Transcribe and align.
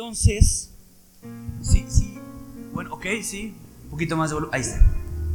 Entonces, 0.00 0.70
sí, 1.60 1.84
sí, 1.86 2.18
bueno, 2.72 2.94
ok, 2.94 3.04
sí, 3.22 3.54
un 3.84 3.90
poquito 3.90 4.16
más 4.16 4.30
de 4.30 4.34
volumen, 4.34 4.54
ahí 4.54 4.62
está. 4.62 4.80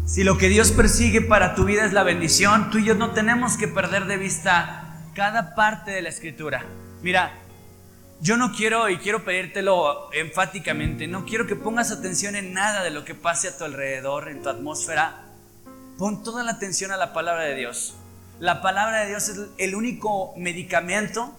Si 0.07 0.23
lo 0.23 0.39
que 0.39 0.49
Dios 0.49 0.71
persigue 0.71 1.21
para 1.21 1.53
tu 1.53 1.65
vida 1.65 1.85
es 1.85 1.93
la 1.93 2.01
bendición, 2.01 2.71
tú 2.71 2.79
y 2.79 2.85
yo 2.85 2.95
no 2.95 3.11
tenemos 3.11 3.57
que 3.57 3.67
perder 3.67 4.05
de 4.05 4.17
vista 4.17 5.03
cada 5.13 5.53
parte 5.53 5.91
de 5.91 6.01
la 6.01 6.09
escritura. 6.09 6.65
Mira, 7.03 7.37
yo 8.21 8.37
no 8.37 8.53
quiero, 8.53 8.89
y 8.89 8.97
quiero 8.97 9.23
pedírtelo 9.23 10.11
enfáticamente, 10.13 11.05
no 11.05 11.25
quiero 11.25 11.45
que 11.45 11.55
pongas 11.55 11.91
atención 11.91 12.35
en 12.35 12.51
nada 12.51 12.83
de 12.83 12.89
lo 12.89 13.05
que 13.05 13.13
pase 13.13 13.49
a 13.49 13.57
tu 13.59 13.65
alrededor, 13.65 14.29
en 14.29 14.41
tu 14.41 14.49
atmósfera. 14.49 15.25
Pon 15.99 16.23
toda 16.23 16.43
la 16.43 16.53
atención 16.53 16.89
a 16.89 16.97
la 16.97 17.13
palabra 17.13 17.43
de 17.43 17.53
Dios. 17.53 17.93
La 18.39 18.63
palabra 18.63 19.01
de 19.01 19.09
Dios 19.09 19.29
es 19.29 19.41
el 19.59 19.75
único 19.75 20.33
medicamento 20.37 21.37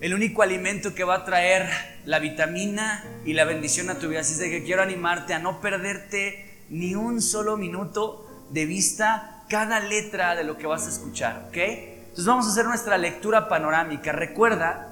el 0.00 0.14
único 0.14 0.42
alimento 0.42 0.94
que 0.94 1.04
va 1.04 1.16
a 1.16 1.24
traer 1.24 1.68
la 2.04 2.18
vitamina 2.18 3.04
y 3.24 3.32
la 3.32 3.44
bendición 3.44 3.90
a 3.90 3.98
tu 3.98 4.08
vida. 4.08 4.20
Así 4.20 4.32
es 4.32 4.38
de 4.38 4.50
que 4.50 4.64
quiero 4.64 4.82
animarte 4.82 5.34
a 5.34 5.38
no 5.38 5.60
perderte 5.60 6.62
ni 6.68 6.94
un 6.94 7.22
solo 7.22 7.56
minuto 7.56 8.26
de 8.50 8.66
vista 8.66 9.44
cada 9.48 9.80
letra 9.80 10.34
de 10.34 10.44
lo 10.44 10.56
que 10.58 10.66
vas 10.66 10.86
a 10.86 10.90
escuchar, 10.90 11.46
¿ok? 11.48 11.56
Entonces 11.56 12.26
vamos 12.26 12.46
a 12.46 12.50
hacer 12.50 12.66
nuestra 12.66 12.98
lectura 12.98 13.48
panorámica. 13.48 14.12
Recuerda 14.12 14.90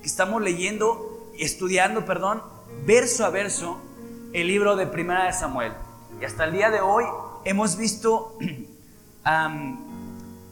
que 0.00 0.06
estamos 0.06 0.42
leyendo, 0.42 1.30
estudiando, 1.38 2.04
perdón, 2.04 2.42
verso 2.86 3.24
a 3.24 3.30
verso 3.30 3.80
el 4.32 4.46
libro 4.46 4.76
de 4.76 4.86
Primera 4.86 5.24
de 5.24 5.32
Samuel. 5.32 5.72
Y 6.20 6.24
hasta 6.24 6.44
el 6.44 6.52
día 6.52 6.70
de 6.70 6.80
hoy 6.80 7.04
hemos 7.44 7.76
visto 7.76 8.36
a, 9.24 9.50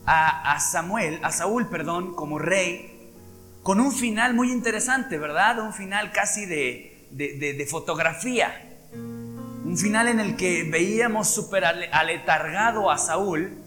a 0.06 0.60
Samuel, 0.60 1.20
a 1.22 1.32
Saúl, 1.32 1.68
perdón, 1.68 2.14
como 2.14 2.38
rey 2.38 2.95
con 3.66 3.80
un 3.80 3.90
final 3.90 4.32
muy 4.32 4.52
interesante, 4.52 5.18
¿verdad? 5.18 5.58
Un 5.58 5.72
final 5.72 6.12
casi 6.12 6.46
de, 6.46 7.66
fotografía. 7.68 8.78
Un 8.92 9.76
final 9.76 10.06
en 10.06 10.20
el 10.20 10.36
que 10.36 10.62
veíamos 10.62 11.26
súper 11.34 11.64
aletargado 11.64 12.92
a 12.92 12.96
Saúl, 12.96 13.58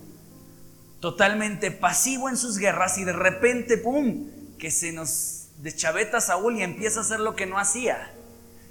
totalmente 1.01 1.71
pasivo 1.71 2.29
en 2.29 2.37
sus 2.37 2.59
guerras 2.59 2.97
y 2.97 3.03
de 3.03 3.11
repente, 3.11 3.77
¡pum!, 3.77 4.29
que 4.57 4.71
se 4.71 4.93
nos 4.93 5.49
deschaveta 5.57 6.21
Saúl 6.21 6.55
y 6.55 6.63
empieza 6.63 6.99
a 6.99 7.03
hacer 7.03 7.19
lo 7.19 7.35
que 7.35 7.45
no 7.45 7.59
hacía. 7.59 8.13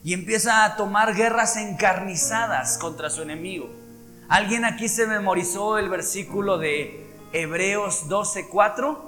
Y 0.02 0.14
empieza 0.14 0.64
a 0.64 0.76
tomar 0.76 1.14
guerras 1.14 1.58
encarnizadas 1.58 2.78
contra 2.78 3.10
su 3.10 3.20
enemigo. 3.20 3.68
¿Alguien 4.30 4.64
aquí 4.64 4.88
se 4.88 5.06
memorizó 5.06 5.76
el 5.76 5.90
versículo 5.90 6.56
de 6.56 7.06
Hebreos 7.34 8.08
12:4? 8.08 9.07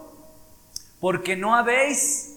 Porque 1.00 1.36
no 1.36 1.54
habéis 1.54 2.36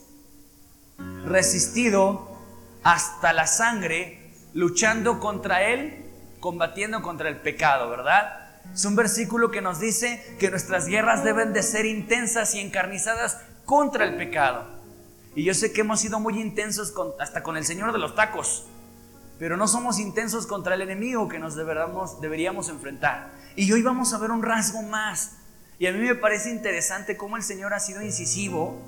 resistido 1.26 2.38
hasta 2.84 3.34
la 3.34 3.46
sangre 3.46 4.32
luchando 4.54 5.20
contra 5.20 5.64
él, 5.64 6.06
combatiendo 6.40 7.02
contra 7.02 7.30
el 7.30 7.42
pecado, 7.42 7.90
¿verdad? 7.90 8.40
Es 8.74 8.86
un 8.86 8.96
versículo 8.96 9.52
que 9.52 9.62
nos 9.62 9.80
dice 9.80 10.36
que 10.40 10.50
nuestras 10.50 10.88
guerras 10.88 11.24
deben 11.24 11.54
de 11.54 11.64
ser 11.64 11.86
intensas 11.86 12.56
y 12.56 12.60
encarnizadas 12.60 13.40
contra 13.66 14.06
el 14.06 14.16
pecado. 14.16 14.66
Y 15.36 15.44
yo 15.44 15.54
sé 15.54 15.74
que 15.74 15.82
hemos 15.82 16.00
sido 16.00 16.20
muy 16.20 16.40
intensos 16.40 16.94
hasta 17.20 17.44
con 17.44 17.58
el 17.58 17.66
Señor 17.66 17.92
de 17.92 18.00
los 18.00 18.16
tacos, 18.16 18.66
pero 19.40 19.58
no 19.58 19.68
somos 19.68 20.00
intensos 20.00 20.48
contra 20.48 20.76
el 20.76 20.82
enemigo 20.82 21.28
que 21.28 21.40
nos 21.40 21.56
deberíamos, 21.56 22.22
deberíamos 22.22 22.70
enfrentar. 22.70 23.32
Y 23.56 23.72
hoy 23.72 23.82
vamos 23.82 24.14
a 24.14 24.20
ver 24.20 24.32
un 24.32 24.44
rasgo 24.44 24.82
más 24.84 25.38
y 25.80 25.88
a 25.88 25.92
mí 25.92 26.00
me 26.00 26.16
parece 26.16 26.50
interesante 26.50 27.18
cómo 27.18 27.38
el 27.38 27.44
Señor 27.44 27.74
ha 27.74 27.80
sido 27.80 28.02
incisivo 28.02 28.80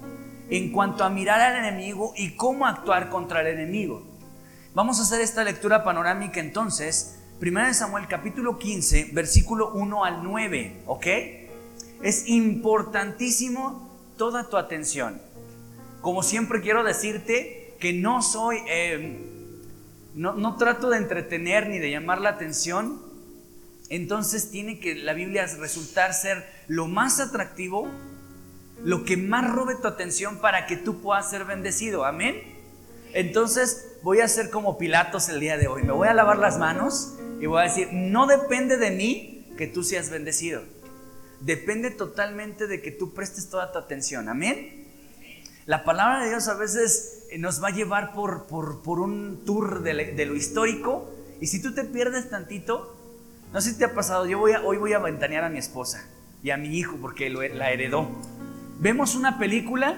en 0.49 0.71
cuanto 0.71 1.03
a 1.03 1.09
mirar 1.09 1.41
al 1.41 1.65
enemigo 1.65 2.13
y 2.15 2.35
cómo 2.35 2.67
actuar 2.67 3.09
contra 3.09 3.41
el 3.41 3.47
enemigo. 3.47 4.03
Vamos 4.73 4.99
a 4.99 5.03
hacer 5.03 5.21
esta 5.21 5.43
lectura 5.43 5.83
panorámica 5.83 6.39
entonces, 6.39 7.19
1 7.41 7.73
Samuel 7.73 8.07
capítulo 8.07 8.57
15, 8.57 9.11
versículo 9.13 9.71
1 9.73 10.05
al 10.05 10.23
9, 10.23 10.83
¿ok? 10.85 11.07
Es 12.01 12.27
importantísimo 12.27 13.89
toda 14.17 14.49
tu 14.49 14.57
atención. 14.57 15.21
Como 16.01 16.23
siempre 16.23 16.61
quiero 16.61 16.83
decirte 16.83 17.75
que 17.79 17.93
no 17.93 18.21
soy, 18.21 18.57
eh, 18.67 19.19
no, 20.13 20.33
no 20.33 20.55
trato 20.55 20.89
de 20.89 20.97
entretener 20.97 21.67
ni 21.67 21.79
de 21.79 21.89
llamar 21.89 22.21
la 22.21 22.29
atención, 22.29 23.01
entonces 23.89 24.49
tiene 24.51 24.79
que 24.79 24.95
la 24.95 25.13
Biblia 25.13 25.45
resultar 25.57 26.13
ser 26.13 26.45
lo 26.67 26.87
más 26.87 27.19
atractivo, 27.19 27.87
lo 28.83 29.03
que 29.05 29.17
más 29.17 29.51
robe 29.51 29.75
tu 29.75 29.87
atención 29.87 30.37
para 30.39 30.65
que 30.65 30.77
tú 30.77 31.01
puedas 31.01 31.29
ser 31.29 31.45
bendecido. 31.45 32.05
Amén. 32.05 32.41
Entonces 33.13 33.97
voy 34.03 34.19
a 34.19 34.27
ser 34.27 34.49
como 34.49 34.77
Pilatos 34.77 35.29
el 35.29 35.39
día 35.39 35.57
de 35.57 35.67
hoy. 35.67 35.83
Me 35.83 35.93
voy 35.93 36.07
a 36.07 36.13
lavar 36.13 36.37
las 36.37 36.57
manos 36.57 37.15
y 37.39 37.45
voy 37.45 37.61
a 37.61 37.63
decir, 37.63 37.89
no 37.91 38.27
depende 38.27 38.77
de 38.77 38.91
mí 38.91 39.53
que 39.57 39.67
tú 39.67 39.83
seas 39.83 40.09
bendecido. 40.09 40.63
Depende 41.39 41.91
totalmente 41.91 42.67
de 42.67 42.81
que 42.81 42.91
tú 42.91 43.13
prestes 43.13 43.49
toda 43.49 43.71
tu 43.71 43.77
atención. 43.77 44.29
Amén. 44.29 44.85
La 45.65 45.83
palabra 45.83 46.23
de 46.23 46.29
Dios 46.29 46.47
a 46.47 46.53
veces 46.53 47.25
eh, 47.31 47.39
nos 47.39 47.63
va 47.63 47.69
a 47.69 47.71
llevar 47.71 48.13
por, 48.13 48.45
por, 48.47 48.99
un 48.99 49.43
tour 49.45 49.81
de, 49.81 50.25
lo 50.25 50.35
histórico 50.35 51.11
y 51.41 51.47
si 51.47 51.61
tú 51.61 51.73
te 51.73 51.83
pierdes 51.83 52.29
tantito, 52.29 52.94
no 53.53 53.61
sé 53.61 53.71
si 53.71 53.77
te 53.77 53.85
ha 53.85 53.93
pasado, 53.93 54.25
yo 54.25 54.39
voy 54.39 54.53
hoy 54.63 54.77
voy 54.77 54.93
a 54.93 54.99
ventanear 54.99 55.43
a 55.43 55.49
mi 55.49 55.57
esposa 55.57 56.05
y 56.43 56.51
a 56.51 56.57
mi 56.57 56.77
hijo 56.77 56.97
porque 57.01 57.29
la 57.29 57.71
heredó. 57.71 58.09
Vemos 58.79 59.15
una 59.15 59.39
película 59.39 59.97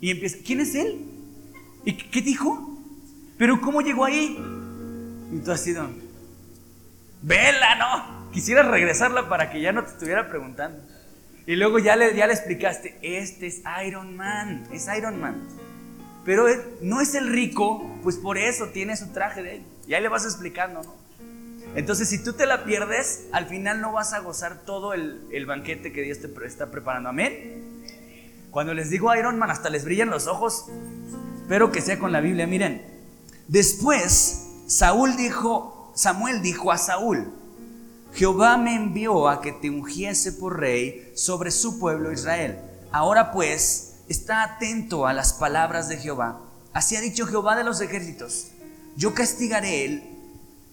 y 0.00 0.10
empieza, 0.10 0.38
¿quién 0.44 0.60
es 0.60 0.74
él? 0.74 1.04
¿Y 1.84 1.94
qué 1.94 2.22
dijo? 2.22 2.78
¿Pero 3.36 3.60
cómo 3.60 3.80
llegó 3.80 4.04
ahí? 4.04 4.38
Y 5.32 5.38
tú 5.40 5.50
has 5.50 5.60
sido, 5.60 5.88
vela, 7.22 7.74
¿no? 7.76 8.30
Quisiera 8.32 8.62
regresarla 8.62 9.28
para 9.28 9.50
que 9.50 9.60
ya 9.60 9.72
no 9.72 9.82
te 9.84 9.90
estuviera 9.90 10.28
preguntando. 10.28 10.78
Y 11.46 11.56
luego 11.56 11.78
ya 11.78 11.96
le, 11.96 12.14
ya 12.14 12.26
le 12.26 12.32
explicaste, 12.32 12.98
este 13.02 13.46
es 13.46 13.62
Iron 13.86 14.16
Man, 14.16 14.66
es 14.72 14.88
Iron 14.96 15.20
Man. 15.20 15.46
Pero 16.24 16.46
no 16.80 17.00
es 17.00 17.14
el 17.14 17.28
rico, 17.30 17.98
pues 18.02 18.16
por 18.16 18.38
eso 18.38 18.68
tiene 18.68 18.96
su 18.96 19.12
traje 19.12 19.42
de 19.42 19.56
él. 19.56 19.62
Y 19.86 19.94
ahí 19.94 20.02
le 20.02 20.08
vas 20.08 20.24
explicando, 20.24 20.82
¿no? 20.82 21.03
Entonces, 21.74 22.08
si 22.08 22.22
tú 22.22 22.34
te 22.34 22.46
la 22.46 22.64
pierdes, 22.64 23.24
al 23.32 23.46
final 23.46 23.80
no 23.80 23.92
vas 23.92 24.12
a 24.12 24.20
gozar 24.20 24.62
todo 24.64 24.94
el, 24.94 25.46
banquete 25.46 25.92
que 25.92 26.02
Dios 26.02 26.20
te 26.20 26.28
está 26.46 26.70
preparando. 26.70 27.08
Amén. 27.08 27.82
Cuando 28.50 28.74
les 28.74 28.90
digo 28.90 29.14
Iron 29.14 29.38
Man, 29.38 29.50
hasta 29.50 29.70
les 29.70 29.84
brillan 29.84 30.10
los 30.10 30.28
ojos. 30.28 30.66
Espero 31.42 31.72
que 31.72 31.80
sea 31.80 31.98
con 31.98 32.12
la 32.12 32.20
Biblia. 32.20 32.46
Miren, 32.46 32.86
después 33.48 34.46
Saúl 34.68 35.16
dijo, 35.16 35.92
Samuel 35.96 36.42
dijo 36.42 36.70
a 36.70 36.78
Saúl, 36.78 37.32
Jehová 38.14 38.56
me 38.56 38.76
envió 38.76 39.28
a 39.28 39.40
que 39.40 39.50
te 39.50 39.68
ungiese 39.68 40.30
por 40.32 40.60
rey 40.60 41.12
sobre 41.16 41.50
su 41.50 41.80
pueblo 41.80 42.12
Israel. 42.12 42.58
Ahora 42.92 43.32
pues, 43.32 43.96
está 44.08 44.44
atento 44.44 45.08
a 45.08 45.12
las 45.12 45.32
palabras 45.32 45.88
de 45.88 45.96
Jehová. 45.96 46.40
Así 46.72 46.94
ha 46.94 47.00
dicho 47.00 47.26
Jehová 47.26 47.56
de 47.56 47.64
los 47.64 47.80
ejércitos. 47.80 48.48
Yo 48.96 49.14
castigaré 49.14 50.13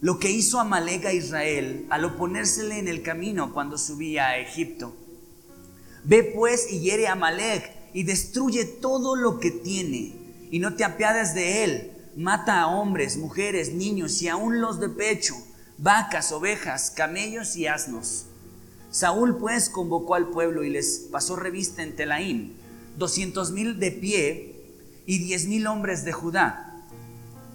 lo 0.01 0.17
que 0.17 0.31
hizo 0.31 0.59
Amalek 0.59 1.05
a 1.05 1.13
Israel 1.13 1.85
al 1.91 2.05
oponérsele 2.05 2.79
en 2.79 2.87
el 2.87 3.03
camino 3.03 3.53
cuando 3.53 3.77
subía 3.77 4.29
a 4.29 4.39
Egipto. 4.39 4.95
Ve 6.03 6.23
pues 6.23 6.71
y 6.71 6.79
hiere 6.79 7.07
a 7.07 7.11
Amalek 7.11 7.71
y 7.93 8.03
destruye 8.03 8.65
todo 8.65 9.15
lo 9.15 9.39
que 9.39 9.51
tiene 9.51 10.15
y 10.49 10.57
no 10.57 10.73
te 10.75 10.83
apiades 10.83 11.35
de 11.35 11.63
él. 11.63 11.91
Mata 12.17 12.61
a 12.61 12.67
hombres, 12.67 13.17
mujeres, 13.17 13.73
niños 13.73 14.21
y 14.23 14.27
aún 14.27 14.59
los 14.59 14.79
de 14.79 14.89
pecho, 14.89 15.35
vacas, 15.77 16.31
ovejas, 16.31 16.89
camellos 16.91 17.55
y 17.55 17.67
asnos. 17.67 18.25
Saúl 18.89 19.37
pues 19.37 19.69
convocó 19.69 20.15
al 20.15 20.29
pueblo 20.29 20.63
y 20.63 20.71
les 20.71 21.07
pasó 21.11 21.35
revista 21.35 21.83
en 21.83 21.95
Telaín, 21.95 22.57
doscientos 22.97 23.51
mil 23.51 23.79
de 23.79 23.91
pie 23.91 24.55
y 25.05 25.19
diez 25.19 25.45
mil 25.45 25.67
hombres 25.67 26.03
de 26.03 26.11
Judá. 26.11 26.83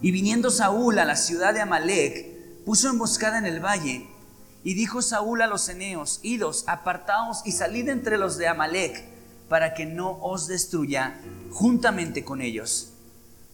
Y 0.01 0.13
viniendo 0.13 0.51
Saúl 0.51 0.99
a 0.99 1.05
la 1.05 1.17
ciudad 1.17 1.53
de 1.53 1.61
Amalek, 1.61 2.36
puso 2.67 2.91
emboscada 2.91 3.39
en 3.39 3.47
el 3.47 3.65
valle. 3.65 4.09
Y 4.65 4.75
dijo 4.75 5.01
Saúl 5.01 5.41
a 5.41 5.47
los 5.47 5.69
eneos, 5.69 6.19
idos, 6.23 6.65
apartaos 6.67 7.43
y 7.45 7.53
salid 7.53 7.89
entre 7.89 8.19
los 8.19 8.37
de 8.37 8.49
Amalek, 8.49 9.05
para 9.49 9.73
que 9.73 9.87
no 9.87 10.19
os 10.21 10.49
destruya 10.49 11.21
juntamente 11.53 12.25
con 12.25 12.43
ellos. 12.43 12.91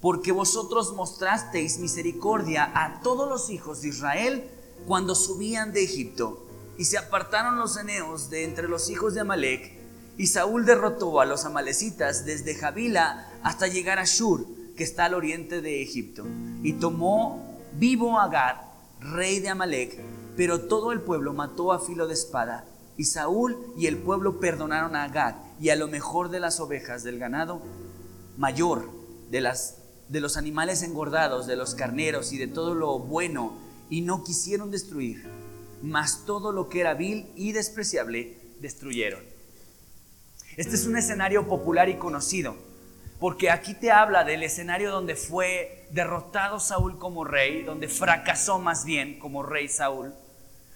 Porque 0.00 0.32
vosotros 0.32 0.94
mostrasteis 0.94 1.79
misericordia 1.79 2.73
a 2.75 3.03
todos 3.03 3.29
los 3.29 3.50
hijos 3.50 3.82
de 3.82 3.88
Israel 3.88 4.50
cuando 4.87 5.15
subían 5.15 5.75
de 5.75 5.85
Egipto. 5.85 6.47
Y 6.79 6.87
se 6.87 6.97
apartaron 6.97 7.58
los 7.58 7.76
eneos 7.76 8.31
de 8.31 8.44
entre 8.44 8.67
los 8.67 8.88
hijos 8.88 9.12
de 9.12 9.20
Amalek. 9.20 9.79
Y 10.17 10.29
Saúl 10.29 10.65
derrotó 10.65 11.20
a 11.20 11.26
los 11.26 11.44
amalecitas 11.44 12.25
desde 12.25 12.55
Javila 12.55 13.31
hasta 13.43 13.67
llegar 13.67 13.99
a 13.99 14.06
Shur, 14.06 14.47
que 14.75 14.85
está 14.85 15.05
al 15.05 15.15
oriente 15.15 15.61
de 15.61 15.82
Egipto. 15.82 16.25
Y 16.62 16.73
tomó 16.73 17.61
vivo 17.75 18.19
a 18.19 18.29
rey 19.03 19.41
de 19.41 19.49
Amalek, 19.49 20.01
pero 20.37 20.63
todo 20.63 20.93
el 20.93 21.01
pueblo 21.01 21.33
mató 21.33 21.73
a 21.73 21.81
filo 21.81 22.07
de 22.07 22.15
espada. 22.15 22.67
Y 22.97 23.05
Saúl 23.05 23.57
y 23.77 23.87
el 23.87 23.99
pueblo 23.99 24.39
perdonaron 24.41 24.97
a 24.97 25.05
Agag 25.05 25.37
y 25.61 25.71
a 25.71 25.77
lo 25.77 25.89
mejor 25.89 26.31
de 26.31 26.41
las 26.41 26.61
ovejas 26.61 27.03
del 27.03 27.19
ganado, 27.19 27.63
mayor 28.37 28.91
de 29.31 29.41
las 29.41 29.79
de 30.13 30.21
los 30.21 30.37
animales 30.37 30.83
engordados, 30.83 31.47
de 31.47 31.57
los 31.57 31.75
carneros 31.75 32.33
y 32.33 32.39
de 32.39 32.47
todo 32.47 32.75
lo 32.75 32.99
bueno, 32.99 33.55
y 33.89 34.03
no 34.03 34.25
quisieron 34.25 34.71
destruir, 34.71 35.25
mas 35.83 36.27
todo 36.27 36.53
lo 36.53 36.69
que 36.69 36.81
era 36.81 36.93
vil 36.93 37.31
y 37.35 37.53
despreciable 37.53 38.37
destruyeron. 38.61 39.23
Este 40.59 40.75
es 40.75 40.87
un 40.87 40.99
escenario 40.99 41.49
popular 41.49 41.89
y 41.89 41.97
conocido, 41.97 42.57
porque 43.23 43.51
aquí 43.51 43.75
te 43.75 43.93
habla 43.93 44.25
del 44.25 44.43
escenario 44.43 44.91
donde 44.91 45.15
fue 45.15 45.87
derrotado 45.93 46.59
Saúl 46.59 46.99
como 46.99 47.23
rey, 47.23 47.63
donde 47.63 47.87
fracasó 47.87 48.59
más 48.59 48.85
bien 48.85 49.21
como 49.21 49.45
rey 49.45 49.69
Saúl. 49.69 50.13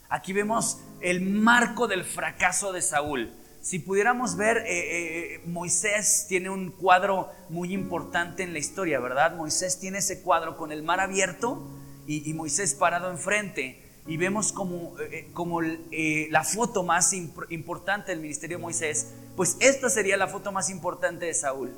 Aquí 0.08 0.32
vemos 0.32 0.78
el 1.00 1.22
marco 1.22 1.88
del 1.88 2.04
fracaso 2.04 2.72
de 2.72 2.82
Saúl. 2.82 3.32
Si 3.62 3.80
pudiéramos 3.80 4.36
ver, 4.36 4.58
eh, 4.58 4.64
eh, 4.68 5.40
Moisés 5.46 6.26
tiene 6.28 6.48
un 6.48 6.70
cuadro 6.70 7.32
muy 7.48 7.74
importante 7.74 8.44
en 8.44 8.52
la 8.52 8.60
historia, 8.60 9.00
¿verdad? 9.00 9.34
Moisés 9.34 9.80
tiene 9.80 9.98
ese 9.98 10.22
cuadro 10.22 10.56
con 10.56 10.70
el 10.70 10.84
mar 10.84 11.00
abierto 11.00 11.68
y, 12.06 12.32
Moisés 12.32 12.74
parado 12.74 13.10
enfrente. 13.10 13.82
Y 14.06 14.18
vemos 14.18 14.52
como, 14.52 14.94
eh, 15.00 15.30
como 15.34 15.62
la 15.62 16.44
foto 16.44 16.84
más 16.84 17.12
importante 17.12 18.12
del 18.12 18.20
ministerio 18.20 18.58
de 18.58 18.62
Moisés, 18.62 19.14
pues 19.34 19.56
esta 19.58 19.90
sería 19.90 20.16
la 20.16 20.28
foto 20.28 20.52
más 20.52 20.70
importante 20.70 21.26
de 21.26 21.34
Saúl. 21.34 21.74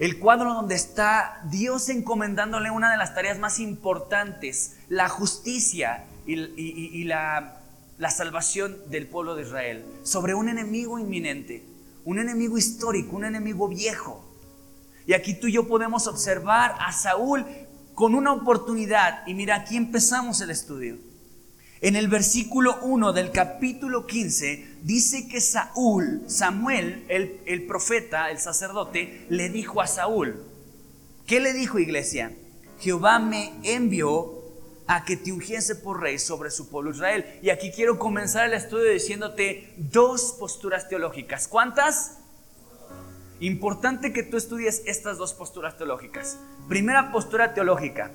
El 0.00 0.18
cuadro 0.18 0.54
donde 0.54 0.74
está 0.74 1.40
Dios 1.44 1.88
encomendándole 1.88 2.72
una 2.72 2.90
de 2.90 2.96
las 2.96 3.14
tareas 3.14 3.38
más 3.38 3.60
importantes, 3.60 4.76
la 4.88 5.08
justicia 5.08 6.04
y 6.26 7.04
la 7.04 7.60
la 8.00 8.10
salvación 8.10 8.78
del 8.88 9.06
pueblo 9.06 9.36
de 9.36 9.42
Israel 9.42 9.84
sobre 10.04 10.34
un 10.34 10.48
enemigo 10.48 10.98
inminente, 10.98 11.62
un 12.06 12.18
enemigo 12.18 12.56
histórico, 12.56 13.14
un 13.14 13.26
enemigo 13.26 13.68
viejo. 13.68 14.24
Y 15.06 15.12
aquí 15.12 15.34
tú 15.34 15.48
y 15.48 15.52
yo 15.52 15.68
podemos 15.68 16.06
observar 16.06 16.74
a 16.80 16.92
Saúl 16.92 17.44
con 17.94 18.14
una 18.14 18.32
oportunidad. 18.32 19.26
Y 19.26 19.34
mira, 19.34 19.54
aquí 19.56 19.76
empezamos 19.76 20.40
el 20.40 20.48
estudio. 20.48 20.96
En 21.82 21.96
el 21.96 22.08
versículo 22.08 22.78
1 22.82 23.14
del 23.14 23.30
capítulo 23.30 24.06
15 24.06 24.80
dice 24.82 25.28
que 25.28 25.40
Saúl, 25.40 26.22
Samuel, 26.26 27.06
el, 27.08 27.40
el 27.46 27.66
profeta, 27.66 28.30
el 28.30 28.38
sacerdote, 28.38 29.24
le 29.30 29.48
dijo 29.48 29.80
a 29.80 29.86
Saúl, 29.86 30.44
¿qué 31.26 31.40
le 31.40 31.54
dijo 31.54 31.78
iglesia? 31.78 32.36
Jehová 32.80 33.18
me 33.18 33.54
envió 33.62 34.40
a 34.86 35.04
que 35.04 35.16
te 35.16 35.32
ungiese 35.32 35.74
por 35.74 36.02
rey 36.02 36.18
sobre 36.18 36.50
su 36.50 36.68
pueblo 36.68 36.90
Israel. 36.90 37.24
Y 37.42 37.48
aquí 37.48 37.70
quiero 37.70 37.98
comenzar 37.98 38.46
el 38.46 38.54
estudio 38.54 38.90
diciéndote 38.90 39.72
dos 39.78 40.36
posturas 40.38 40.88
teológicas. 40.88 41.48
¿Cuántas? 41.48 42.18
Importante 43.38 44.12
que 44.12 44.22
tú 44.22 44.36
estudies 44.36 44.82
estas 44.84 45.16
dos 45.16 45.32
posturas 45.32 45.78
teológicas. 45.78 46.38
Primera 46.68 47.10
postura 47.10 47.54
teológica. 47.54 48.10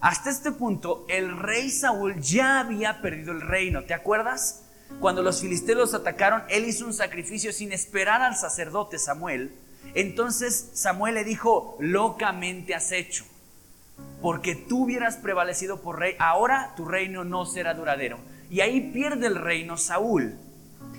Hasta 0.00 0.30
este 0.30 0.52
punto, 0.52 1.04
el 1.08 1.38
rey 1.38 1.70
Saúl 1.70 2.20
ya 2.20 2.60
había 2.60 3.00
perdido 3.02 3.32
el 3.32 3.40
reino. 3.40 3.84
¿Te 3.84 3.94
acuerdas? 3.94 4.62
Cuando 5.00 5.22
los 5.22 5.40
filisteos 5.40 5.94
atacaron, 5.94 6.42
él 6.48 6.66
hizo 6.66 6.86
un 6.86 6.94
sacrificio 6.94 7.52
sin 7.52 7.72
esperar 7.72 8.22
al 8.22 8.36
sacerdote 8.36 8.98
Samuel. 8.98 9.52
Entonces 9.94 10.70
Samuel 10.74 11.14
le 11.14 11.24
dijo, 11.24 11.76
locamente 11.80 12.74
has 12.74 12.92
hecho 12.92 13.24
porque 14.20 14.56
tú 14.56 14.84
hubieras 14.84 15.16
prevalecido 15.16 15.80
por 15.80 15.98
rey, 15.98 16.14
ahora 16.18 16.72
tu 16.76 16.84
reino 16.84 17.24
no 17.24 17.46
será 17.46 17.74
duradero. 17.74 18.18
Y 18.50 18.60
ahí 18.60 18.90
pierde 18.92 19.26
el 19.26 19.36
reino 19.36 19.76
Saúl. 19.76 20.34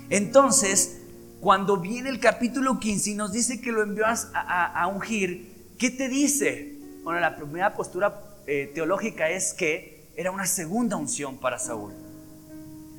Entonces, 0.09 1.01
cuando 1.41 1.77
viene 1.77 2.09
el 2.09 2.19
capítulo 2.19 2.79
15 2.79 3.11
y 3.11 3.15
nos 3.15 3.31
dice 3.33 3.59
que 3.59 3.71
lo 3.71 3.83
envió 3.83 4.05
a, 4.07 4.87
ungir, 4.87 5.73
¿qué 5.77 5.89
te 5.89 6.07
dice? 6.07 6.77
Bueno, 7.03 7.19
la 7.19 7.35
primera 7.35 7.73
postura 7.73 8.28
eh, 8.49 8.71
teológica 8.73 9.29
es 9.29 9.53
que 9.53 10.09
era 10.15 10.31
una 10.31 10.47
segunda 10.47 10.95
unción 10.97 11.37
para 11.37 11.59
Saúl. 11.59 11.93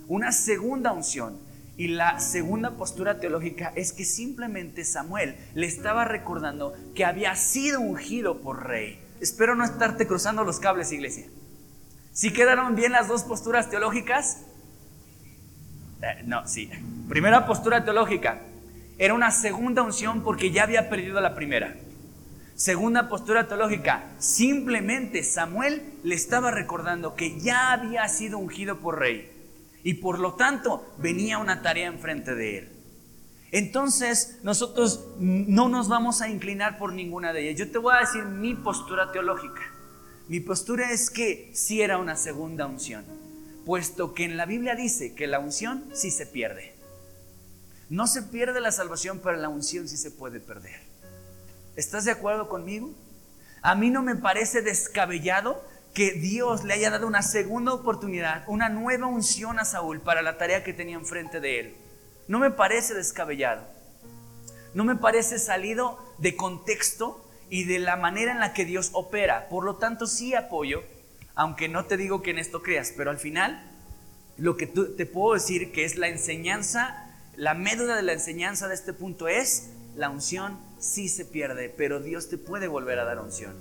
Una 0.07 0.31
segunda 0.31 0.93
unción. 0.93 1.39
Y 1.77 1.89
la 1.89 2.21
segunda 2.21 2.77
postura 2.77 3.19
teológica 3.19 3.73
es 3.75 3.93
que 3.93 4.05
simplemente 4.05 4.85
Samuel 4.85 5.35
le 5.55 5.67
estaba 5.67 6.05
recordando 6.05 6.75
que 6.95 7.05
había 7.05 7.35
sido 7.37 7.81
ungido 7.81 8.41
por 8.41 8.67
rey 8.67 9.01
Espero 9.21 9.55
no 9.55 9.65
estarte 9.65 10.07
cruzando 10.07 10.45
los 10.45 10.61
cables, 10.61 10.93
iglesia. 10.93 11.27
¿Sí 12.13 12.33
quedaron 12.33 12.75
bien 12.75 12.93
las 12.93 13.07
dos 13.07 13.23
posturas 13.23 13.69
teológicas? 13.69 14.39
Eh, 16.01 16.23
no, 16.25 16.47
sí. 16.49 16.71
Primera 17.09 17.47
postura 17.47 17.85
teológica. 17.85 18.41
Era 18.99 19.13
una 19.13 19.31
segunda 19.31 19.83
unción 19.83 20.23
porque 20.23 20.51
ya 20.51 20.63
había 20.63 20.89
perdido 20.89 21.21
la 21.21 21.35
primera. 21.35 21.77
Segunda 22.61 23.09
postura 23.09 23.49
teológica. 23.49 24.05
Simplemente 24.19 25.25
Samuel 25.25 25.95
le 26.03 26.15
estaba 26.15 26.51
recordando 26.51 27.15
que 27.15 27.41
ya 27.41 27.73
había 27.73 28.07
sido 28.07 28.37
ungido 28.37 28.81
por 28.81 28.99
rey. 28.99 29.33
Y 29.83 29.95
por 29.95 30.19
lo 30.19 30.35
tanto 30.35 30.87
venía 30.99 31.39
una 31.39 31.63
tarea 31.63 31.87
enfrente 31.87 32.35
de 32.35 32.59
él. 32.59 32.69
Entonces 33.51 34.41
nosotros 34.43 35.07
no 35.19 35.71
nos 35.71 35.89
vamos 35.89 36.21
a 36.21 36.29
inclinar 36.29 36.77
por 36.77 36.93
ninguna 36.93 37.33
de 37.33 37.49
ellas. 37.49 37.61
Yo 37.61 37.73
te 37.73 37.79
voy 37.79 37.95
a 37.97 38.01
decir 38.01 38.27
mi 38.27 38.55
postura 38.55 39.11
teológica. 39.11 39.63
Mi 40.29 40.41
postura 40.41 40.91
es 40.91 41.09
que 41.09 41.51
sí 41.55 41.81
era 41.81 41.97
una 41.97 42.15
segunda 42.15 42.67
unción, 42.67 43.07
puesto 43.65 44.13
que 44.13 44.27
en 44.27 44.37
la 44.37 44.45
Biblia 44.45 44.75
dice 44.75 45.15
que 45.15 45.27
la 45.27 45.39
unción 45.39 45.87
sí 45.95 46.11
se 46.11 46.27
pierde. 46.27 46.75
No 47.89 48.07
se 48.07 48.23
pierde 48.23 48.61
la 48.61 48.71
salvación, 48.71 49.23
pero 49.25 49.39
la 49.39 49.49
unción 49.49 49.89
sí 49.89 49.97
se 49.97 50.11
puede 50.11 50.41
perder. 50.41 50.90
¿Estás 51.81 52.05
de 52.05 52.11
acuerdo 52.11 52.51
conmigo? 52.51 52.93
A 53.63 53.75
mí 53.75 53.89
no 53.89 54.03
me 54.03 54.15
parece 54.15 54.61
descabellado 54.61 55.65
que 55.95 56.13
Dios 56.13 56.63
le 56.63 56.75
haya 56.75 56.91
dado 56.91 57.07
una 57.07 57.23
segunda 57.23 57.73
oportunidad, 57.73 58.45
una 58.49 58.69
nueva 58.69 59.07
unción 59.07 59.59
a 59.59 59.65
Saúl 59.65 60.03
para 60.03 60.21
la 60.21 60.37
tarea 60.37 60.63
que 60.63 60.75
tenía 60.75 60.97
enfrente 60.97 61.41
de 61.41 61.59
él. 61.59 61.77
No 62.29 62.39
me 62.39 62.51
parece 62.51 62.93
descabellado. 62.93 63.67
No 64.75 64.85
me 64.85 64.95
parece 64.95 65.39
salido 65.39 65.99
de 66.19 66.37
contexto 66.37 67.27
y 67.49 67.65
de 67.65 67.79
la 67.79 67.97
manera 67.97 68.33
en 68.33 68.41
la 68.41 68.53
que 68.53 68.67
Dios 68.67 68.91
opera. 68.93 69.49
Por 69.49 69.65
lo 69.65 69.77
tanto, 69.77 70.07
sí 70.07 70.35
apoyo, 70.35 70.83
aunque 71.35 71.71
no 71.71 71.87
te 71.87 71.97
digo 71.97 72.21
que 72.21 72.33
en 72.33 72.39
esto 72.39 72.61
creas, 72.61 72.93
pero 72.95 73.11
al 73.11 73.19
final 73.19 73.73
lo 74.37 74.59
que 74.59 74.67
te 74.67 75.07
puedo 75.07 75.33
decir 75.33 75.73
que 75.73 75.87
es 75.87 75.97
la 75.97 76.09
enseñanza, 76.09 77.11
la 77.37 77.55
médula 77.55 77.97
de 77.97 78.03
la 78.03 78.13
enseñanza 78.13 78.69
de 78.69 78.75
este 78.75 78.93
punto 78.93 79.29
es, 79.29 79.71
la 79.97 80.11
unción 80.11 80.59
sí 80.81 81.09
se 81.09 81.25
pierde, 81.25 81.69
pero 81.69 82.01
Dios 82.01 82.29
te 82.29 82.39
puede 82.39 82.67
volver 82.67 82.99
a 82.99 83.05
dar 83.05 83.21
unción. 83.21 83.55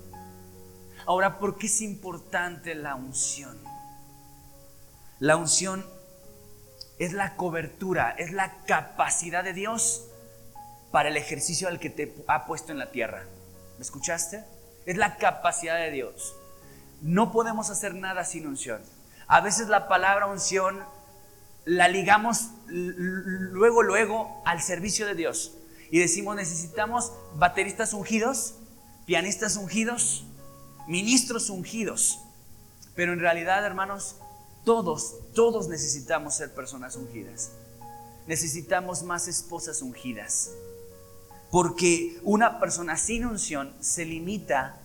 Ahora, 1.05 1.37
¿por 1.37 1.57
qué 1.57 1.67
es 1.67 1.81
importante 1.81 2.73
la 2.75 2.95
unción? 2.95 3.57
La 5.19 5.35
unción 5.35 5.85
es 6.97 7.13
la 7.13 7.35
cobertura, 7.35 8.11
es 8.17 8.31
la 8.31 8.63
capacidad 8.65 9.43
de 9.43 9.53
Dios 9.53 10.05
para 10.91 11.09
el 11.09 11.17
ejercicio 11.17 11.67
al 11.67 11.79
que 11.79 11.89
te 11.89 12.15
ha 12.27 12.45
puesto 12.45 12.71
en 12.71 12.77
la 12.77 12.91
tierra. 12.91 13.25
¿Me 13.77 13.83
escuchaste? 13.83 14.43
Es 14.85 14.97
la 14.97 15.17
capacidad 15.17 15.77
de 15.77 15.91
Dios. 15.91 16.35
No 17.01 17.31
podemos 17.31 17.69
hacer 17.69 17.95
nada 17.95 18.25
sin 18.25 18.47
unción. 18.47 18.81
A 19.27 19.41
veces 19.41 19.67
la 19.67 19.87
palabra 19.87 20.25
unción 20.25 20.83
la 21.65 21.87
ligamos 21.87 22.49
luego, 22.67 23.83
luego 23.83 24.41
al 24.45 24.61
servicio 24.61 25.05
de 25.05 25.15
Dios. 25.15 25.53
Y 25.91 25.99
decimos, 25.99 26.35
necesitamos 26.35 27.11
bateristas 27.35 27.93
ungidos, 27.93 28.55
pianistas 29.05 29.55
ungidos, 29.55 30.25
ministros 30.87 31.49
ungidos. 31.49 32.19
Pero 32.95 33.13
en 33.13 33.19
realidad, 33.19 33.65
hermanos, 33.65 34.17
todos, 34.65 35.15
todos 35.33 35.67
necesitamos 35.67 36.35
ser 36.35 36.53
personas 36.53 36.95
ungidas. 36.95 37.51
Necesitamos 38.27 39.03
más 39.03 39.27
esposas 39.27 39.81
ungidas. 39.81 40.51
Porque 41.49 42.19
una 42.23 42.59
persona 42.59 42.95
sin 42.97 43.25
unción 43.25 43.73
se 43.79 44.05
limita, 44.05 44.79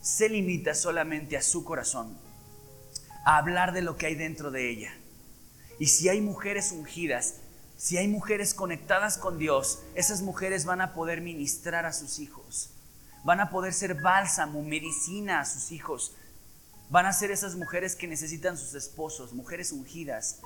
se 0.00 0.30
limita 0.30 0.74
solamente 0.74 1.36
a 1.36 1.42
su 1.42 1.64
corazón, 1.64 2.16
a 3.26 3.36
hablar 3.36 3.74
de 3.74 3.82
lo 3.82 3.98
que 3.98 4.06
hay 4.06 4.14
dentro 4.14 4.50
de 4.50 4.70
ella. 4.70 4.96
Y 5.78 5.88
si 5.88 6.08
hay 6.08 6.22
mujeres 6.22 6.72
ungidas, 6.72 7.34
si 7.76 7.98
hay 7.98 8.08
mujeres 8.08 8.54
conectadas 8.54 9.18
con 9.18 9.38
Dios, 9.38 9.80
esas 9.94 10.22
mujeres 10.22 10.64
van 10.64 10.80
a 10.80 10.94
poder 10.94 11.20
ministrar 11.20 11.84
a 11.84 11.92
sus 11.92 12.18
hijos, 12.18 12.70
van 13.24 13.40
a 13.40 13.50
poder 13.50 13.72
ser 13.72 14.00
bálsamo, 14.00 14.62
medicina 14.62 15.40
a 15.40 15.44
sus 15.44 15.72
hijos, 15.72 16.14
van 16.88 17.06
a 17.06 17.12
ser 17.12 17.30
esas 17.30 17.54
mujeres 17.54 17.96
que 17.96 18.06
necesitan 18.06 18.56
sus 18.56 18.74
esposos, 18.74 19.32
mujeres 19.32 19.72
ungidas, 19.72 20.40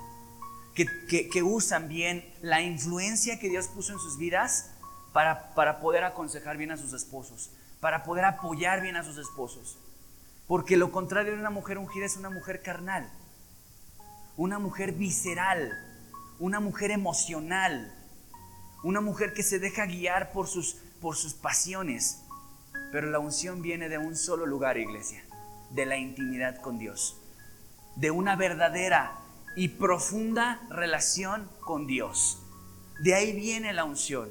que, 0.73 1.43
usan 1.43 1.87
bien 1.87 2.25
la 2.41 2.61
influencia 2.61 3.39
que 3.39 3.49
Dios 3.49 3.67
puso 3.67 3.93
en 3.93 3.99
sus 3.99 4.17
vidas 4.17 4.71
para, 5.13 5.53
poder 5.81 6.03
aconsejar 6.03 6.57
bien 6.57 6.71
a 6.71 6.77
sus 6.77 6.93
esposos, 6.93 7.51
para 7.79 8.03
poder 8.03 8.25
apoyar 8.25 8.81
bien 8.81 8.95
a 8.95 9.03
sus 9.03 9.17
esposos. 9.17 9.77
Porque 10.47 10.77
lo 10.77 10.91
contrario 10.91 11.33
de 11.33 11.39
una 11.39 11.49
mujer 11.49 11.77
ungida 11.77 12.05
es 12.05 12.17
una 12.17 12.29
mujer 12.29 12.61
carnal, 12.61 13.09
una 14.37 14.59
mujer 14.59 14.93
visceral, 14.93 15.71
una 16.41 16.59
mujer 16.59 16.89
emocional, 16.89 17.93
una 18.83 18.99
mujer 18.99 19.31
que 19.33 19.43
se 19.43 19.59
deja 19.59 19.85
guiar 19.85 20.31
por 20.31 20.47
sus, 20.47 20.73
por 20.99 21.15
sus 21.15 21.35
pasiones. 21.35 22.23
Pero 22.91 23.11
la 23.11 23.19
unción 23.19 23.61
viene 23.61 23.89
de 23.89 23.99
un 23.99 24.15
solo 24.15 24.47
lugar, 24.47 24.79
iglesia, 24.79 25.23
de 25.69 25.85
la 25.85 25.97
intimidad 25.97 26.59
con 26.59 26.79
Dios, 26.79 27.15
de 27.95 28.09
una 28.09 28.35
verdadera 28.35 29.19
y 29.55 29.67
profunda 29.67 30.59
relación 30.71 31.47
con 31.59 31.85
Dios. 31.85 32.39
De 33.03 33.13
ahí 33.13 33.33
viene 33.33 33.71
la 33.71 33.83
unción. 33.83 34.27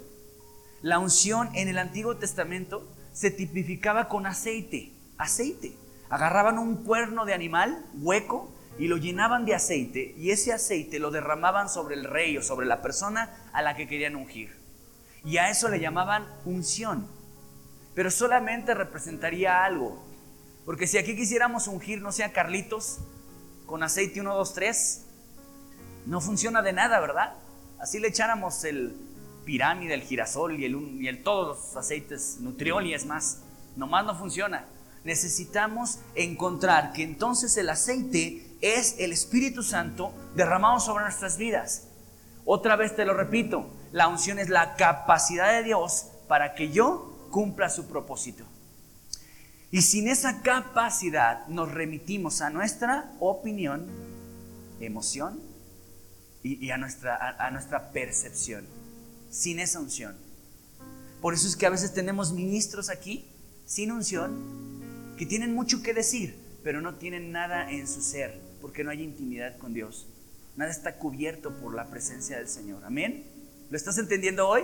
La 0.83 0.99
unción 0.99 1.49
en 1.55 1.69
el 1.69 1.79
Antiguo 1.79 2.17
Testamento 2.17 2.89
se 3.13 3.31
tipificaba 3.31 4.09
con 4.09 4.27
aceite, 4.27 4.91
aceite. 5.17 5.77
Agarraban 6.09 6.59
un 6.59 6.83
cuerno 6.83 7.25
de 7.25 7.35
animal 7.35 7.87
hueco 7.95 8.51
y 8.81 8.89
lo 8.89 8.97
llenaban 8.97 9.45
de 9.45 9.55
aceite 9.55 10.15
y 10.17 10.31
ese 10.31 10.55
aceite 10.55 10.99
lo 10.99 11.11
derramaban 11.11 11.69
sobre 11.69 11.97
el 11.97 12.05
rey 12.05 12.39
o 12.39 12.43
sobre 12.43 12.67
la 12.67 12.81
persona 12.81 13.31
a 13.53 13.61
la 13.61 13.77
que 13.77 13.87
querían 13.87 14.17
ungir. 14.17 14.57
Y 15.23 15.37
a 15.37 15.51
eso 15.51 15.69
le 15.69 15.81
llamaban 15.81 16.27
unción. 16.47 17.07
Pero 17.95 18.11
solamente 18.11 18.73
representaría 18.73 19.65
algo. 19.65 20.03
Porque 20.65 20.87
si 20.87 20.97
aquí 20.97 21.15
quisiéramos 21.15 21.69
ungir, 21.69 22.01
no 22.01 22.11
sea 22.11 22.33
Carlitos, 22.33 23.01
con 23.67 23.83
aceite 23.83 24.19
1, 24.19 24.35
2, 24.35 24.55
3, 24.55 25.03
no 26.07 26.23
funciona 26.23 26.63
de 26.63 26.73
nada, 26.73 27.01
¿verdad? 27.01 27.35
Así 27.81 27.99
le 27.99 28.09
echáramos 28.09 28.65
el 28.65 28.97
pirámide, 29.45 29.93
el 29.93 30.03
girasol 30.03 30.59
y 30.59 30.65
el, 30.65 31.03
y 31.03 31.07
el 31.07 31.23
todos 31.23 31.49
los 31.49 31.77
aceites, 31.77 32.39
nutriol 32.41 32.87
y 32.87 32.95
es 32.95 33.05
más, 33.05 33.43
nomás 33.77 34.07
no 34.07 34.19
funciona. 34.19 34.65
Necesitamos 35.05 35.99
encontrar 36.15 36.95
que 36.95 37.03
entonces 37.03 37.59
el 37.59 37.69
aceite 37.69 38.50
es 38.61 38.97
el 38.99 39.13
Espíritu 39.13 39.63
Santo 39.63 40.13
derramado 40.35 40.81
sobre 40.81 41.05
nuestras 41.05 41.37
vidas. 41.37 41.85
Otra 42.45 42.77
vez 42.77 42.97
te 42.97 43.05
lo 43.05 43.15
repito, 43.15 43.71
la 43.93 44.09
unción 44.09 44.39
es 44.39 44.49
la 44.49 44.77
capacidad 44.77 45.53
de 45.53 45.63
Dios 45.63 46.09
para 46.29 46.55
que 46.55 46.71
yo 46.71 47.29
cumpla 47.31 47.69
su 47.71 47.87
propósito. 47.87 48.45
Y 49.71 49.83
sin 49.83 50.09
esa 50.09 50.43
capacidad 50.43 51.47
nos 51.47 51.71
remitimos 51.71 52.41
a 52.41 52.51
nuestra 52.51 53.13
opinión, 53.21 53.87
emoción 54.81 55.41
y, 56.43 56.71
a, 56.71 56.77
nuestra, 56.77 57.37
a 57.39 57.51
nuestra 57.51 57.93
percepción. 57.93 58.67
Sin 59.31 59.61
esa 59.61 59.79
unción. 59.79 60.17
Por 61.21 61.35
eso 61.35 61.47
es 61.47 61.55
que 61.55 61.67
a 61.67 61.71
veces 61.71 61.95
tenemos 61.95 62.33
ministros 62.33 62.91
aquí 62.91 63.29
sin 63.65 63.93
unción 63.93 65.15
que 65.17 65.27
tienen 65.27 65.55
mucho 65.55 65.83
que 65.83 65.95
decir, 65.95 66.37
pero 66.65 66.81
no 66.81 66.95
tienen 66.97 67.31
nada 67.31 67.71
en 67.71 67.87
su 67.87 68.01
ser, 68.01 68.41
porque 68.61 68.85
no 68.85 68.91
hay 68.91 69.03
intimidad 69.03 69.57
con 69.59 69.73
Dios. 69.75 70.07
Nada 70.57 70.71
está 70.71 70.97
cubierto 70.97 71.57
por 71.57 71.75
la 71.75 71.87
presencia 71.87 72.37
del 72.37 72.49
Señor. 72.49 72.85
Amén. 72.85 73.25
¿Lo 73.71 73.77
estás 73.77 73.99
entendiendo 73.99 74.49
hoy? 74.49 74.63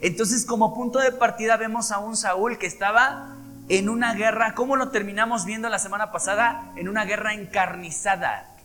Entonces, 0.00 0.44
como 0.44 0.74
punto 0.74 0.98
de 0.98 1.12
partida, 1.12 1.56
vemos 1.56 1.90
a 1.90 1.98
un 1.98 2.16
Saúl 2.16 2.58
que 2.58 2.66
estaba 2.66 3.36
en 3.68 3.88
una 3.88 4.14
guerra, 4.14 4.54
¿cómo 4.54 4.76
lo 4.76 4.90
terminamos 4.90 5.44
viendo 5.44 5.68
la 5.68 5.78
semana 5.78 6.10
pasada? 6.10 6.72
En 6.76 6.88
una 6.88 7.04
guerra 7.04 7.34
encarnizada, 7.34 8.56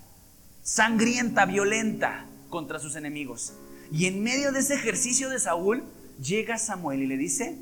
sangrienta, 0.63 1.45
violenta 1.45 2.25
contra 2.49 2.79
sus 2.79 2.95
enemigos. 2.95 3.53
Y 3.91 4.07
en 4.07 4.23
medio 4.23 4.51
de 4.51 4.59
ese 4.59 4.73
ejercicio 4.73 5.29
de 5.29 5.39
Saúl, 5.39 5.83
llega 6.21 6.57
Samuel 6.57 7.03
y 7.03 7.07
le 7.07 7.17
dice, 7.17 7.57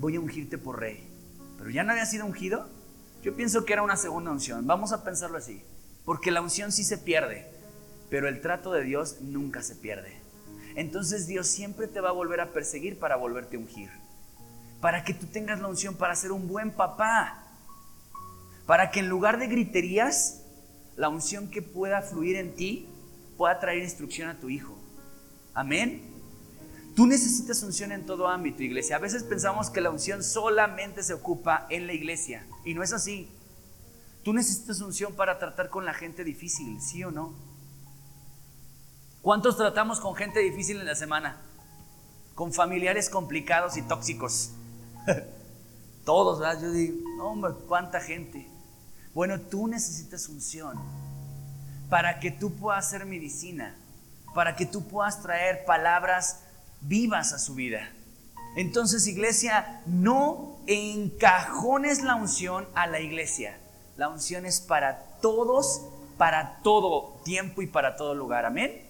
voy 0.00 0.16
a 0.16 0.20
ungirte 0.20 0.58
por 0.58 0.80
rey. 0.80 1.06
Pero 1.58 1.70
ya 1.70 1.84
no 1.84 1.92
había 1.92 2.06
sido 2.06 2.26
ungido. 2.26 2.68
Yo 3.22 3.36
pienso 3.36 3.64
que 3.64 3.72
era 3.72 3.82
una 3.82 3.96
segunda 3.96 4.30
unción. 4.30 4.66
Vamos 4.66 4.92
a 4.92 5.04
pensarlo 5.04 5.38
así. 5.38 5.62
Porque 6.04 6.30
la 6.30 6.42
unción 6.42 6.72
sí 6.72 6.84
se 6.84 6.98
pierde, 6.98 7.50
pero 8.10 8.28
el 8.28 8.40
trato 8.40 8.72
de 8.72 8.82
Dios 8.82 9.20
nunca 9.20 9.62
se 9.62 9.76
pierde. 9.76 10.20
Entonces 10.74 11.26
Dios 11.26 11.46
siempre 11.46 11.86
te 11.86 12.00
va 12.00 12.10
a 12.10 12.12
volver 12.12 12.40
a 12.40 12.52
perseguir 12.52 12.98
para 12.98 13.16
volverte 13.16 13.56
a 13.56 13.60
ungir. 13.60 13.90
Para 14.80 15.04
que 15.04 15.14
tú 15.14 15.26
tengas 15.26 15.60
la 15.60 15.68
unción 15.68 15.94
para 15.94 16.14
ser 16.14 16.32
un 16.32 16.48
buen 16.48 16.70
papá. 16.72 17.42
Para 18.66 18.90
que 18.90 19.00
en 19.00 19.08
lugar 19.08 19.38
de 19.38 19.46
griterías, 19.46 20.42
la 20.96 21.08
unción 21.08 21.50
que 21.50 21.62
pueda 21.62 22.02
fluir 22.02 22.36
en 22.36 22.54
ti 22.54 22.88
pueda 23.36 23.58
traer 23.60 23.82
instrucción 23.82 24.28
a 24.28 24.38
tu 24.38 24.50
hijo. 24.50 24.76
Amén. 25.54 26.02
Tú 26.94 27.06
necesitas 27.06 27.62
unción 27.62 27.90
en 27.90 28.06
todo 28.06 28.28
ámbito, 28.28 28.62
iglesia. 28.62 28.96
A 28.96 29.00
veces 29.00 29.24
pensamos 29.24 29.70
que 29.70 29.80
la 29.80 29.90
unción 29.90 30.22
solamente 30.22 31.02
se 31.02 31.14
ocupa 31.14 31.66
en 31.70 31.86
la 31.86 31.92
iglesia 31.92 32.46
y 32.64 32.74
no 32.74 32.82
es 32.82 32.92
así. 32.92 33.28
Tú 34.24 34.32
necesitas 34.32 34.80
unción 34.80 35.12
para 35.14 35.38
tratar 35.38 35.68
con 35.68 35.84
la 35.84 35.92
gente 35.92 36.24
difícil, 36.24 36.80
¿sí 36.80 37.04
o 37.04 37.10
no? 37.10 37.34
¿Cuántos 39.20 39.58
tratamos 39.58 40.00
con 40.00 40.14
gente 40.14 40.40
difícil 40.40 40.80
en 40.80 40.86
la 40.86 40.94
semana? 40.94 41.36
Con 42.34 42.52
familiares 42.52 43.10
complicados 43.10 43.76
y 43.76 43.82
tóxicos. 43.82 44.52
Todos, 46.06 46.40
¿verdad? 46.40 46.62
Yo 46.62 46.72
digo, 46.72 46.96
no, 47.18 47.28
hombre, 47.28 47.52
cuánta 47.68 48.00
gente. 48.00 48.48
Bueno, 49.12 49.40
tú 49.40 49.68
necesitas 49.68 50.26
unción 50.28 50.78
para 51.90 52.18
que 52.18 52.30
tú 52.30 52.54
puedas 52.54 52.86
hacer 52.86 53.04
medicina, 53.04 53.76
para 54.34 54.56
que 54.56 54.64
tú 54.64 54.88
puedas 54.88 55.22
traer 55.22 55.66
palabras 55.66 56.40
vivas 56.80 57.34
a 57.34 57.38
su 57.38 57.54
vida. 57.54 57.92
Entonces, 58.56 59.06
iglesia, 59.06 59.82
no 59.86 60.58
encajones 60.66 62.02
la 62.02 62.14
unción 62.14 62.66
a 62.74 62.86
la 62.86 63.00
iglesia. 63.00 63.58
La 63.96 64.08
unción 64.08 64.44
es 64.44 64.60
para 64.60 64.98
todos, 65.20 65.82
para 66.18 66.58
todo 66.62 67.20
tiempo 67.24 67.62
y 67.62 67.66
para 67.66 67.96
todo 67.96 68.14
lugar. 68.14 68.44
Amén. 68.44 68.82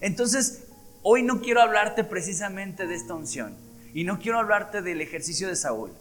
Entonces, 0.00 0.64
hoy 1.02 1.22
no 1.22 1.40
quiero 1.40 1.62
hablarte 1.62 2.02
precisamente 2.02 2.86
de 2.86 2.94
esta 2.94 3.14
unción 3.14 3.56
y 3.94 4.04
no 4.04 4.18
quiero 4.18 4.38
hablarte 4.38 4.82
del 4.82 5.00
ejercicio 5.00 5.48
de 5.48 5.56
Saúl. 5.56 5.92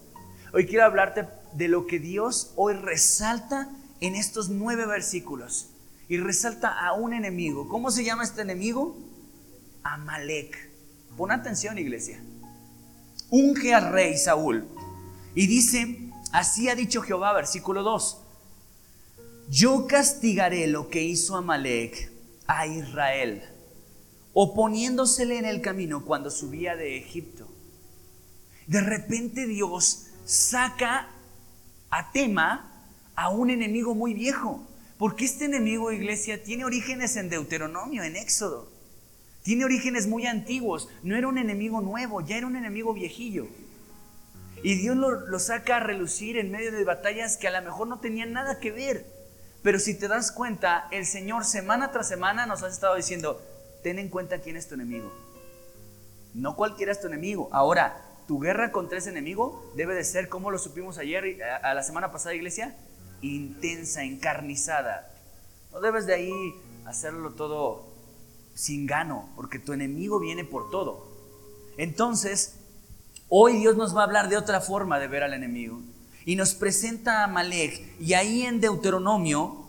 Hoy 0.53 0.65
quiero 0.65 0.86
hablarte 0.86 1.27
de 1.53 1.67
lo 1.67 1.86
que 1.86 2.00
Dios 2.00 2.51
hoy 2.55 2.74
resalta 2.74 3.70
en 4.01 4.15
estos 4.15 4.50
nueve 4.50 4.86
versículos 4.86 5.70
y 6.08 6.17
resalta 6.17 6.70
a 6.70 6.94
un 6.94 7.13
enemigo. 7.13 7.67
¿Cómo 7.70 7.91
se 7.91 8.03
llama 8.03 8.24
este 8.24 8.41
enemigo? 8.41 8.98
Amalek. 9.84 10.70
Pon 11.15 11.32
atención, 11.32 11.77
iglesia. 11.77 12.20
Unge 13.29 13.74
al 13.74 13.91
rey 13.91 14.17
Saúl 14.17 14.67
y 15.34 15.48
dice, 15.48 16.04
Así 16.36 16.68
ha 16.68 16.75
dicho 16.75 17.01
Jehová, 17.01 17.32
versículo 17.32 17.82
2. 17.82 18.18
Yo 19.50 19.88
castigaré 19.88 20.68
lo 20.68 20.89
que 20.89 21.01
hizo 21.01 21.38
Amalek 21.38 22.12
a 22.46 22.68
Israel, 22.68 23.42
oponiéndosele 24.34 25.38
en 25.38 25.46
el 25.46 25.62
camino 25.62 26.04
cuando 26.04 26.30
subía 26.30 26.75
de 26.75 26.98
Egipto. 26.98 27.48
De 28.68 28.82
repente 28.82 29.48
Dios 29.48 30.08
saca 30.25 31.08
a 31.89 32.12
tema 32.12 32.86
a 33.15 33.30
un 33.30 33.50
enemigo 33.50 33.96
muy 33.96 34.13
viejo. 34.13 34.68
Porque 34.98 35.24
este 35.24 35.46
enemigo, 35.46 35.94
iglesia, 35.94 36.44
tiene 36.44 36.65
orígenes 36.65 37.15
en 37.15 37.30
Deuteronomio, 37.30 38.04
en 38.04 38.18
Éxodo. 38.18 38.70
Tiene 39.44 39.63
orígenes 39.63 40.06
muy 40.06 40.25
antiguos. 40.25 40.89
No 41.01 41.15
era 41.15 41.30
un 41.30 41.38
enemigo 41.38 41.80
nuevo, 41.80 42.20
ya 42.20 42.36
era 42.36 42.48
un 42.48 42.58
enemigo 42.58 42.94
viejillo. 42.94 43.48
Y 44.65 44.74
Dios 44.74 44.98
lo, 44.98 45.38
saca 45.38 45.77
a 45.77 45.79
relucir 45.79 46.38
en 46.38 46.50
medio 46.50 46.72
de 46.72 46.84
batallas 46.84 47.38
que 47.38 47.48
a 47.48 47.51
lo 47.51 47.62
mejor 47.63 47.88
no 47.88 48.00
tenían 48.00 48.34
nada 48.34 48.60
que 48.60 48.72
ver. 48.72 49.05
Pero 49.62 49.77
si 49.77 49.93
te 49.93 50.07
das 50.07 50.31
cuenta, 50.31 50.88
el 50.89 51.05
Señor 51.05 51.45
semana 51.45 51.91
tras 51.91 52.07
semana 52.07 52.48
nos 52.48 52.63
ha 52.63 52.67
estado 52.67 52.95
diciendo, 52.95 53.39
ten 53.84 54.00
en 54.00 54.10
cuenta 54.10 54.39
quién 54.39 54.57
es 54.57 54.67
tu 54.67 54.74
enemigo. 54.74 55.13
No 56.34 56.55
cualquiera 56.55 56.91
es 56.91 57.00
tu 57.00 57.05
enemigo. 57.05 57.48
Ahora, 57.51 58.01
tu 58.27 58.39
guerra 58.39 58.72
contra 58.72 58.98
ese 58.98 59.12
enemigo 59.12 59.72
debe 59.75 59.93
de 59.93 60.03
ser, 60.03 60.29
como 60.29 60.50
lo 60.50 60.57
supimos 60.57 60.98
ayer, 60.98 61.43
a 61.62 61.75
la 61.75 61.84
semana 61.84 62.12
pasada, 62.12 62.34
iglesia, 62.34 62.75
intensa, 63.22 64.01
encarnizada. 64.01 65.13
No 65.72 65.79
debes 65.79 66.07
de 66.07 66.15
ahí 66.15 66.34
hacerlo 66.86 67.34
todo 67.34 67.86
sin 68.55 68.88
gano, 68.88 69.29
porque 69.36 69.60
tu 69.60 69.74
enemigo 69.74 70.19
viene 70.19 70.43
por 70.43 70.72
todo. 70.72 71.05
Entonces, 71.77 72.64
Hoy 73.27 73.58
Dios 73.58 73.75
nos 73.75 73.96
va 73.96 74.01
a 74.01 74.03
hablar 74.03 74.29
de 74.29 74.38
otra 74.38 74.62
forma 74.62 75.00
de 75.00 75.08
ver 75.08 75.24
al 75.24 75.34
enemigo. 75.34 75.82
Y 76.25 76.36
nos 76.36 76.53
presenta 76.53 77.24
a 77.24 77.27
Malek. 77.27 78.00
Y 78.00 78.13
ahí 78.13 78.44
en 78.44 78.62
Deuteronomio, 78.62 79.65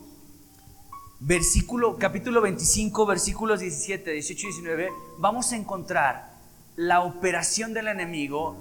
versículo, 1.21 1.97
capítulo 1.97 2.43
25, 2.43 3.07
versículos 3.07 3.61
17, 3.61 4.11
18 4.13 4.47
y 4.47 4.51
19, 4.51 4.89
vamos 5.19 5.53
a 5.53 5.57
encontrar 5.57 6.37
la 6.77 7.01
operación 7.01 7.73
del 7.73 7.89
enemigo 7.89 8.57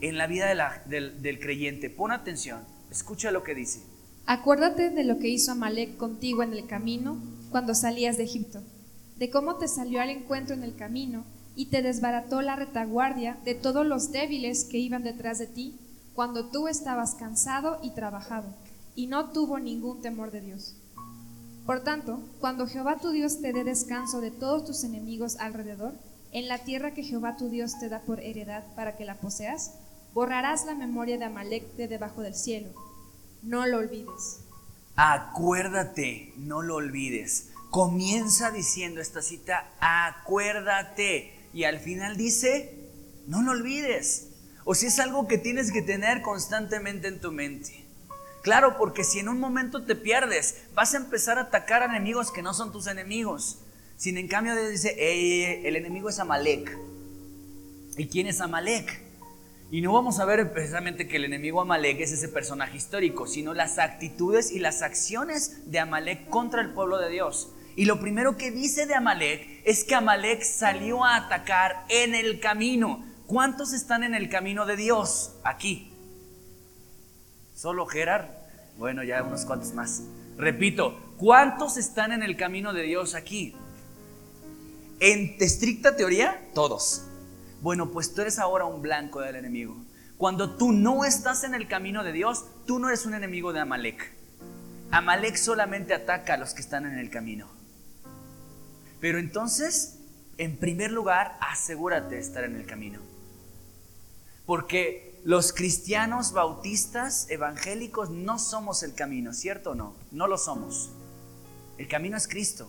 en 0.00 0.16
la 0.16 0.28
vida 0.28 0.46
del, 0.86 1.22
del 1.22 1.40
creyente. 1.40 1.90
Pon 1.90 2.12
atención, 2.12 2.64
escucha 2.88 3.32
lo 3.32 3.42
que 3.42 3.56
dice. 3.56 3.82
Acuérdate 4.26 4.90
de 4.90 5.02
lo 5.02 5.18
que 5.18 5.28
hizo 5.28 5.52
Amalek 5.52 5.96
contigo 5.96 6.44
en 6.44 6.52
el 6.52 6.66
camino 6.66 7.20
cuando 7.50 7.74
salías 7.74 8.16
de 8.16 8.24
Egipto, 8.24 8.62
de 9.18 9.28
cómo 9.28 9.56
te 9.56 9.66
salió 9.66 10.00
al 10.00 10.10
encuentro 10.10 10.54
en 10.54 10.62
el 10.62 10.76
camino 10.76 11.24
y 11.56 11.66
te 11.66 11.82
desbarató 11.82 12.42
la 12.42 12.54
retaguardia 12.54 13.36
de 13.44 13.56
todos 13.56 13.84
los 13.84 14.12
débiles 14.12 14.64
que 14.64 14.78
iban 14.78 15.02
detrás 15.02 15.38
de 15.38 15.48
ti 15.48 15.76
cuando 16.14 16.46
tú 16.46 16.68
estabas 16.68 17.16
cansado 17.16 17.80
y 17.82 17.90
trabajado, 17.90 18.46
y 18.94 19.08
no 19.08 19.30
tuvo 19.30 19.58
ningún 19.58 20.00
temor 20.00 20.30
de 20.30 20.42
Dios. 20.42 20.76
Por 21.66 21.82
tanto, 21.82 22.20
cuando 22.40 22.68
Jehová 22.68 22.98
tu 22.98 23.10
Dios 23.10 23.40
te 23.40 23.52
dé 23.52 23.64
descanso 23.64 24.20
de 24.20 24.30
todos 24.30 24.64
tus 24.64 24.84
enemigos 24.84 25.36
alrededor, 25.40 25.94
en 26.30 26.46
la 26.46 26.58
tierra 26.58 26.92
que 26.92 27.02
Jehová 27.02 27.36
tu 27.36 27.48
Dios 27.48 27.78
te 27.80 27.88
da 27.88 28.00
por 28.00 28.20
heredad 28.20 28.62
para 28.76 28.96
que 28.96 29.04
la 29.04 29.16
poseas, 29.16 29.72
Borrarás 30.16 30.64
la 30.64 30.74
memoria 30.74 31.18
de 31.18 31.26
Amalek 31.26 31.74
de 31.74 31.88
debajo 31.88 32.22
del 32.22 32.34
cielo. 32.34 32.70
No 33.42 33.66
lo 33.66 33.76
olvides. 33.76 34.40
Acuérdate, 34.96 36.32
no 36.38 36.62
lo 36.62 36.76
olvides. 36.76 37.50
Comienza 37.68 38.50
diciendo 38.50 39.02
esta 39.02 39.20
cita, 39.20 39.68
acuérdate. 39.78 41.35
Y 41.56 41.64
al 41.64 41.80
final 41.80 42.18
dice, 42.18 42.70
no 43.26 43.40
lo 43.40 43.52
olvides. 43.52 44.28
O 44.66 44.74
si 44.74 44.88
es 44.88 44.98
algo 44.98 45.26
que 45.26 45.38
tienes 45.38 45.72
que 45.72 45.80
tener 45.80 46.20
constantemente 46.20 47.08
en 47.08 47.18
tu 47.18 47.32
mente. 47.32 47.82
Claro, 48.42 48.76
porque 48.76 49.04
si 49.04 49.20
en 49.20 49.30
un 49.30 49.40
momento 49.40 49.82
te 49.82 49.94
pierdes, 49.96 50.64
vas 50.74 50.92
a 50.92 50.98
empezar 50.98 51.38
a 51.38 51.44
atacar 51.44 51.82
a 51.82 51.86
enemigos 51.86 52.30
que 52.30 52.42
no 52.42 52.52
son 52.52 52.72
tus 52.72 52.88
enemigos. 52.88 53.60
Sin 53.96 54.18
en 54.18 54.28
cambio 54.28 54.54
Dios 54.54 54.68
dice, 54.68 55.66
el 55.66 55.76
enemigo 55.76 56.10
es 56.10 56.18
Amalek. 56.18 56.76
¿Y 57.96 58.06
quién 58.08 58.26
es 58.26 58.42
Amalek? 58.42 59.00
Y 59.70 59.80
no 59.80 59.94
vamos 59.94 60.18
a 60.18 60.26
ver 60.26 60.52
precisamente 60.52 61.08
que 61.08 61.16
el 61.16 61.24
enemigo 61.24 61.62
Amalek 61.62 62.00
es 62.00 62.12
ese 62.12 62.28
personaje 62.28 62.76
histórico, 62.76 63.26
sino 63.26 63.54
las 63.54 63.78
actitudes 63.78 64.52
y 64.52 64.58
las 64.58 64.82
acciones 64.82 65.70
de 65.70 65.78
Amalek 65.78 66.28
contra 66.28 66.60
el 66.60 66.74
pueblo 66.74 66.98
de 66.98 67.08
Dios. 67.08 67.48
Y 67.76 67.86
lo 67.86 67.98
primero 67.98 68.36
que 68.36 68.50
dice 68.50 68.84
de 68.84 68.94
Amalek 68.94 69.55
es 69.66 69.82
que 69.82 69.96
Amalek 69.96 70.44
salió 70.44 71.04
a 71.04 71.16
atacar 71.16 71.84
en 71.88 72.14
el 72.14 72.38
camino. 72.38 73.04
¿Cuántos 73.26 73.72
están 73.72 74.04
en 74.04 74.14
el 74.14 74.30
camino 74.30 74.64
de 74.64 74.76
Dios 74.76 75.32
aquí? 75.42 75.92
¿Solo 77.52 77.84
Gerard? 77.86 78.28
Bueno, 78.78 79.02
ya 79.02 79.24
unos 79.24 79.44
cuantos 79.44 79.74
más. 79.74 80.04
Repito, 80.38 81.14
¿cuántos 81.18 81.76
están 81.78 82.12
en 82.12 82.22
el 82.22 82.36
camino 82.36 82.72
de 82.72 82.82
Dios 82.82 83.16
aquí? 83.16 83.56
En 85.00 85.34
estricta 85.40 85.96
teoría, 85.96 86.48
todos. 86.54 87.02
Bueno, 87.60 87.90
pues 87.90 88.14
tú 88.14 88.20
eres 88.20 88.38
ahora 88.38 88.66
un 88.66 88.82
blanco 88.82 89.20
del 89.20 89.34
enemigo. 89.34 89.76
Cuando 90.16 90.56
tú 90.56 90.70
no 90.70 91.04
estás 91.04 91.42
en 91.42 91.56
el 91.56 91.66
camino 91.66 92.04
de 92.04 92.12
Dios, 92.12 92.44
tú 92.66 92.78
no 92.78 92.86
eres 92.86 93.04
un 93.04 93.14
enemigo 93.14 93.52
de 93.52 93.60
Amalek. 93.60 94.12
Amalek 94.92 95.34
solamente 95.34 95.92
ataca 95.92 96.34
a 96.34 96.36
los 96.36 96.54
que 96.54 96.62
están 96.62 96.86
en 96.86 97.00
el 97.00 97.10
camino. 97.10 97.55
Pero 99.06 99.20
entonces, 99.20 100.00
en 100.36 100.56
primer 100.56 100.90
lugar, 100.90 101.38
asegúrate 101.40 102.16
de 102.16 102.20
estar 102.20 102.42
en 102.42 102.56
el 102.56 102.66
camino. 102.66 102.98
Porque 104.44 105.20
los 105.22 105.52
cristianos 105.52 106.32
bautistas 106.32 107.30
evangélicos 107.30 108.10
no 108.10 108.40
somos 108.40 108.82
el 108.82 108.94
camino, 108.94 109.32
¿cierto 109.32 109.70
o 109.70 109.74
no? 109.76 109.94
No 110.10 110.26
lo 110.26 110.36
somos. 110.36 110.90
El 111.78 111.86
camino 111.86 112.16
es 112.16 112.26
Cristo. 112.26 112.68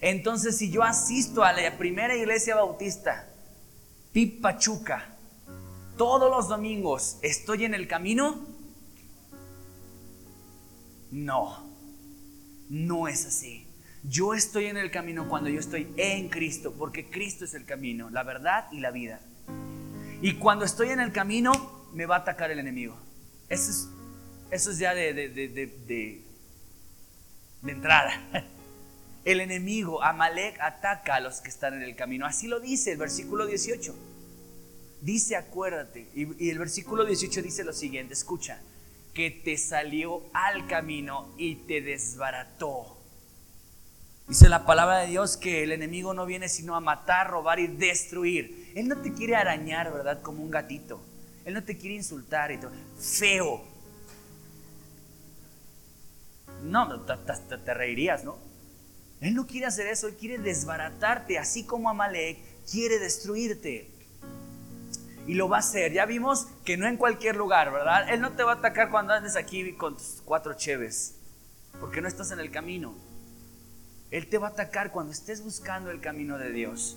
Entonces, 0.00 0.56
si 0.56 0.70
yo 0.70 0.82
asisto 0.82 1.44
a 1.44 1.52
la 1.52 1.76
primera 1.76 2.16
iglesia 2.16 2.56
bautista 2.56 3.28
Pipachuca, 4.14 5.14
todos 5.98 6.30
los 6.30 6.48
domingos 6.48 7.18
estoy 7.20 7.66
en 7.66 7.74
el 7.74 7.86
camino? 7.86 8.46
No, 11.10 11.70
no 12.70 13.08
es 13.08 13.26
así. 13.26 13.69
Yo 14.02 14.34
estoy 14.34 14.66
en 14.66 14.76
el 14.76 14.90
camino 14.90 15.28
cuando 15.28 15.50
yo 15.50 15.60
estoy 15.60 15.92
en 15.96 16.28
Cristo, 16.28 16.74
porque 16.78 17.10
Cristo 17.10 17.44
es 17.44 17.54
el 17.54 17.66
camino, 17.66 18.08
la 18.10 18.22
verdad 18.22 18.66
y 18.72 18.80
la 18.80 18.90
vida. 18.90 19.20
Y 20.22 20.34
cuando 20.34 20.64
estoy 20.64 20.90
en 20.90 21.00
el 21.00 21.12
camino, 21.12 21.52
me 21.92 22.06
va 22.06 22.16
a 22.16 22.18
atacar 22.20 22.50
el 22.50 22.58
enemigo. 22.58 22.96
Eso 23.48 23.70
es, 23.70 23.88
eso 24.50 24.70
es 24.70 24.78
ya 24.78 24.94
de, 24.94 25.12
de, 25.12 25.28
de, 25.28 25.48
de, 25.56 26.24
entrada. 27.66 28.46
El 29.22 29.42
enemigo, 29.42 30.02
Amalek, 30.02 30.58
ataca 30.60 31.16
a 31.16 31.20
los 31.20 31.42
que 31.42 31.50
están 31.50 31.74
en 31.74 31.82
el 31.82 31.94
camino. 31.94 32.24
Así 32.24 32.46
lo 32.46 32.58
dice 32.58 32.92
el 32.92 32.98
versículo 32.98 33.46
18. 33.46 33.94
Dice, 35.02 35.36
acuérdate. 35.36 36.08
Y, 36.14 36.48
el 36.48 36.58
versículo 36.58 37.04
18 37.04 37.42
dice 37.42 37.64
lo 37.64 37.74
siguiente, 37.74 38.14
escucha, 38.14 38.60
que 39.12 39.30
te 39.30 39.58
salió 39.58 40.22
al 40.32 40.66
camino 40.66 41.28
y 41.36 41.56
te 41.56 41.82
desbarató. 41.82 42.99
Dice 44.30 44.48
la 44.48 44.64
palabra 44.64 44.98
de 44.98 45.08
Dios 45.08 45.36
que 45.36 45.64
el 45.64 45.72
enemigo 45.72 46.14
no 46.14 46.24
viene 46.24 46.48
sino 46.48 46.76
a 46.76 46.80
matar, 46.80 47.30
robar 47.30 47.58
y 47.58 47.66
destruir. 47.66 48.70
Él 48.76 48.86
no 48.86 48.96
te 48.98 49.12
quiere 49.12 49.34
arañar, 49.34 49.92
¿verdad? 49.92 50.22
Como 50.22 50.44
un 50.44 50.52
gatito. 50.52 51.02
Él 51.44 51.54
no 51.54 51.64
te 51.64 51.76
quiere 51.76 51.96
insultar 51.96 52.52
y 52.52 52.58
todo. 52.58 52.70
Feo. 52.96 53.64
No, 56.62 57.00
te, 57.00 57.74
reirías, 57.74 58.22
¿no? 58.22 58.38
Él 59.20 59.34
no 59.34 59.48
quiere 59.48 59.66
hacer 59.66 59.88
eso, 59.88 60.06
Él 60.06 60.14
quiere 60.14 60.38
desbaratarte, 60.38 61.36
así 61.36 61.64
como 61.64 61.90
Amalek 61.90 62.38
quiere 62.70 63.00
destruirte. 63.00 63.90
Y 65.26 65.34
lo 65.34 65.48
va 65.48 65.56
a 65.56 65.58
hacer. 65.60 65.92
Ya 65.92 66.06
vimos 66.06 66.46
que 66.64 66.76
no 66.76 66.86
en 66.86 66.98
cualquier 66.98 67.34
lugar, 67.34 67.72
¿verdad? 67.72 68.08
Él 68.08 68.20
no 68.20 68.30
te 68.30 68.44
va 68.44 68.52
a 68.52 68.56
atacar 68.56 68.90
cuando 68.92 69.12
andes 69.12 69.34
aquí 69.34 69.72
con 69.72 69.96
tus 69.96 70.22
cuatro 70.24 70.54
cheves, 70.54 71.16
porque 71.80 72.00
no 72.00 72.06
estás 72.06 72.30
en 72.30 72.38
el 72.38 72.52
camino. 72.52 73.09
Él 74.10 74.28
te 74.28 74.38
va 74.38 74.48
a 74.48 74.50
atacar 74.50 74.92
cuando 74.92 75.12
estés 75.12 75.42
buscando 75.42 75.90
el 75.90 76.00
camino 76.00 76.38
de 76.38 76.50
Dios. 76.50 76.96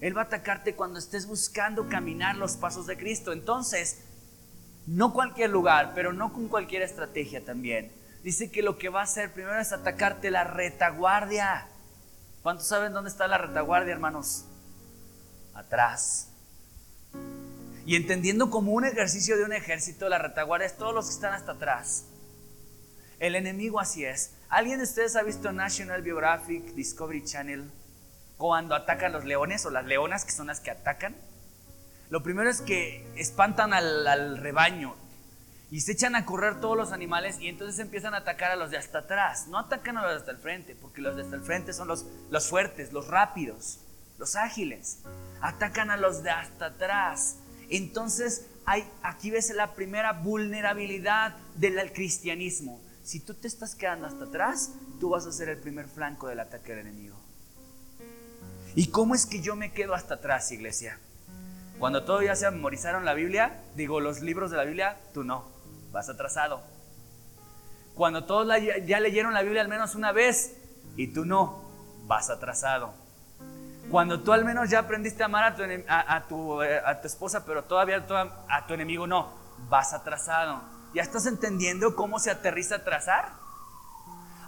Él 0.00 0.16
va 0.16 0.22
a 0.22 0.24
atacarte 0.24 0.76
cuando 0.76 0.98
estés 0.98 1.26
buscando 1.26 1.88
caminar 1.88 2.36
los 2.36 2.56
pasos 2.56 2.86
de 2.86 2.96
Cristo. 2.96 3.32
Entonces, 3.32 3.98
no 4.86 5.12
cualquier 5.12 5.50
lugar, 5.50 5.92
pero 5.94 6.12
no 6.12 6.32
con 6.32 6.48
cualquier 6.48 6.82
estrategia 6.82 7.44
también 7.44 7.98
dice 8.22 8.50
que 8.50 8.62
lo 8.62 8.78
que 8.78 8.88
va 8.88 9.00
a 9.00 9.04
hacer 9.04 9.32
primero 9.32 9.58
es 9.58 9.72
atacarte 9.72 10.30
la 10.30 10.44
retaguardia. 10.44 11.66
¿Cuántos 12.42 12.66
saben 12.66 12.92
dónde 12.92 13.10
está 13.10 13.26
la 13.26 13.38
retaguardia, 13.38 13.92
hermanos? 13.92 14.44
Atrás. 15.54 16.28
Y 17.86 17.96
entendiendo 17.96 18.50
como 18.50 18.72
un 18.72 18.84
ejercicio 18.84 19.36
de 19.36 19.44
un 19.44 19.52
ejército, 19.52 20.08
la 20.08 20.18
retaguardia 20.18 20.66
es 20.66 20.76
todos 20.76 20.94
los 20.94 21.06
que 21.06 21.14
están 21.14 21.32
hasta 21.32 21.52
atrás. 21.52 22.04
El 23.18 23.34
enemigo 23.34 23.80
así 23.80 24.04
es. 24.04 24.34
¿Alguien 24.48 24.78
de 24.78 24.84
ustedes 24.84 25.16
ha 25.16 25.22
visto 25.22 25.52
National 25.52 26.04
Geographic, 26.04 26.74
Discovery 26.74 27.24
Channel, 27.24 27.68
cuando 28.36 28.76
atacan 28.76 29.12
los 29.12 29.24
leones 29.24 29.66
o 29.66 29.70
las 29.70 29.84
leonas, 29.86 30.24
que 30.24 30.30
son 30.30 30.46
las 30.46 30.60
que 30.60 30.70
atacan? 30.70 31.16
Lo 32.10 32.22
primero 32.22 32.48
es 32.48 32.60
que 32.60 33.06
espantan 33.16 33.72
al, 33.72 34.38
rebaño, 34.38 34.94
y 35.70 35.80
se 35.80 35.92
echan 35.92 36.14
a 36.14 36.24
correr 36.24 36.60
todos 36.60 36.78
los 36.78 36.92
animales 36.92 37.38
y 37.40 37.48
entonces 37.48 37.78
empiezan 37.78 38.14
a 38.14 38.18
atacar 38.18 38.52
a 38.52 38.56
los 38.56 38.70
de 38.70 38.78
hasta 38.78 39.00
atrás. 39.00 39.48
No 39.48 39.58
atacan 39.58 39.98
a 39.98 40.02
los 40.02 40.12
de 40.12 40.16
hasta 40.18 40.30
el 40.30 40.38
frente, 40.38 40.74
porque 40.74 41.02
los 41.02 41.14
de 41.16 41.22
hasta 41.22 41.36
el 41.36 41.42
frente 41.42 41.74
son 41.74 41.88
los, 41.88 42.06
los 42.30 42.48
fuertes, 42.48 42.92
los 42.92 43.08
rápidos, 43.08 43.80
los 44.16 44.34
ágiles. 44.36 45.00
Atacan 45.42 45.90
a 45.90 45.98
los 45.98 46.22
de 46.22 46.30
hasta 46.30 46.66
atrás. 46.66 47.36
Entonces 47.68 48.46
hay, 48.64 48.88
aquí 49.02 49.30
ves 49.30 49.50
la 49.50 49.74
primera 49.74 50.12
vulnerabilidad 50.12 51.36
del 51.56 51.92
cristianismo. 51.92 52.80
Si 53.08 53.20
tú 53.20 53.32
te 53.32 53.48
estás 53.48 53.74
quedando 53.74 54.06
hasta 54.06 54.26
atrás, 54.26 54.72
tú 55.00 55.08
vas 55.08 55.24
a 55.24 55.32
ser 55.32 55.48
el 55.48 55.56
primer 55.56 55.88
flanco 55.88 56.28
del 56.28 56.40
ataque 56.40 56.74
del 56.74 56.86
enemigo. 56.86 57.16
¿Y 58.74 58.88
cómo 58.88 59.14
es 59.14 59.24
que 59.24 59.40
yo 59.40 59.56
me 59.56 59.72
quedo 59.72 59.94
hasta 59.94 60.16
atrás, 60.16 60.52
iglesia? 60.52 60.98
Cuando 61.78 62.04
todavía 62.04 62.36
se 62.36 62.50
memorizaron 62.50 63.06
la 63.06 63.14
Biblia, 63.14 63.62
digo 63.74 64.00
los 64.00 64.20
libros 64.20 64.50
de 64.50 64.58
la 64.58 64.64
Biblia, 64.64 65.00
tú 65.14 65.24
no 65.24 65.46
vas 65.90 66.10
atrasado. 66.10 66.60
Cuando 67.94 68.26
todos 68.26 68.46
ya 68.84 69.00
leyeron 69.00 69.32
la 69.32 69.40
Biblia 69.40 69.62
al 69.62 69.68
menos 69.68 69.94
una 69.94 70.12
vez 70.12 70.58
y 70.94 71.06
tú 71.06 71.24
no, 71.24 71.64
vas 72.06 72.28
atrasado. 72.28 72.92
Cuando 73.90 74.20
tú 74.20 74.34
al 74.34 74.44
menos 74.44 74.68
ya 74.68 74.80
aprendiste 74.80 75.22
a 75.22 75.26
amar 75.26 75.44
a 75.44 76.26
tu, 76.28 76.62
eh, 76.62 76.82
a 76.84 77.00
tu 77.00 77.06
esposa, 77.06 77.46
pero 77.46 77.64
todavía 77.64 78.04
a 78.50 78.66
tu 78.66 78.74
enemigo 78.74 79.06
no, 79.06 79.32
vas 79.70 79.94
atrasado. 79.94 80.76
¿Ya 80.94 81.02
estás 81.02 81.26
entendiendo 81.26 81.94
cómo 81.94 82.18
se 82.18 82.30
aterriza 82.30 82.76
atrasar? 82.76 83.32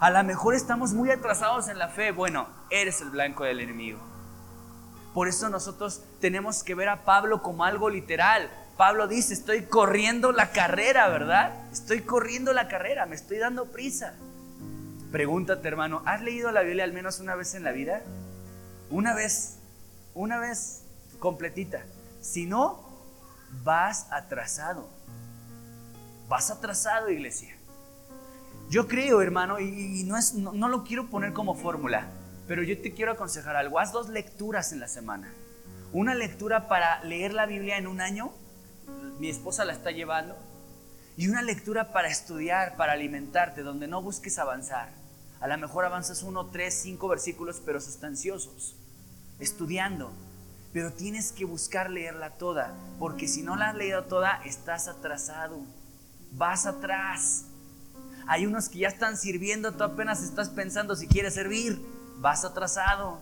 A 0.00 0.11
lo 0.11 0.24
mejor 0.24 0.55
estamos 0.55 0.92
muy 0.94 1.11
atrasados 1.11 1.68
en 1.68 1.79
la 1.79 1.88
fe. 1.88 2.11
Bueno, 2.12 2.48
eres 2.70 3.03
el 3.03 3.11
blanco 3.11 3.44
del 3.44 3.61
enemigo. 3.61 3.98
Por 5.12 5.29
eso 5.29 5.48
nosotros 5.50 6.03
tenemos 6.20 6.62
que 6.62 6.74
ver 6.74 6.88
a 6.88 7.05
Pablo 7.05 7.42
como 7.42 7.64
algo 7.64 7.90
literal. 7.90 8.50
Pablo 8.76 9.09
dice, 9.09 9.35
estoy 9.35 9.64
corriendo 9.64 10.33
la 10.33 10.53
carrera, 10.53 11.09
¿verdad? 11.09 11.53
Estoy 11.70 12.00
corriendo 12.00 12.55
la 12.55 12.68
carrera, 12.68 13.05
me 13.05 13.16
estoy 13.16 13.37
dando 13.37 13.66
prisa. 13.66 14.14
Pregúntate, 15.12 15.68
hermano, 15.68 16.03
¿has 16.07 16.22
leído 16.22 16.50
la 16.50 16.62
Biblia 16.62 16.85
al 16.85 16.92
menos 16.92 17.20
una 17.20 17.35
vez 17.35 17.55
en 17.55 17.64
la 17.64 17.72
vida? 17.72 18.00
Una 18.88 19.12
vez, 19.12 19.59
una 20.14 20.38
vez 20.38 20.85
completita. 21.18 21.83
Si 22.22 22.46
no, 22.46 22.88
vas 23.64 24.07
atrasado. 24.12 24.88
Vas 26.31 26.51
atrasado, 26.51 27.11
iglesia. 27.11 27.55
Yo 28.71 28.88
creo, 28.88 29.21
hermano, 29.21 29.61
y, 29.61 30.05
no, 30.05 30.16
es, 30.16 30.33
no 30.33 30.69
lo 30.69 30.85
quiero 30.85 31.11
poner 31.11 31.35
como 31.35 31.55
fórmula, 31.55 32.07
pero 32.47 32.62
yo 32.62 32.81
te 32.81 32.95
quiero 32.95 33.12
aconsejar 33.12 33.57
algo. 33.57 33.79
Haz 33.79 33.93
dos 33.93 34.09
lecturas 34.09 34.73
en 34.73 34.81
la 34.81 34.88
semana. 34.88 35.31
Una 35.93 36.14
lectura 36.14 36.69
para 36.69 37.05
leer 37.05 37.35
la 37.35 37.47
Biblia 37.47 37.77
en 37.77 37.87
un 37.87 38.01
año 38.01 38.33
mi 39.19 39.29
esposa 39.29 39.66
la 39.66 39.75
está 39.75 39.90
llevando. 39.90 40.35
Y 41.16 41.29
una 41.29 41.43
lectura 41.43 41.93
para 41.93 42.09
estudiar, 42.09 42.77
para 42.77 42.93
alimentarte, 42.93 43.62
donde 43.62 43.87
no 43.87 44.01
busques 44.01 44.38
avanzar. 44.38 44.88
A 45.40 45.47
lo 45.47 45.59
mejor 45.59 45.85
avanzas 45.85 46.23
uno, 46.23 46.47
tres, 46.47 46.75
cinco 46.83 47.07
versículos, 47.09 47.61
pero 47.64 47.81
sustanciosos. 47.81 48.77
Estudiando. 49.38 50.11
pero 50.73 50.93
tienes 50.93 51.33
que 51.33 51.45
buscar 51.45 51.90
leerla 51.90 52.31
toda, 52.38 52.73
porque 53.01 53.27
si 53.27 53.43
no 53.43 53.57
la 53.57 53.71
has 53.71 53.75
leído 53.75 54.05
toda, 54.05 54.40
estás 54.45 54.87
atrasado, 54.87 55.59
vas 56.33 56.66
atrás. 56.66 57.45
Hay 58.27 58.47
unos 58.47 58.69
que 58.69 58.81
ya 58.81 58.88
están 58.88 59.16
sirviendo, 59.16 59.73
tú 59.73 59.85
apenas 59.85 60.23
estás 60.23 60.49
pensando 60.51 60.95
si 60.97 61.07
quieres 61.07 61.35
servir, 61.35 61.81
vas 62.19 62.45
atrasado. 62.45 63.19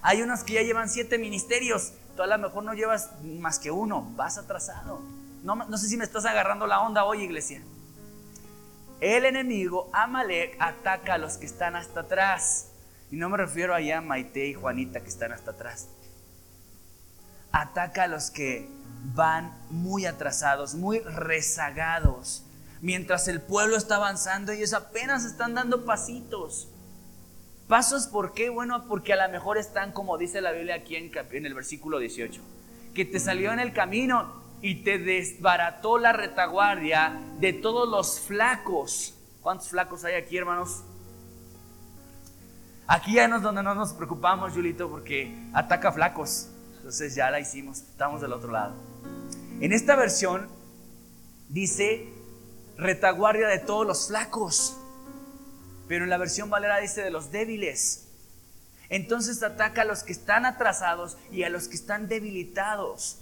Hay 0.00 0.22
unos 0.22 0.44
que 0.44 0.54
ya 0.54 0.62
llevan 0.62 0.88
siete 0.88 1.18
ministerios, 1.18 1.92
tú 2.16 2.22
a 2.22 2.26
lo 2.26 2.38
mejor 2.38 2.64
no 2.64 2.72
llevas 2.72 3.10
más 3.22 3.58
que 3.58 3.70
uno, 3.70 4.10
vas 4.16 4.38
atrasado. 4.38 5.00
No, 5.42 5.56
no 5.56 5.76
sé 5.76 5.88
si 5.88 5.96
me 5.96 6.04
estás 6.04 6.24
agarrando 6.24 6.66
la 6.66 6.80
onda 6.80 7.04
hoy, 7.04 7.22
iglesia. 7.22 7.62
El 9.00 9.24
enemigo, 9.24 9.88
Amalek, 9.92 10.56
ataca 10.58 11.14
a 11.14 11.18
los 11.18 11.36
que 11.36 11.46
están 11.46 11.76
hasta 11.76 12.00
atrás. 12.00 12.68
Y 13.10 13.16
no 13.16 13.28
me 13.28 13.36
refiero 13.36 13.74
allá 13.74 13.98
a 13.98 14.00
Maite 14.00 14.46
y 14.46 14.54
Juanita 14.54 15.00
que 15.00 15.08
están 15.08 15.32
hasta 15.32 15.52
atrás 15.52 15.88
ataca 17.52 18.04
a 18.04 18.08
los 18.08 18.30
que 18.30 18.68
van 19.14 19.52
muy 19.70 20.06
atrasados, 20.06 20.74
muy 20.74 21.00
rezagados. 21.00 22.44
Mientras 22.80 23.28
el 23.28 23.40
pueblo 23.40 23.76
está 23.76 23.96
avanzando, 23.96 24.52
ellos 24.52 24.72
apenas 24.72 25.24
están 25.24 25.54
dando 25.54 25.84
pasitos. 25.84 26.68
¿Pasos 27.66 28.06
por 28.06 28.32
qué? 28.32 28.48
Bueno, 28.48 28.86
porque 28.88 29.12
a 29.12 29.26
lo 29.26 29.32
mejor 29.32 29.58
están, 29.58 29.92
como 29.92 30.16
dice 30.16 30.40
la 30.40 30.52
Biblia 30.52 30.76
aquí 30.76 30.96
en, 30.96 31.10
en 31.32 31.46
el 31.46 31.54
versículo 31.54 31.98
18, 31.98 32.40
que 32.94 33.04
te 33.04 33.20
salió 33.20 33.52
en 33.52 33.60
el 33.60 33.72
camino 33.72 34.32
y 34.62 34.76
te 34.76 34.98
desbarató 34.98 35.98
la 35.98 36.12
retaguardia 36.12 37.20
de 37.38 37.52
todos 37.52 37.88
los 37.88 38.20
flacos. 38.20 39.14
¿Cuántos 39.42 39.68
flacos 39.68 40.04
hay 40.04 40.14
aquí, 40.14 40.36
hermanos? 40.36 40.82
Aquí 42.86 43.14
ya 43.14 43.26
es 43.26 43.42
donde 43.42 43.62
no 43.62 43.74
nos 43.74 43.92
preocupamos, 43.92 44.54
Julito, 44.54 44.88
porque 44.88 45.36
ataca 45.52 45.92
flacos. 45.92 46.48
Entonces 46.88 47.14
ya 47.14 47.30
la 47.30 47.38
hicimos, 47.38 47.82
estamos 47.82 48.22
del 48.22 48.32
otro 48.32 48.50
lado. 48.50 48.74
En 49.60 49.74
esta 49.74 49.94
versión 49.94 50.48
dice 51.50 52.08
retaguardia 52.78 53.46
de 53.46 53.58
todos 53.58 53.86
los 53.86 54.08
flacos, 54.08 54.74
pero 55.86 56.04
en 56.04 56.08
la 56.08 56.16
versión 56.16 56.48
Valera 56.48 56.78
dice 56.78 57.02
de 57.02 57.10
los 57.10 57.30
débiles. 57.30 58.08
Entonces 58.88 59.42
ataca 59.42 59.82
a 59.82 59.84
los 59.84 60.02
que 60.02 60.12
están 60.12 60.46
atrasados 60.46 61.18
y 61.30 61.42
a 61.42 61.50
los 61.50 61.68
que 61.68 61.74
están 61.74 62.08
debilitados. 62.08 63.18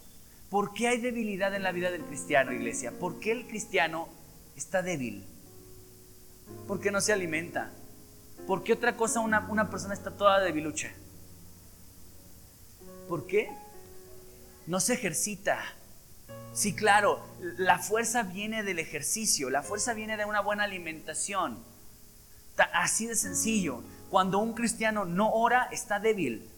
¿Por 0.49 0.73
qué 0.73 0.87
hay 0.87 1.01
debilidad 1.01 1.53
en 1.53 1.65
la 1.65 1.73
vida 1.73 1.91
del 1.91 2.05
cristiano, 2.05 2.53
iglesia? 2.53 2.93
¿Por 2.93 3.19
qué 3.19 3.33
el 3.33 3.49
cristiano 3.49 4.09
está 4.55 4.81
débil? 4.81 5.27
¿Por 6.69 6.79
qué 6.79 6.93
no 6.93 7.01
se 7.01 7.13
alimenta? 7.13 7.73
¿Por 8.47 8.63
qué 8.63 8.75
otra 8.75 8.97
cosa 8.97 9.19
una, 9.19 9.41
una 9.51 9.71
persona 9.71 9.93
está 9.93 10.13
toda 10.13 10.39
debilucha? 10.39 10.93
¿Por 13.09 13.27
qué? 13.27 13.51
No 14.67 14.81
se 14.81 14.95
ejercita. 14.95 15.61
Sí, 16.53 16.75
claro, 16.75 17.21
la 17.59 17.79
fuerza 17.79 18.23
viene 18.23 18.63
del 18.63 18.79
ejercicio, 18.79 19.51
la 19.51 19.63
fuerza 19.63 19.93
viene 19.95 20.17
de 20.17 20.25
una 20.25 20.41
buena 20.41 20.65
alimentación. 20.65 21.59
Así 22.73 23.07
de 23.07 23.15
sencillo. 23.15 23.83
Cuando 24.11 24.39
un 24.39 24.55
cristiano 24.55 25.05
no 25.05 25.31
ora, 25.33 25.69
está 25.71 26.01
débil. 26.01 26.49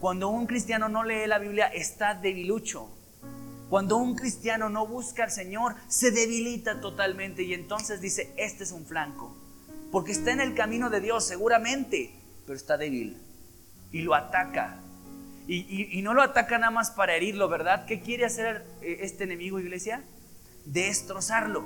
Cuando 0.00 0.28
un 0.28 0.46
cristiano 0.46 0.88
no 0.88 1.02
lee 1.02 1.26
la 1.26 1.38
Biblia, 1.38 1.66
está 1.66 2.14
debilucho. 2.14 2.88
Cuando 3.68 3.96
un 3.96 4.14
cristiano 4.14 4.68
no 4.68 4.86
busca 4.86 5.24
al 5.24 5.30
Señor, 5.30 5.74
se 5.88 6.12
debilita 6.12 6.80
totalmente 6.80 7.42
y 7.42 7.52
entonces 7.52 8.00
dice, 8.00 8.32
este 8.36 8.62
es 8.62 8.70
un 8.70 8.86
flanco. 8.86 9.36
Porque 9.90 10.12
está 10.12 10.30
en 10.30 10.40
el 10.40 10.54
camino 10.54 10.88
de 10.88 11.00
Dios, 11.00 11.26
seguramente, 11.26 12.14
pero 12.46 12.56
está 12.56 12.76
débil. 12.76 13.20
Y 13.90 14.02
lo 14.02 14.14
ataca. 14.14 14.80
Y, 15.48 16.02
no 16.02 16.12
lo 16.12 16.22
ataca 16.22 16.58
nada 16.58 16.72
más 16.72 16.90
para 16.90 17.14
herirlo, 17.14 17.48
¿verdad? 17.48 17.86
¿Qué 17.86 18.00
quiere 18.00 18.24
hacer 18.24 18.64
eh, 18.82 18.98
este 19.02 19.24
enemigo, 19.24 19.60
iglesia? 19.60 20.02
Destrozarlo. 20.64 21.64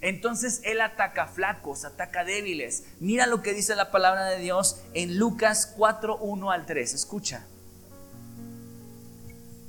Entonces 0.00 0.60
él 0.64 0.80
ataca 0.80 1.26
flacos, 1.26 1.84
ataca 1.84 2.24
débiles. 2.24 2.84
Mira 3.00 3.26
lo 3.26 3.42
que 3.42 3.52
dice 3.52 3.74
la 3.74 3.90
palabra 3.90 4.26
de 4.26 4.38
Dios 4.38 4.80
en 4.94 5.18
Lucas 5.18 5.74
4, 5.76 6.18
1 6.18 6.50
al 6.50 6.66
3. 6.66 6.94
Escucha. 6.94 7.46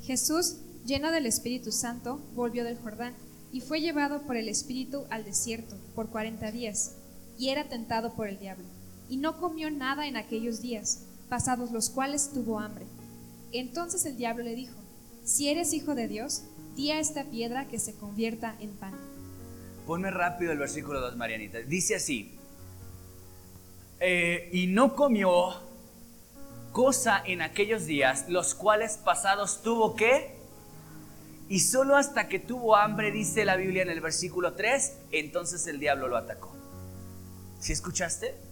Jesús, 0.04 0.58
lleno 0.86 1.12
del 1.12 1.26
Espíritu 1.26 1.72
Santo, 1.72 2.22
volvió 2.34 2.64
del 2.64 2.78
Jordán 2.78 3.16
y 3.52 3.62
fue 3.62 3.82
llevado 3.82 4.22
por 4.22 4.38
el 4.38 4.48
Espíritu 4.48 5.06
al 5.10 5.26
desierto 5.26 5.76
por 5.96 6.10
40 6.10 6.52
días 6.52 6.96
y 7.38 7.50
era 7.50 7.68
tentado 7.68 8.14
por 8.14 8.28
el 8.28 8.40
diablo. 8.40 8.66
Y 9.10 9.18
no 9.18 9.38
comió 9.40 9.70
nada 9.70 10.08
en 10.08 10.16
aquellos 10.16 10.62
días 10.62 11.08
pasados 11.32 11.72
los 11.72 11.90
cuales 11.90 12.32
tuvo 12.34 12.60
hambre. 12.60 12.86
Entonces 13.54 14.06
el 14.06 14.18
diablo 14.18 14.44
le 14.44 14.54
dijo, 14.54 14.76
si 15.24 15.48
eres 15.48 15.72
hijo 15.72 15.96
de 15.96 16.10
Dios, 16.10 16.44
di 16.76 16.92
a 16.92 17.00
esta 17.00 17.24
piedra 17.24 17.70
que 17.70 17.80
se 17.80 17.96
convierta 17.96 18.58
en 18.60 18.72
pan. 18.72 18.92
Ponme 19.88 20.12
rápido 20.12 20.52
el 20.52 20.58
versículo 20.58 21.00
2, 21.00 21.16
Marianita. 21.16 21.60
Dice 21.60 21.96
así, 21.96 22.38
eh, 24.02 24.50
y 24.52 24.68
no 24.68 24.94
comió 24.94 25.54
cosa 26.74 27.24
en 27.26 27.42
aquellos 27.42 27.86
días, 27.86 28.26
los 28.28 28.54
cuales 28.54 28.98
pasados 28.98 29.62
tuvo 29.62 29.96
que, 29.96 30.36
y 31.48 31.62
solo 31.62 31.96
hasta 31.96 32.28
que 32.28 32.40
tuvo 32.40 32.76
hambre, 32.76 33.10
dice 33.14 33.46
la 33.46 33.56
Biblia 33.56 33.84
en 33.84 33.90
el 33.90 34.02
versículo 34.02 34.56
3, 34.56 34.98
entonces 35.14 35.66
el 35.68 35.80
diablo 35.80 36.10
lo 36.10 36.18
atacó. 36.18 36.54
¿Sí 37.62 37.72
escuchaste? 37.72 38.51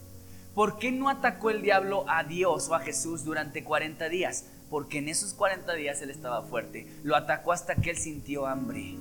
¿Por 0.53 0.79
qué 0.79 0.91
no 0.91 1.09
atacó 1.09 1.51
el 1.51 1.61
diablo 1.61 2.05
a 2.09 2.23
Dios 2.23 2.69
o 2.69 2.75
a 2.75 2.79
Jesús 2.79 3.23
durante 3.23 3.63
40 3.63 4.09
días? 4.09 4.45
Porque 4.69 4.97
en 4.97 5.07
esos 5.07 5.33
40 5.33 5.73
días 5.73 6.01
él 6.01 6.09
estaba 6.09 6.43
fuerte. 6.43 6.87
Lo 7.03 7.15
atacó 7.15 7.51
hasta 7.51 7.75
que 7.75 7.91
él 7.91 7.97
sintió 7.97 8.45
hambre, 8.45 8.95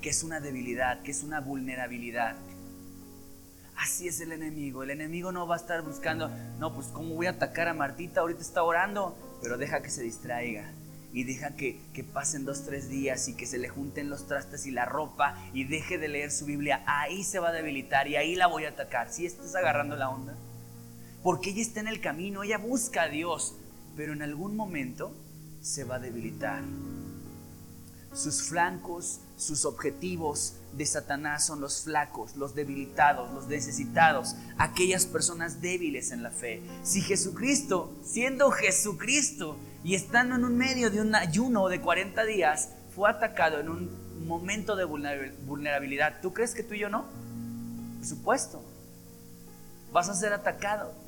que 0.00 0.10
es 0.10 0.22
una 0.22 0.40
debilidad, 0.40 1.02
que 1.02 1.12
es 1.12 1.22
una 1.22 1.40
vulnerabilidad. 1.40 2.36
Así 3.76 4.08
es 4.08 4.20
el 4.20 4.32
enemigo. 4.32 4.82
El 4.82 4.90
enemigo 4.90 5.32
no 5.32 5.46
va 5.46 5.56
a 5.56 5.58
estar 5.58 5.82
buscando, 5.82 6.30
no, 6.58 6.74
pues 6.74 6.88
¿cómo 6.88 7.14
voy 7.14 7.26
a 7.26 7.30
atacar 7.30 7.68
a 7.68 7.74
Martita? 7.74 8.20
Ahorita 8.20 8.40
está 8.40 8.62
orando, 8.62 9.16
pero 9.42 9.58
deja 9.58 9.82
que 9.82 9.90
se 9.90 10.02
distraiga 10.02 10.72
y 11.12 11.22
deja 11.22 11.54
que, 11.54 11.80
que, 11.92 12.02
pasen 12.02 12.44
dos, 12.44 12.64
tres 12.64 12.88
días 12.88 13.28
y 13.28 13.36
que 13.36 13.46
se 13.46 13.58
le 13.58 13.68
junten 13.68 14.10
los 14.10 14.26
trastes 14.26 14.66
y 14.66 14.72
la 14.72 14.84
ropa 14.84 15.36
y 15.52 15.62
deje 15.62 15.96
de 15.96 16.08
leer 16.08 16.32
su 16.32 16.44
Biblia, 16.44 16.82
ahí 16.86 17.22
se 17.22 17.38
va 17.38 17.50
a 17.50 17.52
debilitar 17.52 18.08
y 18.08 18.16
ahí 18.16 18.34
la 18.34 18.48
voy 18.48 18.64
a 18.64 18.70
atacar. 18.70 19.12
Si 19.12 19.24
estás 19.24 19.54
agarrando 19.54 19.94
la 19.94 20.10
onda? 20.10 20.34
Porque 21.24 21.50
ella 21.50 21.62
está 21.62 21.80
en 21.80 21.88
el 21.88 22.02
camino, 22.02 22.42
ella 22.42 22.58
busca 22.58 23.04
a 23.04 23.08
Dios, 23.08 23.54
pero 23.96 24.12
en 24.12 24.20
algún 24.20 24.54
momento 24.54 25.10
se 25.62 25.82
va 25.82 25.94
a 25.96 25.98
debilitar. 25.98 26.62
Sus 28.12 28.42
flancos, 28.42 29.20
sus 29.38 29.64
objetivos 29.64 30.56
de 30.74 30.84
Satanás 30.84 31.46
son 31.46 31.62
los 31.62 31.84
flacos, 31.84 32.36
los 32.36 32.54
debilitados, 32.54 33.32
los 33.32 33.48
necesitados, 33.48 34.36
aquellas 34.58 35.06
personas 35.06 35.62
débiles 35.62 36.10
en 36.10 36.22
la 36.22 36.30
fe. 36.30 36.62
Si 36.82 37.00
Jesucristo, 37.00 37.90
siendo 38.04 38.50
Jesucristo 38.50 39.56
y 39.82 39.94
estando 39.94 40.36
en 40.36 40.44
un 40.44 40.58
medio 40.58 40.90
de 40.90 41.00
un 41.00 41.14
ayuno 41.14 41.68
de 41.68 41.80
40 41.80 42.22
días, 42.26 42.68
fue 42.94 43.08
atacado 43.08 43.60
en 43.60 43.70
un 43.70 44.26
momento 44.26 44.76
de 44.76 44.84
vulnerabilidad, 44.84 46.20
¿tú 46.20 46.34
crees 46.34 46.54
que 46.54 46.62
tú 46.62 46.74
y 46.74 46.80
yo 46.80 46.90
no? 46.90 47.06
Por 47.96 48.06
supuesto. 48.06 48.62
Vas 49.90 50.10
a 50.10 50.14
ser 50.14 50.34
atacado. 50.34 51.03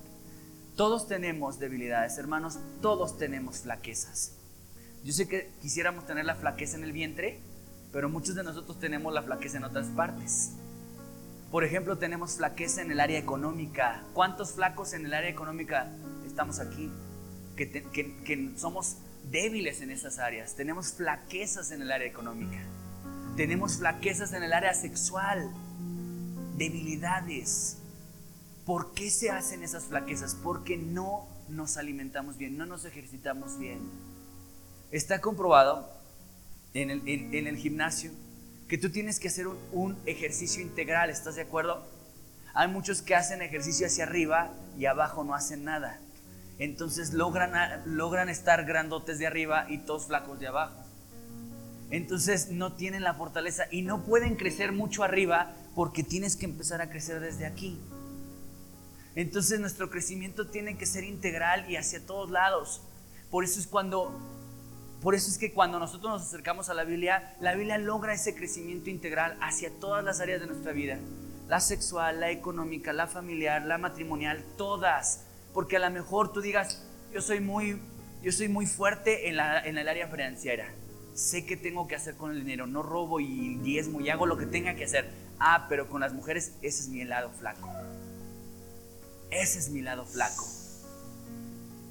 Todos 0.77 1.09
tenemos 1.09 1.59
debilidades, 1.59 2.19
hermanos, 2.19 2.59
todos 2.83 3.17
tenemos 3.17 3.61
flaquezas. 3.61 4.33
Yo 5.05 5.15
sé 5.15 5.27
que 5.27 5.51
quisiéramos 5.63 6.07
tener 6.07 6.27
la 6.27 6.35
flaqueza 6.35 6.77
en 6.77 6.85
el 6.85 6.93
vientre, 6.93 7.41
pero 7.93 8.11
muchos 8.11 8.35
de 8.35 8.45
nosotros 8.45 8.79
tenemos 8.79 9.15
la 9.15 9.23
flaqueza 9.23 9.57
en 9.57 9.65
otras 9.65 9.87
partes. 9.87 10.51
Por 11.51 11.65
ejemplo, 11.65 11.97
tenemos 11.97 12.37
flaqueza 12.37 12.83
en 12.83 12.91
el 12.91 13.01
área 13.01 13.19
económica. 13.19 14.03
¿Cuántos 14.13 14.53
flacos 14.53 14.93
en 14.93 15.07
el 15.07 15.15
área 15.15 15.31
económica 15.31 15.91
estamos 16.27 16.59
aquí? 16.59 16.91
Que, 17.57 18.53
somos 18.59 18.97
débiles 19.31 19.81
en 19.81 19.91
esas 19.91 20.19
áreas. 20.19 20.57
Tenemos 20.57 20.93
flaquezas 20.93 21.71
en 21.71 21.81
el 21.81 21.91
área 21.91 22.07
económica. 22.07 22.59
Tenemos 23.35 23.79
flaquezas 23.79 24.35
en 24.35 24.43
el 24.43 24.53
área 24.53 24.75
sexual. 24.75 25.51
Debilidades. 26.59 27.79
¿Por 28.67 28.95
qué 28.95 29.11
se 29.11 29.31
hacen 29.31 29.63
esas 29.63 29.85
flaquezas? 29.85 30.35
Porque 30.35 30.77
no 30.77 31.29
nos 31.49 31.77
alimentamos 31.77 32.37
bien, 32.37 32.59
no 32.59 32.67
nos 32.67 32.85
ejercitamos 32.85 33.59
bien. 33.59 33.79
Está 34.91 35.21
comprobado 35.21 35.89
en 36.75 36.91
el, 36.91 37.57
gimnasio 37.57 38.11
que 38.69 38.77
tú 38.77 38.91
tienes 38.91 39.21
que 39.21 39.29
hacer 39.29 39.47
un, 39.47 39.97
ejercicio 40.05 40.61
integral, 40.61 41.11
¿estás 41.11 41.37
de 41.37 41.43
acuerdo? 41.43 41.87
Hay 42.55 42.67
muchos 42.67 43.03
que 43.03 43.15
hacen 43.15 43.41
ejercicio 43.41 43.87
hacia 43.87 44.03
arriba 44.03 44.51
y 44.77 44.87
abajo 44.87 45.23
no 45.23 45.37
hacen 45.37 45.63
nada. 45.63 46.01
Entonces 46.59 47.13
logran, 47.13 47.53
logran 47.87 48.29
estar 48.29 48.65
grandotes 48.65 49.21
de 49.21 49.29
arriba 49.29 49.67
y 49.69 49.79
todos 49.79 50.07
flacos 50.07 50.41
de 50.41 50.49
abajo. 50.49 50.83
Entonces 51.91 52.51
no 52.51 52.73
tienen 52.73 53.05
la 53.05 53.15
fortaleza 53.15 53.67
y 53.71 53.83
no 53.83 54.03
pueden 54.03 54.35
crecer 54.35 54.73
mucho 54.73 55.05
arriba 55.05 55.53
porque 55.77 56.03
tienes 56.03 56.35
que 56.35 56.47
empezar 56.47 56.81
a 56.81 56.91
crecer 56.91 57.21
desde 57.21 57.47
aquí. 57.47 57.79
Entonces 59.17 59.59
nuestro 59.59 59.91
crecimiento 59.91 60.47
tiene 60.47 60.77
que 60.77 60.87
ser 60.87 61.03
integral 61.03 61.69
y 61.71 61.77
hacia 61.77 62.05
todos 62.05 62.31
lados. 62.31 62.83
Por 63.31 63.45
eso 63.45 63.59
es 63.59 63.67
cuando 63.67 64.13
por 65.01 65.15
eso 65.15 65.31
es 65.31 65.39
que 65.39 65.53
cuando 65.53 65.79
nosotros 65.79 66.11
nos 66.11 66.23
acercamos 66.23 66.69
a 66.69 66.75
la 66.75 66.85
Biblia, 66.85 67.35
la 67.41 67.55
Biblia 67.55 67.79
logra 67.79 68.15
ese 68.15 68.35
crecimiento 68.35 68.91
integral 68.91 69.37
hacia 69.41 69.71
todas 69.71 70.05
las 70.05 70.21
áreas 70.21 70.41
de 70.41 70.47
nuestra 70.47 70.73
vida. 70.73 70.99
La 71.49 71.61
sexual, 71.61 72.21
la 72.21 72.31
económica, 72.31 72.93
la 72.93 73.07
familiar, 73.07 73.63
la 73.63 73.79
matrimonial, 73.79 74.43
todas. 74.57 75.23
Porque 75.55 75.77
a 75.77 75.81
lo 75.81 75.91
mejor 75.91 76.33
tú 76.33 76.41
digas, 76.41 76.83
yo 77.13 77.21
soy 77.21 77.41
muy, 77.41 77.81
yo 78.23 78.33
soy 78.33 78.49
muy 78.49 78.67
fuerte 78.67 79.29
en, 79.29 79.37
la, 79.37 79.61
en 79.65 79.79
el 79.79 79.87
área 79.87 80.09
financiera. 80.09 80.67
Sé 81.15 81.47
qué 81.47 81.57
tengo 81.57 81.87
que 81.87 81.95
hacer 81.95 82.17
con 82.17 82.33
el 82.33 82.41
dinero. 82.41 82.67
No 82.67 82.83
robo 82.83 83.21
y 83.21 83.57
diezmo 83.59 84.01
y 84.01 84.11
hago 84.11 84.27
lo 84.27 84.37
que 84.37 84.47
tenga 84.47 84.75
que 84.75 84.85
hacer. 84.85 85.09
Ah, 85.39 85.67
pero 85.69 85.89
con 85.89 86.01
las 86.01 86.15
mujeres 86.15 86.55
ese 86.63 86.83
es 86.83 86.89
mi 86.89 87.05
lado 87.05 87.31
flaco. 87.31 87.71
Ese 89.31 89.59
es 89.59 89.71
mi 89.71 89.83
lado 89.83 90.05
flaco. 90.05 90.47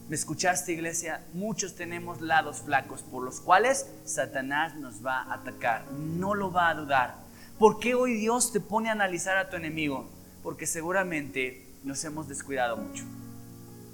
¿Me 0.08 0.15
escuchaste, 0.15 0.71
iglesia? 0.71 1.26
Muchos 1.34 1.76
tenemos 1.76 2.21
lados 2.21 2.62
flacos 2.62 3.02
por 3.02 3.24
los 3.24 3.41
cuales 3.41 3.88
Satanás 4.06 4.76
nos 4.76 5.04
va 5.04 5.24
a 5.24 5.34
atacar. 5.34 5.86
No 5.91 6.36
lo 6.36 6.52
va 6.52 6.69
a 6.69 6.76
dudar. 6.76 7.15
¿Por 7.58 7.80
qué 7.80 7.95
hoy 7.95 8.13
Dios 8.13 8.52
te 8.52 8.60
pone 8.60 8.89
a 8.89 8.91
analizar 8.91 9.38
a 9.38 9.50
tu 9.50 9.56
enemigo? 9.56 10.08
Porque 10.43 10.67
seguramente 10.67 11.65
nos 11.84 12.04
hemos 12.04 12.28
descuidado 12.28 12.78
mucho. 12.78 13.04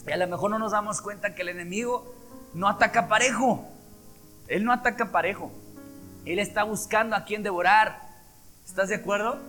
Y 0.06 0.12
a 0.12 0.18
lo 0.18 0.28
mejor 0.28 0.52
no 0.52 0.60
nos 0.60 0.74
damos 0.74 1.02
cuenta 1.02 1.34
que 1.34 1.44
el 1.44 1.50
enemigo 1.50 2.14
no 2.54 2.68
ataca 2.68 3.08
parejo. 3.08 3.66
Él 4.48 4.66
no 4.66 4.74
ataca 4.74 5.12
parejo. 5.12 5.52
Él 6.26 6.40
está 6.40 6.64
buscando 6.64 7.16
a 7.16 7.24
quien 7.24 7.42
devorar. 7.42 8.02
¿Estás 8.66 8.90
de 8.90 8.96
acuerdo? 8.96 9.40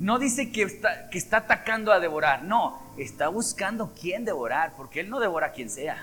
No 0.00 0.18
dice 0.18 0.50
que 0.50 0.62
está, 0.62 1.10
que 1.10 1.18
está 1.18 1.36
atacando 1.36 1.92
a 1.92 2.00
devorar. 2.00 2.42
No, 2.42 2.80
está 2.96 3.28
buscando 3.28 3.92
quién 4.00 4.24
devorar, 4.24 4.72
porque 4.74 5.00
él 5.00 5.10
no 5.10 5.20
devora 5.20 5.48
a 5.48 5.52
quien 5.52 5.68
sea. 5.68 6.02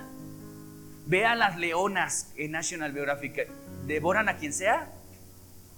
Ve 1.08 1.26
a 1.26 1.34
las 1.34 1.58
leonas 1.58 2.32
en 2.36 2.52
National 2.52 2.94
Geographic. 2.94 3.50
¿Devoran 3.88 4.30
a 4.30 4.38
quien 4.38 4.54
sea? 4.54 4.88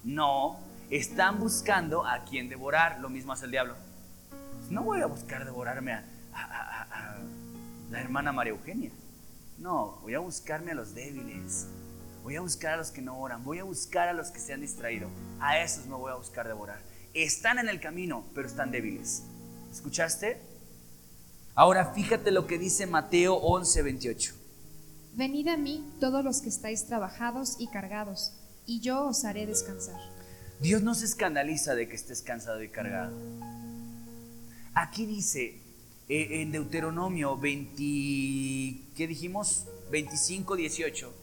No, 0.03 0.59
están 0.89 1.39
buscando 1.39 2.05
a 2.05 2.25
quien 2.25 2.49
devorar. 2.49 2.99
Lo 2.99 3.09
mismo 3.09 3.31
hace 3.31 3.45
el 3.45 3.51
diablo. 3.51 3.75
No 4.69 4.83
voy 4.83 4.99
a 4.99 5.05
buscar 5.05 5.45
devorarme 5.45 5.93
a, 5.93 6.03
a 6.33 7.15
la 7.89 8.01
hermana 8.01 8.33
María 8.33 8.51
Eugenia. 8.51 8.91
No, 9.59 9.99
voy 10.01 10.15
a 10.15 10.19
buscarme 10.19 10.71
a 10.71 10.75
los 10.75 10.93
débiles. 10.93 11.67
Voy 12.23 12.35
a 12.35 12.41
buscar 12.41 12.73
a 12.73 12.77
los 12.77 12.91
que 12.91 13.01
no 13.01 13.17
oran. 13.17 13.45
Voy 13.45 13.59
a 13.59 13.63
buscar 13.63 14.09
a 14.09 14.13
los 14.13 14.29
que 14.29 14.39
se 14.39 14.51
han 14.51 14.59
distraído. 14.59 15.07
A 15.39 15.59
esos 15.59 15.85
me 15.85 15.95
voy 15.95 16.11
a 16.11 16.15
buscar 16.15 16.45
devorar. 16.45 16.88
Están 17.13 17.59
en 17.59 17.69
el 17.69 17.79
camino, 17.79 18.25
pero 18.35 18.47
están 18.47 18.71
débiles. 18.71 19.23
¿Escuchaste? 19.71 20.39
Ahora 21.55 21.93
fíjate 21.93 22.31
lo 22.31 22.47
que 22.47 22.57
dice 22.57 22.85
Mateo 22.85 23.35
11, 23.35 23.81
28. 23.81 24.35
Venid 25.15 25.47
a 25.47 25.57
mí 25.57 25.83
todos 25.99 26.23
los 26.23 26.41
que 26.41 26.49
estáis 26.49 26.85
trabajados 26.85 27.57
y 27.59 27.67
cargados, 27.67 28.33
y 28.65 28.79
yo 28.79 29.07
os 29.07 29.25
haré 29.25 29.45
descansar. 29.45 29.99
Dios 30.61 30.83
no 30.83 30.93
se 30.93 31.05
escandaliza 31.05 31.73
de 31.73 31.89
que 31.89 31.95
estés 31.95 32.21
cansado 32.21 32.61
y 32.61 32.69
cargado. 32.69 33.17
Aquí 34.73 35.05
dice 35.05 35.61
eh, 36.07 36.41
en 36.41 36.51
Deuteronomio 36.51 37.37
20, 37.37 37.75
¿qué 38.95 39.07
dijimos? 39.07 39.65
25, 39.91 40.55
18. 40.55 41.13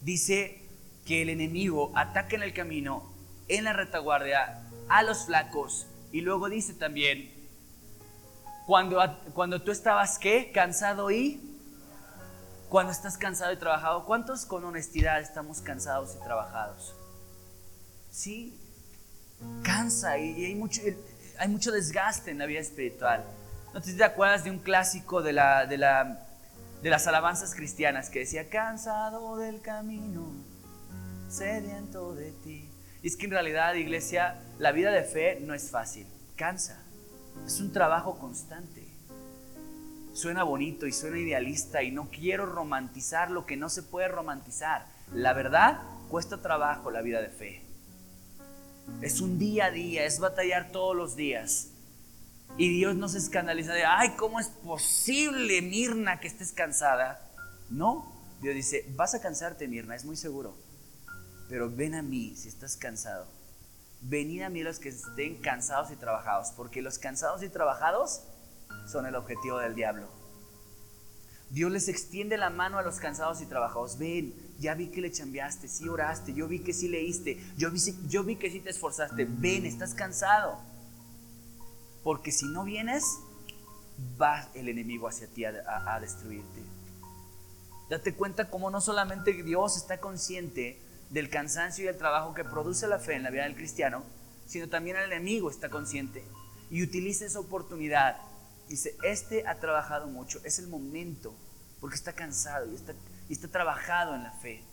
Dice 0.00 0.60
que 1.06 1.22
el 1.22 1.28
enemigo 1.30 1.92
ataca 1.94 2.36
en 2.36 2.42
el 2.42 2.52
camino, 2.52 3.12
en 3.48 3.64
la 3.64 3.72
retaguardia, 3.72 4.63
a 4.88 5.02
los 5.02 5.26
flacos. 5.26 5.86
Y 6.12 6.20
luego 6.20 6.48
dice 6.48 6.74
también 6.74 7.34
cuando, 8.66 8.98
cuando 9.34 9.60
tú 9.60 9.70
estabas, 9.70 10.18
¿qué? 10.18 10.50
Cansado 10.52 11.10
y... 11.10 11.50
Cuando 12.68 12.90
estás 12.90 13.16
cansado 13.16 13.52
y 13.52 13.56
trabajado, 13.56 14.04
¿cuántos 14.04 14.46
con 14.46 14.64
honestidad 14.64 15.20
estamos 15.20 15.60
cansados 15.60 16.16
y 16.20 16.24
trabajados? 16.24 16.92
Sí, 18.10 18.58
cansa 19.62 20.18
y 20.18 20.44
hay 20.44 20.54
mucho, 20.56 20.80
hay 21.38 21.48
mucho 21.48 21.70
desgaste 21.70 22.32
en 22.32 22.38
la 22.38 22.46
vida 22.46 22.60
espiritual. 22.60 23.24
¿No 23.72 23.80
te, 23.80 24.02
acuerdas 24.02 24.42
de 24.42 24.50
un 24.50 24.58
clásico 24.58 25.22
de, 25.22 25.34
la, 25.34 25.66
de, 25.66 25.78
la, 25.78 26.26
de 26.82 26.90
las 26.90 27.06
alabanzas 27.06 27.54
cristianas 27.54 28.10
que 28.10 28.20
decía, 28.20 28.48
cansado 28.48 29.36
del 29.36 29.60
camino, 29.60 30.32
sediento 31.28 32.14
de 32.14 32.32
ti? 32.32 32.73
Y 33.04 33.08
es 33.08 33.18
que 33.18 33.26
en 33.26 33.32
realidad, 33.32 33.74
iglesia, 33.74 34.40
la 34.58 34.72
vida 34.72 34.90
de 34.90 35.04
fe 35.04 35.38
no 35.42 35.52
es 35.52 35.70
fácil, 35.70 36.06
cansa. 36.36 36.82
Es 37.44 37.60
un 37.60 37.70
trabajo 37.70 38.18
constante. 38.18 38.82
Suena 40.14 40.42
bonito 40.42 40.86
y 40.86 40.92
suena 40.94 41.18
idealista 41.18 41.82
y 41.82 41.90
no 41.90 42.08
quiero 42.10 42.46
romantizar 42.46 43.30
lo 43.30 43.44
que 43.44 43.58
no 43.58 43.68
se 43.68 43.82
puede 43.82 44.08
romantizar. 44.08 44.86
La 45.12 45.34
verdad, 45.34 45.82
cuesta 46.08 46.40
trabajo 46.40 46.90
la 46.90 47.02
vida 47.02 47.20
de 47.20 47.28
fe. 47.28 47.60
Es 49.02 49.20
un 49.20 49.38
día 49.38 49.66
a 49.66 49.70
día, 49.70 50.06
es 50.06 50.18
batallar 50.18 50.72
todos 50.72 50.96
los 50.96 51.14
días. 51.14 51.72
Y 52.56 52.70
Dios 52.70 52.96
no 52.96 53.10
se 53.10 53.18
escandaliza 53.18 53.74
de, 53.74 53.84
ay, 53.84 54.14
¿cómo 54.16 54.40
es 54.40 54.48
posible, 54.48 55.60
Mirna, 55.60 56.20
que 56.20 56.28
estés 56.28 56.52
cansada? 56.52 57.20
No, 57.68 58.10
Dios 58.40 58.54
dice, 58.54 58.86
vas 58.96 59.14
a 59.14 59.20
cansarte, 59.20 59.68
Mirna, 59.68 59.94
es 59.94 60.06
muy 60.06 60.16
seguro. 60.16 60.63
Pero 61.48 61.70
ven 61.70 61.94
a 61.94 62.02
mí 62.02 62.34
si 62.36 62.48
estás 62.48 62.76
cansado 62.76 63.26
venid 64.08 64.42
a 64.42 64.50
mí 64.50 64.62
los 64.62 64.78
que 64.78 64.90
estén 64.90 65.36
cansados 65.36 65.90
y 65.90 65.96
trabajados, 65.96 66.52
porque 66.56 66.82
los 66.82 66.98
cansados 66.98 67.42
y 67.42 67.48
trabajados 67.48 68.22
son 68.86 69.06
el 69.06 69.14
objetivo 69.14 69.58
del 69.58 69.74
diablo. 69.74 70.06
Dios 71.50 71.70
les 71.70 71.88
extiende 71.88 72.36
la 72.36 72.50
mano 72.50 72.78
a 72.78 72.82
los 72.82 72.96
cansados 72.96 73.40
y 73.40 73.46
trabajados. 73.46 73.98
Ven, 73.98 74.34
ya 74.58 74.74
vi 74.74 74.88
que 74.88 75.00
le 75.00 75.12
chambeaste, 75.12 75.68
sí 75.68 75.88
oraste, 75.88 76.34
yo 76.34 76.48
vi 76.48 76.60
que 76.60 76.72
sí 76.72 76.88
leíste, 76.88 77.38
yo 77.56 77.70
vi, 77.70 77.80
yo 78.08 78.24
vi 78.24 78.36
que 78.36 78.50
sí 78.50 78.60
te 78.60 78.70
esforzaste. 78.70 79.26
Ven, 79.28 79.64
estás 79.64 79.94
cansado. 79.94 80.58
Porque 82.02 82.32
si 82.32 82.46
no 82.46 82.64
vienes, 82.64 83.04
va 84.20 84.48
el 84.54 84.68
enemigo 84.68 85.06
hacia 85.06 85.28
ti 85.28 85.44
a, 85.44 85.94
a 85.94 86.00
destruirte. 86.00 86.60
Date 87.88 88.14
cuenta 88.14 88.50
cómo 88.50 88.70
no 88.70 88.80
solamente 88.80 89.32
Dios 89.42 89.76
está 89.76 90.00
consciente 90.00 90.83
del 91.14 91.30
cansancio 91.30 91.84
y 91.84 91.88
el 91.88 91.96
trabajo 91.96 92.34
que 92.34 92.42
produce 92.42 92.88
la 92.88 92.98
fe 92.98 93.14
en 93.14 93.22
la 93.22 93.30
vida 93.30 93.44
del 93.44 93.54
cristiano, 93.54 94.02
sino 94.46 94.68
también 94.68 94.96
el 94.96 95.12
enemigo 95.12 95.48
está 95.48 95.70
consciente 95.70 96.24
y 96.70 96.82
utiliza 96.82 97.24
esa 97.24 97.38
oportunidad. 97.38 98.16
Dice, 98.68 98.96
este 99.04 99.46
ha 99.46 99.60
trabajado 99.60 100.08
mucho, 100.08 100.40
es 100.42 100.58
el 100.58 100.66
momento, 100.66 101.32
porque 101.80 101.94
está 101.94 102.14
cansado 102.14 102.68
y 102.72 102.74
está, 102.74 102.94
y 103.28 103.36
trabajado 103.36 104.16
en 104.16 104.24
la 104.24 104.32
fe. 104.32 104.64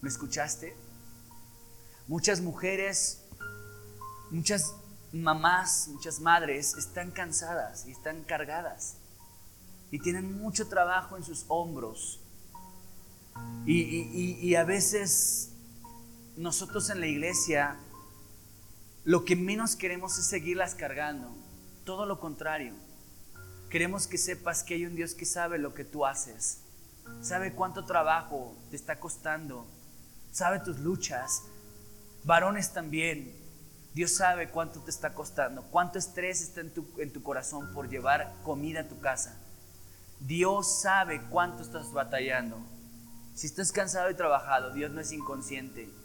¿Me 0.00 0.08
escuchaste? 0.08 0.76
Muchas 2.06 2.40
mujeres, 2.40 3.24
muchas 4.30 4.72
mamás, 5.12 5.88
muchas 5.88 6.20
madres 6.20 6.74
están 6.74 7.10
cansadas 7.10 7.84
y 7.84 7.90
están 7.90 8.22
cargadas 8.22 8.94
y 9.90 9.98
tienen 9.98 10.40
mucho 10.40 10.68
trabajo 10.68 11.16
en 11.16 11.24
sus 11.24 11.46
hombros 11.48 12.20
y, 13.66 14.54
a 14.54 14.64
veces 14.64 15.47
nosotros 16.38 16.88
en 16.90 17.00
la 17.00 17.08
iglesia 17.08 17.76
lo 19.04 19.24
que 19.24 19.34
menos 19.34 19.74
queremos 19.74 20.18
es 20.18 20.26
seguirlas 20.26 20.74
cargando. 20.74 21.34
Todo 21.84 22.06
lo 22.06 22.20
contrario. 22.20 22.74
Queremos 23.70 24.06
que 24.06 24.18
sepas 24.18 24.62
que 24.62 24.74
hay 24.74 24.86
un 24.86 24.94
Dios 24.94 25.14
que 25.14 25.26
sabe 25.26 25.58
lo 25.58 25.74
que 25.74 25.84
tú 25.84 26.06
haces. 26.06 26.60
Sabe 27.22 27.54
cuánto 27.54 27.84
trabajo 27.86 28.56
te 28.70 28.76
está 28.76 29.00
costando. 29.00 29.66
Sabe 30.30 30.60
tus 30.60 30.78
luchas. 30.78 31.42
Varones 32.24 32.72
también. 32.72 33.34
Dios 33.94 34.12
sabe 34.12 34.48
cuánto 34.50 34.80
te 34.80 34.90
está 34.90 35.14
costando. 35.14 35.62
Cuánto 35.70 35.98
estrés 35.98 36.40
está 36.40 36.60
en 36.60 36.72
tu, 36.72 36.86
en 36.98 37.12
tu 37.12 37.22
corazón 37.22 37.72
por 37.74 37.88
llevar 37.88 38.32
comida 38.44 38.82
a 38.82 38.88
tu 38.88 39.00
casa. 39.00 39.36
Dios 40.20 40.82
sabe 40.82 41.20
cuánto 41.30 41.62
estás 41.62 41.92
batallando. 41.92 42.58
Si 43.34 43.46
estás 43.46 43.72
cansado 43.72 44.10
y 44.10 44.14
trabajado, 44.14 44.72
Dios 44.72 44.92
no 44.92 45.00
es 45.00 45.10
inconsciente. 45.12 45.97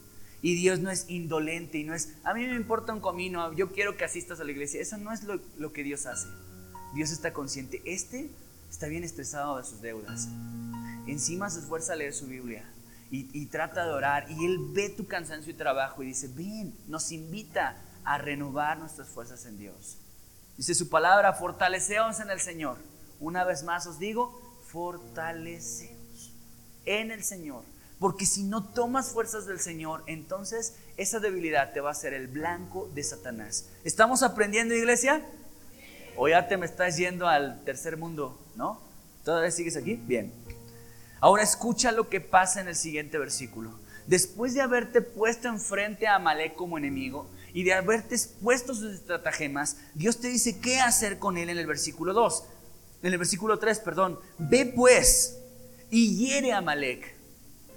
Y 0.43 0.55
Dios 0.55 0.81
no 0.81 0.91
es 0.91 1.09
indolente 1.09 1.77
y 1.77 1.85
no 1.85 1.95
es, 1.95 2.09
a 2.25 2.33
mí 2.33 2.45
me 2.45 2.57
importa 2.57 2.93
un 2.93 2.99
comino, 2.99 3.53
yo 3.53 3.71
quiero 3.71 3.95
que 3.95 4.03
asistas 4.03 4.41
a 4.41 4.43
la 4.43 4.51
iglesia. 4.51 4.81
Eso 4.81 4.97
no 4.97 5.13
es 5.13 5.23
lo, 5.23 5.71
que 5.71 5.83
Dios 5.83 6.05
hace. 6.05 6.27
Dios 6.93 7.11
está 7.11 7.31
consciente. 7.31 7.81
Este 7.85 8.29
está 8.69 8.87
bien 8.87 9.05
estresado 9.05 9.57
de 9.57 9.63
sus 9.63 9.81
deudas. 9.81 10.27
Encima 11.07 11.49
se 11.49 11.61
esfuerza 11.61 11.93
a 11.93 11.95
leer 11.95 12.13
su 12.13 12.27
Biblia 12.27 12.65
y, 13.09 13.45
trata 13.45 13.85
de 13.85 13.93
orar. 13.93 14.29
Y 14.29 14.43
Él 14.43 14.57
ve 14.73 14.89
tu 14.89 15.07
cansancio 15.07 15.49
y 15.49 15.55
trabajo 15.55 16.03
y 16.03 16.07
dice, 16.07 16.27
ven, 16.27 16.77
nos 16.89 17.13
invita 17.13 17.77
a 18.03 18.17
renovar 18.17 18.77
nuestras 18.79 19.07
fuerzas 19.07 19.45
en 19.45 19.57
Dios. 19.57 19.97
Dice 20.57 20.75
su 20.75 20.89
palabra, 20.89 21.31
fortaleceos 21.31 22.19
en 22.19 22.29
el 22.29 22.41
Señor. 22.41 22.77
Una 23.21 23.45
vez 23.45 23.63
más 23.63 23.87
os 23.87 23.97
digo, 23.97 24.59
fortaleceos 24.67 26.33
en 26.83 27.11
el 27.11 27.23
Señor. 27.23 27.63
Porque 28.03 28.25
si 28.25 28.43
no 28.43 28.65
tomas 28.65 29.11
fuerzas 29.11 29.45
del 29.45 29.61
Señor, 29.61 30.03
entonces 30.07 30.75
esa 30.97 31.21
debilidad 31.21 31.71
te 31.71 31.79
va 31.79 31.91
a 31.91 31.93
ser 31.93 32.13
el 32.13 32.27
blanco 32.27 32.91
de 32.93 33.01
Satanás. 33.01 33.69
¿Estamos 33.85 34.23
aprendiendo, 34.23 34.75
iglesia? 34.75 35.25
O 36.17 36.27
ya 36.27 36.49
te 36.49 36.57
me 36.57 36.65
estás 36.65 36.97
yendo 36.97 37.29
al 37.29 37.63
tercer 37.63 37.95
mundo, 37.95 38.37
¿no? 38.57 38.81
¿Todavía 39.23 39.51
sigues 39.51 39.77
aquí? 39.77 39.95
Bien. 39.95 40.33
Ahora 41.21 41.43
escucha 41.43 41.93
lo 41.93 42.09
que 42.09 42.19
pasa 42.19 42.59
en 42.59 42.67
el 42.67 42.75
siguiente 42.75 43.17
versículo. 43.17 43.71
Después 44.05 44.53
de 44.53 44.59
haberte 44.59 44.99
puesto 44.99 45.47
enfrente 45.47 46.05
a 46.05 46.15
Amalek 46.15 46.55
como 46.55 46.77
enemigo 46.77 47.29
y 47.53 47.63
de 47.63 47.73
haberte 47.73 48.17
puesto 48.41 48.75
sus 48.75 48.95
estratagemas, 48.95 49.77
Dios 49.93 50.19
te 50.19 50.27
dice 50.27 50.59
qué 50.59 50.81
hacer 50.81 51.19
con 51.19 51.37
él 51.37 51.47
en 51.49 51.57
el 51.57 51.67
versículo 51.67 52.11
2. 52.11 52.43
En 53.01 53.13
el 53.13 53.17
versículo 53.17 53.59
3, 53.59 53.79
perdón. 53.79 54.19
Ve 54.39 54.65
pues 54.65 55.37
y 55.89 56.17
hiere 56.17 56.51
a 56.51 56.57
Amalek. 56.57 57.22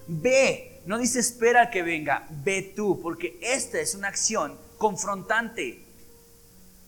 Ve, 0.09 0.83
no 0.87 0.99
dice 0.99 1.19
espera 1.19 1.71
que 1.71 1.83
venga, 1.83 2.27
ve 2.45 2.63
tú, 2.63 3.01
porque 3.03 3.39
esta 3.43 3.81
es 3.81 3.95
una 3.95 4.09
acción 4.09 4.57
confrontante. 4.79 5.83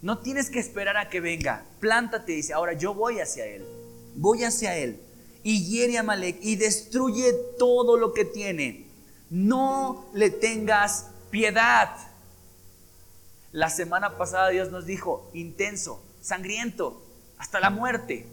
No 0.01 0.19
tienes 0.19 0.51
que 0.51 0.61
esperar 0.61 0.97
a 0.97 1.09
que 1.09 1.21
venga. 1.21 1.65
Plántate, 1.81 2.33
dice, 2.33 2.53
ahora 2.53 2.75
yo 2.75 2.95
voy 2.95 3.19
hacia 3.19 3.47
él. 3.47 3.65
Voy 4.15 4.45
hacia 4.45 4.77
él. 4.77 5.01
Y 5.43 5.65
hiere 5.67 5.97
a 5.97 6.01
Amalek 6.01 6.39
y 6.41 6.57
destruye 6.57 7.33
todo 7.59 7.97
lo 7.97 8.13
que 8.13 8.25
tiene. 8.25 8.87
No 9.31 10.07
le 10.15 10.31
tengas 10.31 11.07
piedad. 11.31 11.91
La 13.51 13.71
semana 13.71 14.17
pasada 14.17 14.51
Dios 14.51 14.71
nos 14.71 14.87
dijo, 14.87 15.29
intenso, 15.35 16.03
sangriento, 16.21 17.03
hasta 17.39 17.59
la 17.59 17.71
muerte. 17.71 18.27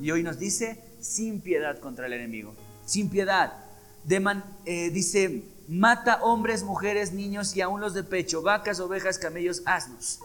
Y 0.00 0.10
hoy 0.10 0.22
nos 0.24 0.38
dice, 0.38 0.82
sin 1.00 1.40
piedad 1.40 1.78
contra 1.78 2.06
el 2.06 2.14
enemigo. 2.14 2.54
Sin 2.84 3.10
piedad. 3.10 3.61
Eh, 4.08 4.90
dice, 4.90 5.44
mata 5.68 6.22
hombres, 6.22 6.64
mujeres, 6.64 7.12
niños 7.12 7.56
y 7.56 7.60
aún 7.60 7.80
los 7.80 7.94
de 7.94 8.02
pecho, 8.02 8.42
vacas, 8.42 8.80
ovejas, 8.80 9.18
camellos, 9.18 9.62
asnos. 9.64 10.20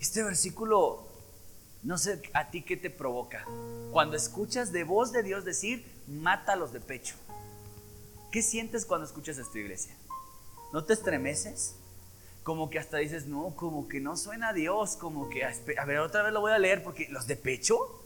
Este 0.00 0.22
versículo, 0.22 1.06
no 1.82 1.98
sé 1.98 2.22
a 2.32 2.50
ti 2.50 2.62
qué 2.62 2.76
te 2.76 2.90
provoca. 2.90 3.44
Cuando 3.92 4.16
escuchas 4.16 4.72
de 4.72 4.84
voz 4.84 5.12
de 5.12 5.22
Dios 5.22 5.44
decir, 5.44 5.84
mata 6.08 6.54
a 6.54 6.56
los 6.56 6.72
de 6.72 6.80
pecho. 6.80 7.14
¿Qué 8.30 8.42
sientes 8.42 8.86
cuando 8.86 9.06
escuchas 9.06 9.38
esto, 9.38 9.58
iglesia? 9.58 9.94
¿No 10.72 10.84
te 10.84 10.92
estremeces? 10.92 11.74
Como 12.42 12.70
que 12.70 12.78
hasta 12.78 12.98
dices, 12.98 13.26
no, 13.26 13.54
como 13.56 13.88
que 13.88 14.00
no 14.00 14.16
suena 14.16 14.48
a 14.48 14.52
Dios, 14.52 14.96
como 14.96 15.28
que, 15.28 15.44
a 15.44 15.84
ver, 15.84 15.98
otra 15.98 16.22
vez 16.22 16.32
lo 16.32 16.40
voy 16.40 16.52
a 16.52 16.58
leer, 16.58 16.82
porque 16.82 17.08
los 17.10 17.26
de 17.26 17.36
pecho. 17.36 17.99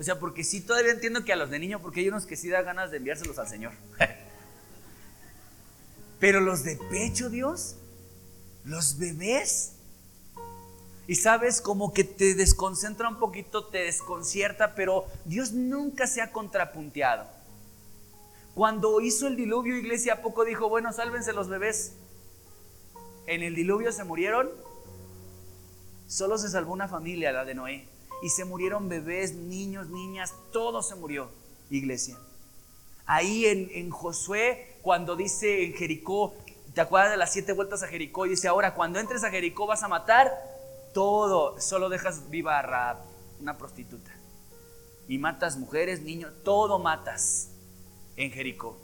O 0.00 0.02
sea, 0.02 0.18
porque 0.18 0.44
sí, 0.44 0.62
todavía 0.62 0.92
entiendo 0.92 1.26
que 1.26 1.34
a 1.34 1.36
los 1.36 1.50
de 1.50 1.58
niño, 1.58 1.78
porque 1.82 2.00
hay 2.00 2.08
unos 2.08 2.24
que 2.24 2.34
sí 2.34 2.48
da 2.48 2.62
ganas 2.62 2.90
de 2.90 2.96
enviárselos 2.96 3.38
al 3.38 3.48
Señor. 3.48 3.74
Pero 6.18 6.40
los 6.40 6.64
de 6.64 6.76
pecho, 6.90 7.28
Dios, 7.28 7.76
los 8.64 8.96
bebés, 8.96 9.72
y 11.06 11.16
sabes, 11.16 11.60
como 11.60 11.92
que 11.92 12.04
te 12.04 12.34
desconcentra 12.34 13.10
un 13.10 13.18
poquito, 13.18 13.66
te 13.66 13.78
desconcierta, 13.78 14.74
pero 14.74 15.06
Dios 15.24 15.52
nunca 15.52 16.06
se 16.06 16.22
ha 16.22 16.30
contrapunteado. 16.30 17.26
Cuando 18.54 19.00
hizo 19.00 19.26
el 19.26 19.36
diluvio, 19.36 19.76
iglesia, 19.76 20.14
¿a 20.14 20.22
poco 20.22 20.44
dijo, 20.44 20.68
bueno, 20.68 20.92
sálvense 20.92 21.32
los 21.32 21.48
bebés? 21.48 21.94
En 23.26 23.42
el 23.42 23.54
diluvio 23.54 23.92
se 23.92 24.04
murieron, 24.04 24.50
solo 26.06 26.38
se 26.38 26.48
salvó 26.48 26.72
una 26.72 26.86
familia, 26.86 27.32
la 27.32 27.44
de 27.44 27.54
Noé. 27.54 27.99
Y 28.22 28.28
se 28.28 28.44
murieron 28.44 28.88
bebés, 28.88 29.34
niños, 29.34 29.88
niñas, 29.88 30.34
todo 30.52 30.82
se 30.82 30.94
murió, 30.94 31.30
iglesia. 31.70 32.18
Ahí 33.06 33.46
en, 33.46 33.70
en 33.72 33.90
Josué, 33.90 34.76
cuando 34.82 35.16
dice 35.16 35.64
en 35.64 35.72
Jericó, 35.72 36.34
¿te 36.74 36.80
acuerdas 36.80 37.10
de 37.10 37.16
las 37.16 37.32
siete 37.32 37.52
vueltas 37.52 37.82
a 37.82 37.88
Jericó? 37.88 38.26
Y 38.26 38.30
dice, 38.30 38.48
ahora, 38.48 38.74
cuando 38.74 38.98
entres 38.98 39.24
a 39.24 39.30
Jericó 39.30 39.66
vas 39.66 39.82
a 39.82 39.88
matar 39.88 40.30
todo, 40.92 41.60
solo 41.60 41.88
dejas 41.88 42.30
viva 42.30 42.58
a 42.58 42.62
Raab, 42.62 42.98
una 43.40 43.56
prostituta. 43.56 44.10
Y 45.08 45.18
matas 45.18 45.56
mujeres, 45.56 46.02
niños, 46.02 46.32
todo 46.44 46.78
matas 46.78 47.50
en 48.16 48.30
Jericó. 48.30 48.76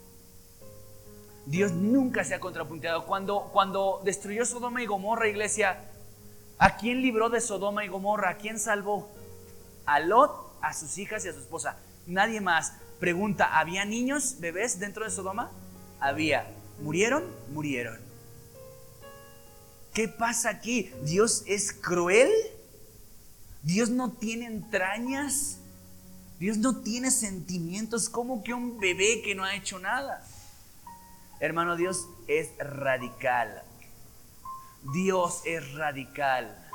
Dios 1.45 1.71
nunca 1.71 2.25
se 2.25 2.35
ha 2.35 2.39
contrapunteado. 2.41 3.05
Cuando, 3.05 3.49
cuando 3.53 4.01
destruyó 4.03 4.45
Sodoma 4.45 4.83
y 4.83 4.85
Gomorra, 4.85 5.29
iglesia, 5.29 5.89
¿a 6.57 6.75
quién 6.75 7.01
libró 7.01 7.29
de 7.29 7.39
Sodoma 7.39 7.85
y 7.85 7.87
Gomorra? 7.87 8.31
¿A 8.31 8.37
quién 8.37 8.59
salvó? 8.59 9.07
A 9.87 9.99
Lot, 9.99 10.59
a 10.61 10.73
sus 10.73 10.97
hijas 10.99 11.25
y 11.25 11.29
a 11.29 11.33
su 11.33 11.39
esposa. 11.39 11.77
Nadie 12.05 12.41
más. 12.41 12.73
Pregunta, 12.99 13.57
¿había 13.59 13.85
niños, 13.85 14.37
bebés 14.39 14.79
dentro 14.79 15.03
de 15.03 15.11
Sodoma? 15.11 15.51
Había. 15.99 16.47
¿Murieron? 16.81 17.23
Murieron. 17.51 17.99
¿Qué 19.93 20.07
pasa 20.07 20.49
aquí? 20.49 20.91
¿Dios 21.03 21.43
es 21.47 21.73
cruel? 21.73 22.29
¿Dios 23.63 23.89
no 23.89 24.11
tiene 24.11 24.45
entrañas? 24.45 25.57
¿Dios 26.39 26.57
no 26.57 26.81
tiene 26.81 27.09
sentimientos 27.09 28.09
como 28.09 28.43
que 28.43 28.53
un 28.53 28.79
bebé 28.79 29.21
que 29.23 29.33
no 29.33 29.43
ha 29.43 29.55
hecho 29.55 29.79
nada? 29.79 30.23
Hermano, 31.39 31.75
Dios 31.75 32.07
es 32.27 32.49
radical. 32.59 33.63
Dios 34.93 35.41
es 35.45 35.73
radical. 35.73 36.66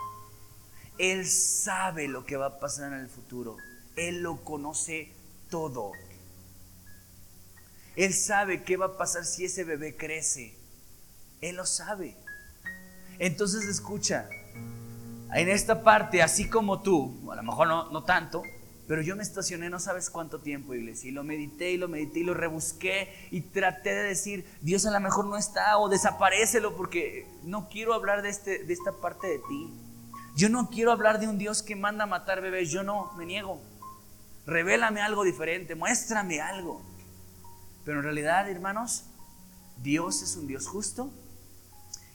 Él 0.98 1.26
sabe 1.26 2.08
lo 2.08 2.24
que 2.24 2.36
va 2.36 2.46
a 2.46 2.60
pasar 2.60 2.92
en 2.92 3.00
el 3.00 3.08
futuro. 3.08 3.56
Él 3.96 4.22
lo 4.22 4.44
conoce 4.44 5.12
todo. 5.50 5.92
Él 7.96 8.14
sabe 8.14 8.62
qué 8.62 8.76
va 8.76 8.86
a 8.86 8.96
pasar 8.96 9.24
si 9.24 9.44
ese 9.44 9.64
bebé 9.64 9.96
crece. 9.96 10.54
Él 11.40 11.56
lo 11.56 11.66
sabe. 11.66 12.16
Entonces 13.18 13.64
escucha, 13.64 14.28
en 15.34 15.48
esta 15.48 15.82
parte, 15.82 16.22
así 16.22 16.48
como 16.48 16.82
tú, 16.82 17.30
a 17.30 17.36
lo 17.36 17.42
mejor 17.42 17.68
no, 17.68 17.90
no 17.90 18.04
tanto, 18.04 18.42
pero 18.88 19.00
yo 19.00 19.16
me 19.16 19.22
estacioné 19.22 19.70
no 19.70 19.78
sabes 19.78 20.10
cuánto 20.10 20.40
tiempo, 20.40 20.74
iglesia, 20.74 21.08
y 21.08 21.12
lo 21.12 21.24
medité 21.24 21.70
y 21.70 21.76
lo 21.76 21.88
medité 21.88 22.20
y 22.20 22.24
lo 22.24 22.34
rebusqué 22.34 23.28
y 23.30 23.40
traté 23.40 23.94
de 23.94 24.02
decir, 24.02 24.44
Dios 24.60 24.84
a 24.86 24.90
lo 24.90 25.00
mejor 25.00 25.24
no 25.24 25.36
está 25.36 25.78
o 25.78 25.88
desaparecelo 25.88 26.76
porque 26.76 27.26
no 27.44 27.68
quiero 27.68 27.94
hablar 27.94 28.22
de, 28.22 28.28
este, 28.28 28.64
de 28.64 28.72
esta 28.72 28.92
parte 28.92 29.28
de 29.28 29.38
ti. 29.38 29.72
Yo 30.34 30.48
no 30.48 30.70
quiero 30.70 30.92
hablar 30.92 31.20
de 31.20 31.28
un 31.28 31.38
Dios 31.38 31.62
que 31.62 31.76
manda 31.76 32.06
matar 32.06 32.40
bebés, 32.40 32.70
yo 32.70 32.82
no, 32.82 33.12
me 33.14 33.26
niego. 33.26 33.60
Revélame 34.46 35.00
algo 35.00 35.24
diferente, 35.24 35.74
muéstrame 35.74 36.40
algo. 36.40 36.82
Pero 37.84 37.98
en 37.98 38.04
realidad, 38.04 38.48
hermanos, 38.48 39.04
Dios 39.82 40.22
es 40.22 40.36
un 40.36 40.46
Dios 40.46 40.66
justo 40.66 41.12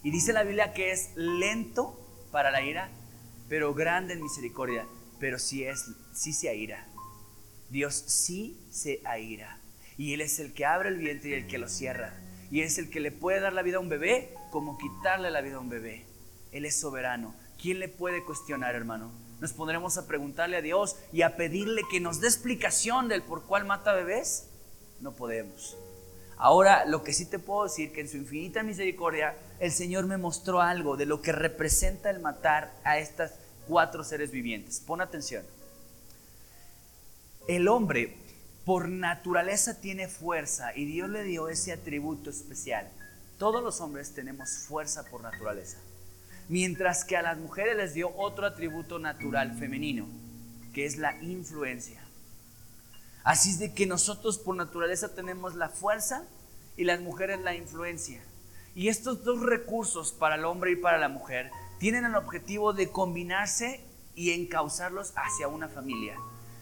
y 0.04 0.12
dice 0.12 0.34
la 0.34 0.44
Biblia 0.44 0.74
que 0.74 0.92
es 0.92 1.12
lento 1.16 2.00
para 2.32 2.52
la 2.52 2.62
ira, 2.62 2.90
pero 3.50 3.74
grande 3.74 4.14
en 4.14 4.24
misericordia. 4.24 4.86
Pero 5.20 5.40
sí, 5.40 5.64
es, 5.64 5.86
sí 6.14 6.34
se 6.34 6.50
aira. 6.50 6.88
Dios 7.70 7.96
sí 8.08 8.60
se 8.72 9.02
aira. 9.06 9.60
Y 9.98 10.14
Él 10.14 10.22
es 10.22 10.40
el 10.40 10.54
que 10.54 10.66
abre 10.66 10.90
el 10.90 10.98
vientre 10.98 11.32
y 11.32 11.34
el 11.34 11.48
que 11.48 11.58
lo 11.58 11.68
cierra. 11.68 12.14
Y 12.52 12.62
es 12.62 12.78
el 12.78 12.90
que 12.90 13.00
le 13.00 13.12
puede 13.12 13.40
dar 13.40 13.54
la 13.54 13.64
vida 13.64 13.78
a 13.78 13.82
un 13.82 13.90
bebé 13.90 14.34
como 14.52 14.78
quitarle 14.78 15.32
la 15.32 15.42
vida 15.42 15.58
a 15.58 15.60
un 15.60 15.70
bebé. 15.70 16.06
Él 16.52 16.66
es 16.66 16.80
soberano. 16.80 17.36
¿Quién 17.62 17.80
le 17.80 17.90
puede 17.90 18.24
cuestionar, 18.24 18.76
hermano? 18.76 19.12
Nos 19.40 19.54
pondremos 19.54 19.98
a 19.98 20.08
preguntarle 20.08 20.58
a 20.58 20.62
Dios 20.62 20.96
y 21.12 21.22
a 21.22 21.36
pedirle 21.36 21.82
que 21.90 22.00
nos 22.00 22.22
dé 22.22 22.28
explicación 22.28 23.08
del 23.08 23.22
por 23.22 23.44
cuál 23.44 23.66
mata 23.66 23.94
bebés. 23.94 24.48
No 25.00 25.14
podemos. 25.14 25.78
Ahora, 26.38 26.86
lo 26.86 27.04
que 27.04 27.14
sí 27.14 27.26
te 27.26 27.40
puedo 27.40 27.64
decir, 27.64 27.92
que 27.92 28.02
en 28.02 28.10
su 28.10 28.18
infinita 28.18 28.62
misericordia, 28.62 29.36
el 29.60 29.72
Señor 29.72 30.06
me 30.06 30.18
mostró 30.18 30.62
algo 30.62 30.96
de 30.96 31.08
lo 31.08 31.22
que 31.22 31.32
representa 31.32 32.10
el 32.10 32.20
matar 32.20 32.74
a 32.84 33.00
estas 33.00 33.34
cuatro 33.68 34.04
seres 34.04 34.32
vivientes. 34.32 34.80
Pon 34.80 35.02
atención. 35.02 35.44
El 37.48 37.68
hombre, 37.68 38.18
por 38.66 38.88
naturaleza, 38.88 39.80
tiene 39.80 40.08
fuerza 40.08 40.76
y 40.76 40.86
Dios 40.86 41.10
le 41.10 41.24
dio 41.24 41.50
ese 41.50 41.74
atributo 41.74 42.30
especial. 42.30 42.88
Todos 43.40 43.64
los 43.64 43.82
hombres 43.82 44.14
tenemos 44.14 44.66
fuerza 44.68 45.04
por 45.10 45.22
naturaleza. 45.22 45.78
Mientras 46.50 47.04
que 47.04 47.18
a 47.18 47.22
las 47.22 47.38
mujeres 47.38 47.76
les 47.76 47.94
dio 47.94 48.16
otro 48.16 48.46
atributo 48.46 49.00
natural 49.00 49.58
femenino, 49.58 50.08
que 50.74 50.86
es 50.86 50.98
la 50.98 51.22
influencia. 51.22 52.02
Así 53.24 53.50
es 53.50 53.60
de 53.60 53.74
que 53.74 53.86
nosotros 53.86 54.38
por 54.38 54.56
naturaleza 54.56 55.14
tenemos 55.14 55.56
la 55.56 55.68
fuerza 55.68 56.24
y 56.78 56.86
las 56.86 57.02
mujeres 57.02 57.42
la 57.42 57.56
influencia. 57.56 58.24
Y 58.74 58.88
estos 58.88 59.24
dos 59.24 59.42
recursos 59.42 60.14
para 60.14 60.36
el 60.36 60.46
hombre 60.46 60.72
y 60.72 60.76
para 60.76 60.98
la 60.98 61.10
mujer 61.10 61.52
tienen 61.80 62.06
el 62.06 62.16
objetivo 62.16 62.74
de 62.74 62.90
combinarse 62.90 63.82
y 64.16 64.32
encauzarlos 64.32 65.14
hacia 65.16 65.48
una 65.48 65.68
familia. 65.68 66.16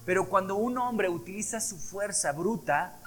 Pero 0.06 0.28
cuando 0.28 0.56
un 0.56 0.78
hombre 0.78 1.10
utiliza 1.10 1.60
su 1.60 1.78
fuerza 1.78 2.32
bruta 2.32 3.00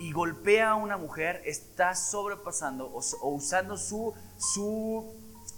y, 0.00 0.12
golpea 0.12 0.70
a 0.70 0.74
una 0.76 0.96
mujer, 0.96 1.42
está 1.44 1.96
sobrepasando 1.96 2.86
o, 2.86 3.00
o 3.22 3.28
usando 3.30 3.76
su, 3.76 4.14
su 4.38 5.12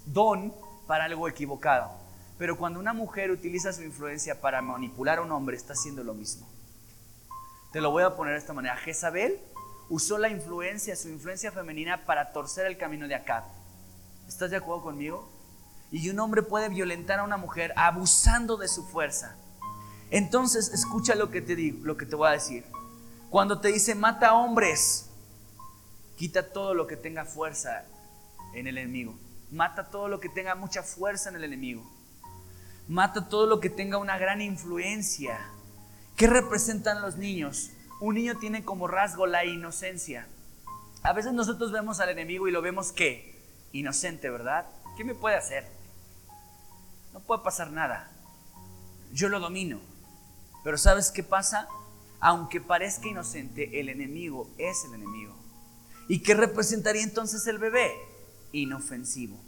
don 0.07 0.55
para 0.87 1.05
algo 1.05 1.29
equivocado. 1.29 1.91
Pero 2.39 2.57
cuando 2.59 2.79
una 2.79 2.93
mujer 2.93 3.31
utiliza 3.31 3.73
su 3.73 3.83
influencia 3.83 4.41
para 4.41 4.63
manipular 4.63 5.19
a 5.19 5.23
un 5.23 5.33
hombre, 5.33 5.57
está 5.57 5.73
haciendo 5.73 6.05
lo 6.05 6.15
mismo. 6.15 6.47
Te 7.73 7.81
lo 7.81 7.91
voy 7.91 8.03
a 8.03 8.15
poner 8.15 8.35
de 8.35 8.39
esta 8.39 8.53
manera. 8.53 8.77
Jezabel 8.77 9.41
usó 9.89 10.19
la 10.19 10.29
influencia, 10.29 10.97
su 10.97 11.09
influencia 11.09 11.53
femenina, 11.53 12.05
para 12.05 12.33
torcer 12.33 12.67
el 12.67 12.77
camino 12.77 13.09
de 13.09 13.15
Acab. 13.15 13.45
¿Estás 14.29 14.51
de 14.51 14.57
acuerdo 14.57 14.83
conmigo? 14.83 15.29
Y 15.91 16.09
un 16.11 16.19
hombre 16.19 16.43
puede 16.43 16.69
violentar 16.69 17.21
a 17.21 17.25
una 17.25 17.37
mujer 17.37 17.73
abusando 17.77 18.57
de 18.57 18.69
su 18.69 18.85
fuerza. 18.85 19.37
Entonces, 20.11 20.73
escucha 20.73 21.15
lo 21.15 21.31
que 21.31 21.41
te 21.41 21.57
digo, 21.57 21.85
lo 21.85 21.97
que 21.97 22.07
te 22.07 22.17
voy 22.17 22.29
a 22.29 22.33
decir. 22.33 22.65
Cuando 23.31 23.61
te 23.61 23.69
dice 23.69 23.95
mata 23.95 24.35
hombres, 24.35 25.09
quita 26.17 26.53
todo 26.53 26.75
lo 26.75 26.87
que 26.87 26.97
tenga 26.97 27.25
fuerza 27.25 27.85
en 28.55 28.67
el 28.67 28.79
enemigo. 28.79 29.15
Mata 29.51 29.91
todo 29.91 30.09
lo 30.09 30.21
que 30.21 30.29
tenga 30.29 30.55
mucha 30.55 30.83
fuerza 30.83 31.29
en 31.29 31.37
el 31.37 31.45
enemigo. 31.45 31.89
Mata 32.89 33.29
todo 33.29 33.47
lo 33.47 33.61
que 33.61 33.71
tenga 33.71 33.99
una 33.99 34.19
gran 34.19 34.41
influencia. 34.41 35.39
¿Qué 36.17 36.27
representan 36.27 37.03
los 37.03 37.17
niños? 37.17 37.71
Un 38.01 38.15
niño 38.17 38.39
tiene 38.39 38.65
como 38.65 38.89
rasgo 38.89 39.27
la 39.27 39.45
inocencia. 39.45 40.27
A 41.03 41.13
veces 41.13 41.33
nosotros 41.33 41.73
vemos 41.73 42.01
al 42.01 42.09
enemigo 42.09 42.49
y 42.49 42.53
lo 42.53 42.63
vemos 42.63 42.93
que 42.93 43.37
inocente, 43.73 44.31
¿verdad? 44.31 44.67
¿Qué 44.97 45.05
me 45.05 45.15
puede 45.15 45.37
hacer? 45.37 45.67
No 47.13 47.21
puede 47.21 47.43
pasar 47.43 47.71
nada. 47.71 48.11
Yo 49.13 49.29
lo 49.29 49.41
domino. 49.41 49.81
Pero 50.65 50.79
¿sabes 50.79 51.11
qué 51.11 51.23
pasa? 51.23 51.69
Aunque 52.19 52.61
parezca 52.61 53.09
inocente, 53.09 53.79
el 53.79 53.89
enemigo 53.89 54.51
es 54.59 54.85
el 54.85 54.95
enemigo. 54.95 55.35
¿Y 56.09 56.23
qué 56.23 56.35
representaría 56.35 57.03
entonces 57.03 57.47
el 57.47 57.59
bebé? 57.59 57.93
Inofensivo. 58.57 59.39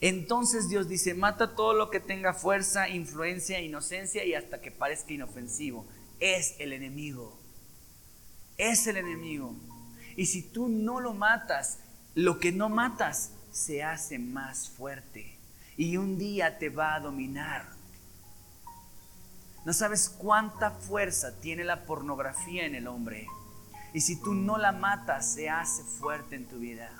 Entonces 0.00 0.68
Dios 0.68 0.88
dice, 0.88 1.14
mata 1.14 1.54
todo 1.56 1.72
lo 1.72 1.88
que 1.88 2.00
tenga 2.00 2.34
fuerza, 2.34 2.90
influencia, 2.90 3.60
inocencia 3.60 4.24
y 4.24 4.34
hasta 4.34 4.60
que 4.60 4.70
parezca 4.70 5.14
inofensivo. 5.14 5.86
Es 6.20 6.56
el 6.58 6.74
enemigo. 6.74 7.40
Es 8.58 8.86
el 8.86 8.98
enemigo. 8.98 9.54
Y 10.16 10.26
si 10.26 10.42
tú 10.42 10.68
no 10.68 11.00
lo 11.00 11.14
matas, 11.14 11.78
lo 12.14 12.38
que 12.38 12.52
no 12.52 12.68
matas 12.68 13.30
se 13.50 13.82
hace 13.82 14.18
más 14.18 14.68
fuerte. 14.68 15.38
Y 15.78 15.96
un 15.96 16.18
día 16.18 16.58
te 16.58 16.68
va 16.68 16.94
a 16.94 17.00
dominar. 17.00 17.70
No 19.64 19.72
sabes 19.72 20.10
cuánta 20.10 20.72
fuerza 20.72 21.40
tiene 21.40 21.64
la 21.64 21.86
pornografía 21.86 22.66
en 22.66 22.74
el 22.74 22.86
hombre. 22.86 23.26
Y 23.94 24.02
si 24.02 24.20
tú 24.20 24.34
no 24.34 24.58
la 24.58 24.72
matas, 24.72 25.32
se 25.32 25.48
hace 25.48 25.82
fuerte 25.82 26.36
en 26.36 26.46
tu 26.46 26.58
vida. 26.58 26.92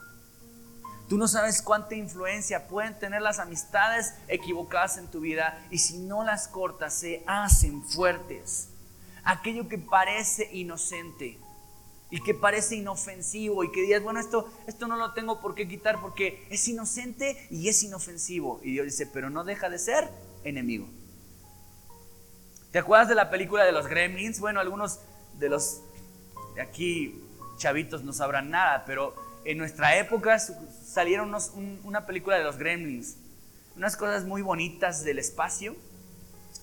Tú 1.08 1.18
no 1.18 1.28
sabes 1.28 1.60
cuánta 1.60 1.94
influencia 1.94 2.66
pueden 2.66 2.98
tener 2.98 3.20
las 3.20 3.38
amistades 3.38 4.14
equivocadas 4.28 4.96
en 4.96 5.08
tu 5.08 5.20
vida 5.20 5.62
y 5.70 5.78
si 5.78 5.98
no 5.98 6.24
las 6.24 6.48
cortas 6.48 6.94
se 6.94 7.22
hacen 7.26 7.82
fuertes. 7.82 8.68
Aquello 9.22 9.68
que 9.68 9.78
parece 9.78 10.48
inocente 10.52 11.38
y 12.10 12.20
que 12.20 12.32
parece 12.32 12.76
inofensivo 12.76 13.64
y 13.64 13.72
que 13.72 13.82
digas, 13.82 14.02
bueno, 14.02 14.20
esto, 14.20 14.50
esto 14.66 14.86
no 14.86 14.96
lo 14.96 15.12
tengo 15.12 15.40
por 15.40 15.54
qué 15.54 15.68
quitar 15.68 16.00
porque 16.00 16.46
es 16.50 16.66
inocente 16.68 17.48
y 17.50 17.68
es 17.68 17.82
inofensivo. 17.82 18.60
Y 18.62 18.72
Dios 18.72 18.86
dice, 18.86 19.06
pero 19.06 19.30
no 19.30 19.44
deja 19.44 19.68
de 19.68 19.78
ser 19.78 20.08
enemigo. 20.42 20.86
¿Te 22.70 22.78
acuerdas 22.78 23.08
de 23.08 23.14
la 23.14 23.30
película 23.30 23.64
de 23.64 23.72
los 23.72 23.86
gremlins? 23.86 24.40
Bueno, 24.40 24.60
algunos 24.60 25.00
de 25.38 25.48
los 25.48 25.80
de 26.54 26.62
aquí 26.62 27.20
chavitos 27.56 28.02
no 28.04 28.12
sabrán 28.12 28.50
nada, 28.50 28.84
pero 28.86 29.14
en 29.44 29.58
nuestra 29.58 29.96
época 29.96 30.38
salieron 30.38 31.34
una 31.84 32.06
película 32.06 32.38
de 32.38 32.44
los 32.44 32.56
gremlins. 32.56 33.16
Unas 33.76 33.96
cosas 33.96 34.24
muy 34.24 34.42
bonitas 34.42 35.04
del 35.04 35.18
espacio. 35.18 35.76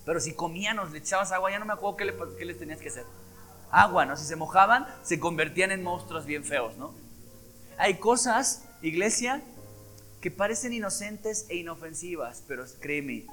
Pero 0.06 0.20
si 0.20 0.34
comían 0.34 0.80
o 0.80 0.86
le 0.86 0.98
echabas 0.98 1.32
agua, 1.32 1.52
ya 1.52 1.60
no 1.60 1.66
me 1.66 1.74
acuerdo 1.74 1.98
qué, 1.98 2.14
qué 2.38 2.46
les 2.46 2.58
tenías 2.58 2.80
que 2.80 2.90
hacer. 2.90 3.06
Agua, 3.70 4.06
¿no? 4.06 4.18
Si 4.18 4.26
se 4.26 4.36
mojaban, 4.36 4.88
se 5.04 5.20
convertían 5.20 5.72
en 5.72 5.84
monstruos 5.84 6.26
bien 6.26 6.44
feos, 6.44 6.76
¿no? 6.78 6.94
Hay 7.78 8.00
cosas, 8.00 8.64
iglesia, 8.82 9.42
que 10.20 10.32
parecen 10.32 10.74
inocentes 10.74 11.46
e 11.50 11.58
inofensivas, 11.58 12.44
pero 12.48 12.66
créeme, 12.80 13.26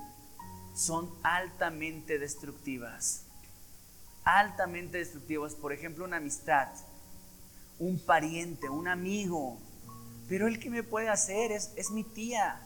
son 0.75 1.11
altamente 1.23 2.19
destructivas. 2.19 3.25
Altamente 4.25 4.99
destructivas. 4.99 5.55
Por 5.55 5.73
ejemplo, 5.73 6.05
una 6.05 6.19
amistad 6.19 6.69
un 7.79 7.99
pariente, 7.99 8.69
un 8.69 8.89
amigo. 8.89 9.59
Pero 10.29 10.47
el 10.47 10.59
que 10.61 10.71
me 10.71 10.83
puede 10.83 11.09
hacer 11.09 11.53
es, 11.53 11.73
es 11.77 11.91
mi 11.91 12.05
tía, 12.05 12.61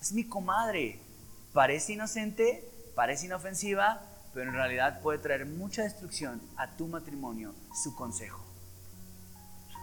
es 0.00 0.12
mi 0.12 0.24
comadre. 0.24 1.00
Parece 1.52 1.94
inocente, 1.94 2.68
parece 2.94 3.26
inofensiva, 3.26 4.02
pero 4.34 4.50
en 4.50 4.54
realidad 4.54 5.00
puede 5.00 5.18
traer 5.18 5.46
mucha 5.46 5.82
destrucción 5.82 6.40
a 6.56 6.76
tu 6.76 6.86
matrimonio, 6.86 7.54
su 7.82 7.94
consejo. 7.94 8.44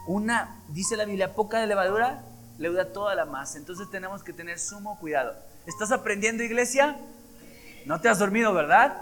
Una, 0.06 0.62
dice 0.70 0.98
la 0.98 1.06
Biblia, 1.06 1.34
poca 1.34 1.60
de 1.60 1.68
levadura 1.68 2.24
leuda 2.58 2.92
toda 2.92 3.16
la 3.16 3.26
masa. 3.26 3.58
Entonces 3.58 3.90
tenemos 3.90 4.24
que 4.24 4.34
tener 4.34 4.60
sumo 4.60 5.00
cuidado. 5.00 5.36
¿Estás 5.66 5.92
aprendiendo, 5.92 6.44
iglesia? 6.44 6.98
No 7.86 8.00
te 8.02 8.10
has 8.10 8.20
dormido, 8.20 8.54
¿verdad? 8.54 9.02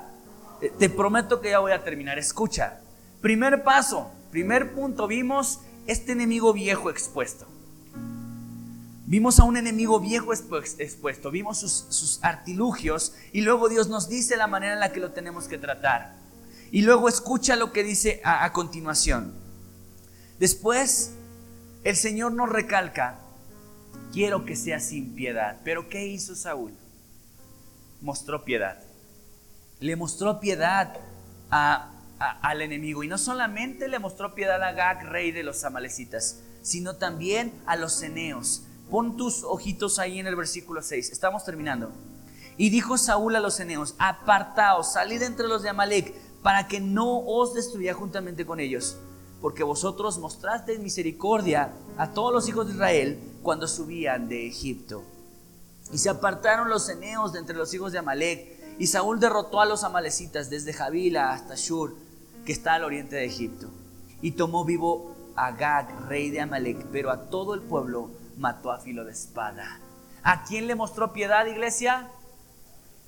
Eh, 0.62 0.72
te 0.78 0.90
prometo 0.90 1.42
que 1.42 1.50
ya 1.50 1.60
voy 1.60 1.72
a 1.72 1.84
terminar. 1.84 2.18
Escucha. 2.18 2.80
Primer 3.22 3.64
paso, 3.64 4.12
Primer 4.32 4.74
punto, 4.74 5.08
vimos 5.08 5.60
este 5.88 6.14
enemigo 6.14 6.54
viejo 6.54 6.90
expuesto. 6.90 7.46
Vimos 9.06 9.42
a 9.42 9.44
un 9.44 9.58
enemigo 9.58 10.00
viejo 10.00 10.32
expuesto, 10.32 11.32
vimos 11.32 11.58
sus, 11.60 12.20
artilugios 12.24 13.14
y 13.34 13.42
luego 13.42 13.68
Dios 13.68 13.90
nos 13.90 14.08
dice 14.08 14.38
la 14.38 14.48
manera 14.48 14.74
en 14.74 14.80
la 14.80 14.94
que 14.94 15.02
lo 15.02 15.12
tenemos 15.12 15.50
que 15.50 15.58
tratar. 15.58 16.16
Y 16.72 16.84
luego 16.84 17.10
escucha 17.10 17.58
lo 17.58 17.74
que 17.74 17.84
dice 17.84 18.22
a, 18.24 18.46
a 18.46 18.54
continuación. 18.54 19.34
Después, 20.40 21.12
el 21.84 21.98
Señor 21.98 22.32
nos 22.32 22.48
recalca, 22.48 23.20
quiero 24.14 24.46
que 24.46 24.56
sea 24.56 24.80
sin 24.80 25.14
piedad. 25.14 25.58
Pero 25.66 25.90
¿qué 25.90 26.08
hizo 26.08 26.34
Saúl? 26.34 26.72
Mostró 28.02 28.46
piedad. 28.46 28.82
Le 29.82 29.98
mostró 29.98 30.40
piedad 30.40 30.96
a 31.50 31.92
al 32.42 32.62
enemigo. 32.62 33.04
Y 33.04 33.08
no 33.08 33.18
solamente 33.18 33.88
le 33.88 34.00
mostró 34.00 34.36
piedad 34.36 34.62
a 34.62 34.72
Gag, 34.74 35.10
rey 35.10 35.32
de 35.32 35.44
los 35.44 35.64
amalecitas, 35.64 36.40
sino 36.62 36.96
también 36.96 37.54
a 37.66 37.76
los 37.76 37.94
ceneos. 37.94 38.64
Pon 38.90 39.18
tus 39.18 39.44
ojitos 39.44 40.00
ahí 40.00 40.20
en 40.20 40.28
el 40.28 40.36
versículo 40.36 40.82
6. 40.82 41.12
Estamos 41.12 41.46
terminando. 41.46 41.92
Y 42.58 42.70
dijo 42.70 42.98
Saúl 42.98 43.36
a 43.36 43.40
los 43.40 43.56
ceneos, 43.56 43.96
apartaos, 43.98 44.94
salid 44.94 45.22
entre 45.22 45.48
los 45.48 45.64
de 45.64 45.70
Amalek, 45.70 46.14
para 46.44 46.68
que 46.68 46.80
no 46.80 47.20
os 47.20 47.54
destruya 47.54 47.94
juntamente 47.94 48.46
con 48.46 48.60
ellos, 48.60 48.98
porque 49.42 49.64
vosotros 49.64 50.18
mostrasteis 50.18 50.80
misericordia 50.80 51.72
a 51.98 52.12
todos 52.12 52.34
los 52.34 52.48
hijos 52.50 52.68
de 52.68 52.74
Israel 52.74 53.20
cuando 53.42 53.68
subían 53.68 54.28
de 54.28 54.48
Egipto. 54.48 55.04
Y 55.92 55.98
se 55.98 56.10
apartaron 56.10 56.70
los 56.70 56.86
ceneos 56.86 57.34
de 57.34 57.40
entre 57.40 57.56
los 57.56 57.74
hijos 57.74 57.92
de 57.92 58.00
Amalek, 58.00 58.78
y 58.80 58.88
Saúl 58.88 59.20
derrotó 59.20 59.62
a 59.62 59.66
los 59.66 59.84
amalecitas 59.84 60.50
desde 60.50 60.74
Javila 60.74 61.34
hasta 61.34 61.56
Shur, 61.56 61.96
que 62.46 62.52
está 62.52 62.74
al 62.74 62.84
oriente 62.84 63.16
de 63.16 63.26
Egipto. 63.26 63.70
Y 64.22 64.32
tomó 64.32 64.66
vivo 64.66 65.16
a 65.36 65.52
Gag, 65.52 66.08
rey 66.08 66.30
de 66.30 66.42
Amalek, 66.42 66.86
pero 66.92 67.12
a 67.12 67.30
todo 67.30 67.54
el 67.54 67.62
pueblo 67.62 68.12
mató 68.38 68.72
a 68.72 68.80
filo 68.80 69.06
de 69.06 69.12
espada. 69.12 69.80
¿A 70.24 70.44
quién 70.44 70.68
le 70.68 70.76
mostró 70.76 71.14
piedad, 71.14 71.46
iglesia? 71.46 72.10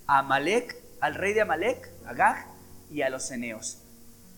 A 0.08 0.20
Amalek, 0.20 0.76
al 1.00 1.16
rey 1.16 1.34
de 1.34 1.42
Amalek, 1.42 1.90
a 2.06 2.14
Gag 2.14 2.48
y 2.90 3.02
a 3.02 3.10
los 3.10 3.24
ceneos. 3.24 3.80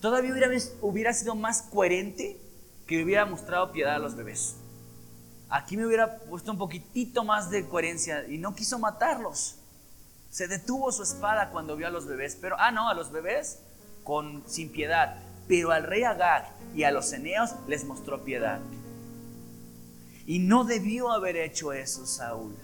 Todavía 0.00 0.32
hubiera, 0.32 0.50
hubiera 0.82 1.12
sido 1.12 1.34
más 1.34 1.62
coherente 1.62 2.38
que 2.86 3.02
hubiera 3.02 3.24
mostrado 3.24 3.72
piedad 3.72 3.94
a 3.94 3.98
los 3.98 4.14
bebés. 4.14 4.56
Aquí 5.48 5.76
me 5.76 5.86
hubiera 5.86 6.18
puesto 6.18 6.50
un 6.50 6.58
poquitito 6.58 7.24
más 7.24 7.50
de 7.50 7.66
coherencia 7.66 8.26
y 8.26 8.38
no 8.38 8.54
quiso 8.54 8.78
matarlos. 8.78 9.56
Se 10.28 10.48
detuvo 10.48 10.92
su 10.92 11.02
espada 11.02 11.50
cuando 11.50 11.76
vio 11.76 11.86
a 11.86 11.90
los 11.90 12.06
bebés, 12.06 12.36
pero, 12.40 12.56
ah, 12.58 12.70
no, 12.70 12.88
a 12.88 12.94
los 12.94 13.10
bebés 13.10 13.60
con, 14.06 14.44
sin 14.46 14.70
piedad, 14.70 15.18
pero 15.48 15.72
al 15.72 15.82
rey 15.82 16.04
Agag 16.04 16.50
y 16.74 16.84
a 16.84 16.90
los 16.90 17.12
eneos 17.12 17.50
les 17.66 17.84
mostró 17.84 18.24
piedad. 18.24 18.60
Y 20.26 20.38
no 20.38 20.64
debió 20.64 21.10
haber 21.10 21.36
hecho 21.36 21.72
eso 21.72 22.06
Saúl. 22.06 22.56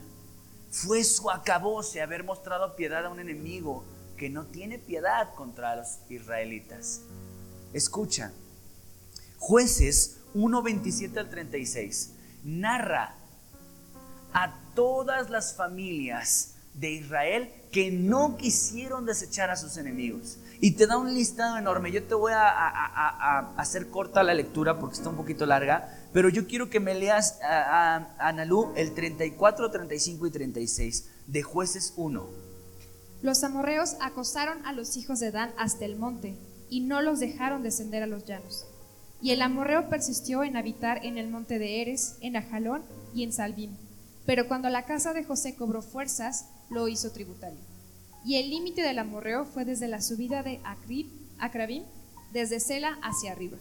Fue 0.71 1.05
su 1.05 1.31
acabose 1.31 2.01
haber 2.01 2.25
mostrado 2.25 2.77
piedad 2.77 3.05
a 3.05 3.11
un 3.11 3.21
enemigo 3.21 3.85
que 4.17 4.31
no 4.31 4.47
tiene 4.47 4.79
piedad 4.79 5.35
contra 5.35 5.77
los 5.77 5.99
israelitas. 6.09 7.03
Escucha, 7.73 8.33
jueces 9.39 10.21
1, 10.35 10.63
27 10.63 11.19
al 11.19 11.29
36 11.29 12.13
narra 12.45 13.15
a 14.33 14.57
todas 14.75 15.31
las 15.31 15.55
familias 15.55 16.55
de 16.75 16.91
Israel 16.91 17.53
que 17.71 17.91
no 17.91 18.37
quisieron 18.37 19.07
desechar 19.07 19.51
a 19.51 19.57
sus 19.57 19.77
enemigos. 19.77 20.39
Y 20.65 20.77
te 20.77 20.87
da 20.87 20.97
un 20.97 21.13
listado 21.13 21.59
enorme. 21.59 21.91
Yo 21.91 22.05
te 22.05 22.15
voy 22.15 22.31
a, 22.33 23.53
hacer 23.57 23.89
corta 23.89 24.23
la 24.23 24.33
lectura 24.33 24.79
porque 24.79 24.95
está 24.95 25.09
un 25.09 25.17
poquito 25.17 25.45
larga, 25.45 25.93
pero 26.13 26.29
yo 26.29 26.47
quiero 26.47 26.71
que 26.71 26.79
me 26.79 26.95
leas 26.95 27.41
a, 27.43 28.15
Analú 28.21 28.71
el 28.77 28.95
34, 28.95 29.73
35 29.73 30.25
y 30.25 30.31
36 30.31 31.11
de 31.27 31.43
jueces 31.43 31.95
1. 31.97 32.25
Los 33.23 33.43
amorreos 33.43 33.97
acosaron 34.01 34.65
a 34.65 34.73
los 34.73 34.97
hijos 34.97 35.19
de 35.19 35.33
Dan 35.33 35.53
hasta 35.59 35.85
el 35.85 35.97
monte 35.97 36.39
y 36.71 36.79
no 36.79 37.03
los 37.03 37.19
dejaron 37.19 37.65
descender 37.65 38.05
a 38.05 38.07
los 38.07 38.25
llanos. 38.25 38.65
Y 39.21 39.33
el 39.33 39.43
amorreo 39.43 39.89
persistió 39.89 40.45
en 40.45 40.57
habitar 40.57 41.05
en 41.05 41.19
el 41.19 41.29
monte 41.29 41.59
de 41.59 41.83
Eres, 41.83 42.19
en 42.21 42.37
Ajalón 42.37 42.85
y 43.13 43.25
en 43.25 43.33
Salbim. 43.33 43.77
Pero 44.27 44.47
cuando 44.47 44.69
la 44.69 44.87
casa 44.87 45.13
de 45.13 45.25
José 45.25 45.57
cobró 45.57 45.83
fuerzas, 45.83 46.47
lo 46.71 46.87
hizo 46.87 47.11
tributario. 47.11 47.72
Y 48.25 48.37
el 48.37 48.51
límite 48.51 48.83
del 48.83 48.99
amorreo 48.99 49.45
fue 49.45 49.65
desde 49.65 49.89
la 49.89 50.01
subida 50.01 50.43
de 50.43 50.61
Akrib, 50.65 51.07
Akrabim 51.39 51.85
desde 52.33 52.61
Sela 52.61 52.99
hacia 53.03 53.33
arriba. 53.33 53.59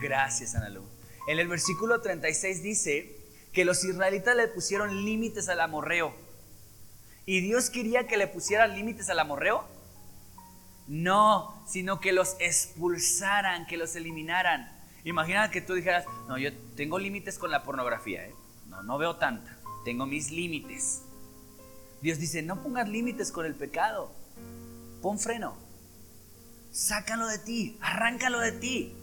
Gracias, 0.00 0.54
Analu. 0.54 0.82
En 1.26 1.38
el 1.38 1.48
versículo 1.48 2.00
36 2.00 2.62
dice 2.62 3.16
que 3.52 3.64
los 3.64 3.84
israelitas 3.84 4.36
le 4.36 4.48
pusieron 4.48 5.04
límites 5.04 5.48
al 5.48 5.60
amorreo. 5.60 6.14
¿Y 7.26 7.40
Dios 7.40 7.70
quería 7.70 8.06
que 8.06 8.16
le 8.16 8.26
pusieran 8.26 8.74
límites 8.74 9.10
al 9.10 9.18
amorreo? 9.18 9.64
No, 10.88 11.62
sino 11.68 12.00
que 12.00 12.12
los 12.12 12.36
expulsaran, 12.40 13.66
que 13.66 13.76
los 13.76 13.94
eliminaran. 13.94 14.76
Imagina 15.04 15.50
que 15.50 15.60
tú 15.60 15.74
dijeras, 15.74 16.04
no, 16.28 16.38
yo 16.38 16.50
tengo 16.76 16.98
límites 16.98 17.38
con 17.38 17.50
la 17.50 17.62
pornografía, 17.62 18.26
¿eh? 18.26 18.34
no, 18.66 18.82
no 18.82 18.98
veo 18.98 19.16
tanta, 19.16 19.56
tengo 19.84 20.06
mis 20.06 20.30
límites. 20.30 21.02
Dios 22.02 22.18
dice, 22.18 22.42
no 22.42 22.62
pongas 22.62 22.88
límites 22.88 23.30
con 23.32 23.46
el 23.46 23.54
pecado, 23.54 24.10
pon 25.02 25.18
freno, 25.18 25.56
sácalo 26.72 27.26
de 27.28 27.38
ti, 27.38 27.76
arráncalo 27.80 28.40
de 28.40 28.52
ti. 28.52 28.94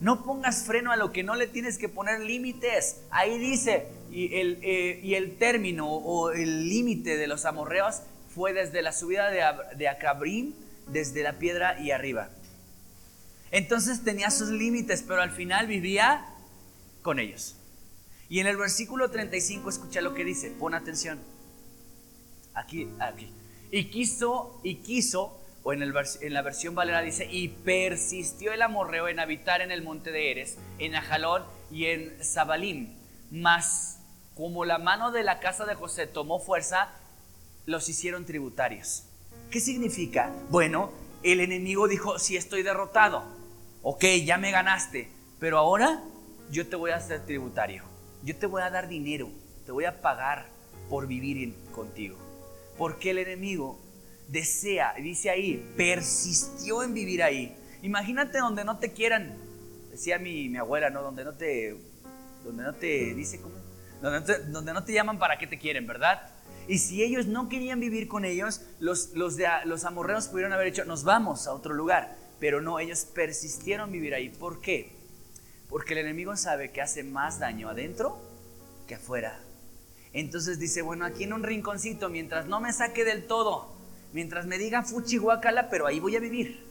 No 0.00 0.24
pongas 0.24 0.64
freno 0.64 0.90
a 0.90 0.96
lo 0.96 1.12
que 1.12 1.22
no 1.22 1.36
le 1.36 1.46
tienes 1.46 1.78
que 1.78 1.88
poner 1.88 2.20
límites. 2.20 2.96
Ahí 3.10 3.38
dice, 3.38 3.86
y 4.10 4.34
el, 4.34 4.58
eh, 4.62 5.00
y 5.00 5.14
el 5.14 5.38
término 5.38 5.88
o 5.88 6.32
el 6.32 6.68
límite 6.68 7.16
de 7.16 7.28
los 7.28 7.44
amorreos 7.44 8.02
fue 8.34 8.52
desde 8.52 8.82
la 8.82 8.92
subida 8.92 9.30
de, 9.30 9.44
de 9.76 9.88
Acabrim, 9.88 10.54
desde 10.88 11.22
la 11.22 11.38
piedra 11.38 11.80
y 11.80 11.92
arriba. 11.92 12.30
Entonces 13.52 14.02
tenía 14.02 14.30
sus 14.30 14.48
límites, 14.48 15.04
pero 15.06 15.22
al 15.22 15.30
final 15.30 15.68
vivía 15.68 16.26
con 17.02 17.20
ellos. 17.20 17.54
Y 18.28 18.40
en 18.40 18.46
el 18.46 18.56
versículo 18.56 19.10
35 19.10 19.68
escucha 19.68 20.00
lo 20.00 20.14
que 20.14 20.24
dice, 20.24 20.50
pon 20.50 20.74
atención. 20.74 21.20
Aquí, 22.54 22.88
aquí. 23.00 23.32
Y 23.70 23.84
quiso, 23.84 24.60
y 24.62 24.76
quiso, 24.76 25.40
o 25.62 25.72
en, 25.72 25.80
la 25.80 26.42
versión 26.42 26.74
Valera 26.74 27.00
dice, 27.00 27.28
y 27.30 27.48
persistió 27.48 28.52
el 28.52 28.62
amorreo 28.62 29.08
en 29.08 29.20
habitar 29.20 29.60
en 29.60 29.70
el 29.70 29.82
monte 29.82 30.10
de 30.10 30.30
Eres, 30.30 30.58
en 30.78 30.94
Ajalón 30.94 31.44
y 31.70 31.86
en 31.86 32.12
Zabalim. 32.22 32.94
Mas 33.30 33.98
como 34.34 34.64
la 34.64 34.78
mano 34.78 35.12
de 35.12 35.22
la 35.22 35.40
casa 35.40 35.64
de 35.64 35.74
José 35.74 36.06
tomó 36.06 36.38
fuerza, 36.38 36.90
los 37.66 37.88
hicieron 37.88 38.24
tributarios. 38.24 39.04
¿Qué 39.50 39.60
significa? 39.60 40.32
Bueno, 40.50 40.90
el 41.22 41.40
enemigo 41.40 41.88
dijo, 41.88 42.18
si 42.18 42.36
estoy 42.36 42.62
derrotado, 42.62 43.24
ok, 43.82 44.04
ya 44.24 44.38
me 44.38 44.50
ganaste, 44.50 45.08
pero 45.38 45.58
ahora 45.58 46.02
yo 46.50 46.66
te 46.66 46.76
voy 46.76 46.90
a 46.90 46.96
hacer 46.96 47.24
tributario, 47.24 47.84
yo 48.22 48.36
te 48.36 48.46
voy 48.46 48.62
a 48.62 48.70
dar 48.70 48.88
dinero, 48.88 49.30
te 49.64 49.72
voy 49.72 49.84
a 49.84 50.00
pagar 50.00 50.46
por 50.88 51.06
vivir 51.06 51.54
contigo. 51.72 52.21
Porque 52.82 53.10
el 53.10 53.18
enemigo 53.18 53.78
desea, 54.26 54.94
dice 55.00 55.30
ahí, 55.30 55.72
persistió 55.76 56.82
en 56.82 56.92
vivir 56.92 57.22
ahí. 57.22 57.56
Imagínate 57.80 58.38
donde 58.38 58.64
no 58.64 58.80
te 58.80 58.92
quieran, 58.92 59.38
decía 59.92 60.18
mi, 60.18 60.48
mi 60.48 60.58
abuela, 60.58 60.90
¿no? 60.90 61.00
Donde 61.00 61.22
no 61.22 61.32
te, 61.32 61.76
donde 62.42 62.64
no 62.64 62.74
te 62.74 63.14
dice 63.14 63.40
cómo, 63.40 63.54
donde 64.02 64.18
no 64.18 64.26
te, 64.26 64.38
donde 64.46 64.72
no 64.72 64.82
te 64.82 64.92
llaman 64.92 65.20
para 65.20 65.38
que 65.38 65.46
te 65.46 65.60
quieren, 65.60 65.86
¿verdad? 65.86 66.28
Y 66.66 66.78
si 66.78 67.04
ellos 67.04 67.26
no 67.26 67.48
querían 67.48 67.78
vivir 67.78 68.08
con 68.08 68.24
ellos, 68.24 68.62
los, 68.80 69.12
los, 69.14 69.36
de, 69.36 69.46
los 69.64 69.84
amorreos 69.84 70.26
pudieron 70.26 70.52
haber 70.52 70.72
dicho, 70.72 70.84
nos 70.84 71.04
vamos 71.04 71.46
a 71.46 71.52
otro 71.52 71.74
lugar. 71.74 72.16
Pero 72.40 72.60
no, 72.60 72.80
ellos 72.80 73.04
persistieron 73.04 73.92
vivir 73.92 74.12
ahí. 74.12 74.28
¿Por 74.28 74.60
qué? 74.60 74.90
Porque 75.68 75.92
el 75.92 76.00
enemigo 76.00 76.36
sabe 76.36 76.72
que 76.72 76.82
hace 76.82 77.04
más 77.04 77.38
daño 77.38 77.68
adentro 77.68 78.20
que 78.88 78.96
afuera. 78.96 79.38
Entonces 80.12 80.58
dice, 80.58 80.82
bueno, 80.82 81.04
aquí 81.04 81.24
en 81.24 81.32
un 81.32 81.42
rinconcito, 81.42 82.08
mientras 82.08 82.46
no 82.46 82.60
me 82.60 82.72
saque 82.72 83.04
del 83.04 83.26
todo, 83.26 83.72
mientras 84.12 84.46
me 84.46 84.58
diga 84.58 84.82
fuchi 84.82 85.16
guacala, 85.16 85.70
pero 85.70 85.86
ahí 85.86 86.00
voy 86.00 86.16
a 86.16 86.20
vivir. 86.20 86.62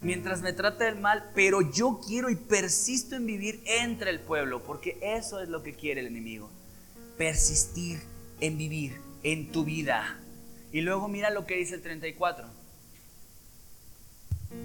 Mientras 0.00 0.42
me 0.42 0.52
trate 0.52 0.84
del 0.84 1.00
mal, 1.00 1.30
pero 1.34 1.62
yo 1.62 2.00
quiero 2.06 2.28
y 2.28 2.36
persisto 2.36 3.16
en 3.16 3.26
vivir 3.26 3.62
entre 3.64 4.10
el 4.10 4.20
pueblo, 4.20 4.62
porque 4.62 4.98
eso 5.00 5.40
es 5.40 5.48
lo 5.48 5.62
que 5.62 5.74
quiere 5.74 6.02
el 6.02 6.08
enemigo. 6.08 6.50
Persistir 7.16 8.00
en 8.40 8.58
vivir 8.58 9.00
en 9.22 9.50
tu 9.50 9.64
vida. 9.64 10.20
Y 10.72 10.82
luego 10.82 11.08
mira 11.08 11.30
lo 11.30 11.46
que 11.46 11.56
dice 11.56 11.74
el 11.74 11.82
34. 11.82 12.46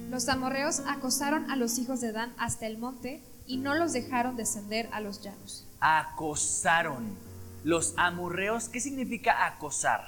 Los 0.10 0.28
amorreos 0.28 0.82
acosaron 0.88 1.50
a 1.50 1.56
los 1.56 1.78
hijos 1.80 2.02
de 2.02 2.12
Dan 2.12 2.34
hasta 2.38 2.68
el 2.68 2.78
monte 2.78 3.22
y 3.48 3.58
no 3.58 3.76
los 3.76 3.94
dejaron 3.94 4.36
descender 4.36 4.90
a 4.92 5.02
los 5.02 5.24
llanos. 5.24 5.69
Acosaron. 5.80 7.18
Los 7.64 7.94
amorreos, 7.98 8.70
¿qué 8.70 8.80
significa 8.80 9.46
acosar? 9.46 10.08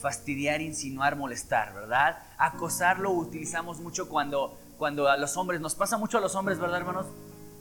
Fastidiar, 0.00 0.60
insinuar, 0.60 1.16
molestar, 1.16 1.74
¿verdad? 1.74 2.18
Acosar 2.38 2.98
lo 2.98 3.10
utilizamos 3.10 3.80
mucho 3.80 4.08
cuando, 4.08 4.58
cuando 4.78 5.08
a 5.08 5.16
los 5.16 5.36
hombres, 5.36 5.60
nos 5.60 5.74
pasa 5.74 5.98
mucho 5.98 6.18
a 6.18 6.20
los 6.20 6.34
hombres, 6.34 6.58
¿verdad, 6.58 6.78
hermanos? 6.78 7.06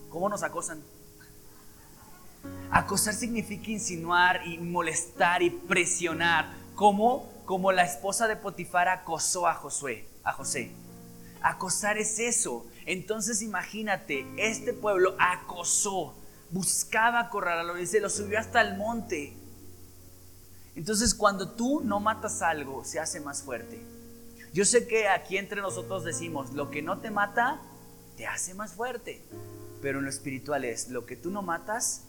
¿Cómo 0.10 0.30
nos 0.30 0.44
acosan? 0.44 0.82
Acosar 2.72 3.14
significa 3.14 3.72
insinuar 3.72 4.48
y 4.48 4.58
molestar 4.58 5.42
y 5.42 5.50
presionar. 5.50 6.48
¿Cómo? 6.76 7.40
como 7.50 7.72
la 7.72 7.82
esposa 7.82 8.28
de 8.28 8.36
Potifar 8.36 8.88
acosó 8.90 9.48
a 9.48 9.56
Josué, 9.56 10.08
a 10.24 10.34
José. 10.34 10.72
Acosar 11.42 11.98
es 11.98 12.20
eso. 12.20 12.68
Entonces 12.90 13.44
imagínate, 13.44 14.26
este 14.36 14.74
pueblo 14.74 15.16
acosó, 15.20 16.16
buscaba 16.50 17.20
acorralarlo, 17.20 17.76
dice, 17.76 18.00
lo 18.00 18.10
subió 18.10 18.40
hasta 18.40 18.62
el 18.62 18.78
monte. 18.78 19.38
Entonces 20.76 21.14
cuando 21.14 21.52
tú 21.52 21.82
no 21.82 22.00
matas 22.00 22.42
algo, 22.42 22.84
se 22.84 23.00
hace 23.00 23.20
más 23.20 23.44
fuerte. 23.44 23.80
Yo 24.54 24.66
sé 24.66 24.88
que 24.88 25.08
aquí 25.08 25.38
entre 25.38 25.62
nosotros 25.62 26.04
decimos, 26.04 26.54
lo 26.54 26.72
que 26.72 26.82
no 26.82 26.98
te 26.98 27.12
mata, 27.12 27.62
te 28.18 28.26
hace 28.26 28.56
más 28.56 28.74
fuerte. 28.74 29.22
Pero 29.84 30.00
en 30.00 30.06
lo 30.06 30.10
espiritual 30.10 30.66
es, 30.66 30.90
lo 30.90 31.06
que 31.06 31.16
tú 31.16 31.30
no 31.30 31.44
matas, 31.44 32.06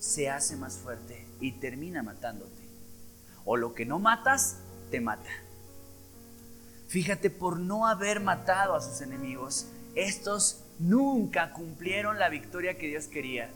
se 0.00 0.28
hace 0.28 0.56
más 0.56 0.74
fuerte 0.78 1.24
y 1.40 1.52
termina 1.52 2.02
matándote 2.02 2.60
o 3.44 3.56
lo 3.56 3.74
que 3.74 3.86
no 3.86 4.00
matas, 4.00 4.56
te 4.90 5.00
mata. 5.00 5.30
Fíjate, 6.88 7.30
por 7.30 7.60
no 7.60 7.86
haber 7.86 8.18
matado 8.18 8.74
a 8.74 8.80
sus 8.80 9.02
enemigos, 9.02 9.66
estos 9.94 10.62
nunca 10.78 11.52
cumplieron 11.52 12.18
la 12.18 12.28
victoria 12.28 12.78
que 12.78 12.88
Dios 12.88 13.06
quería. 13.06 13.50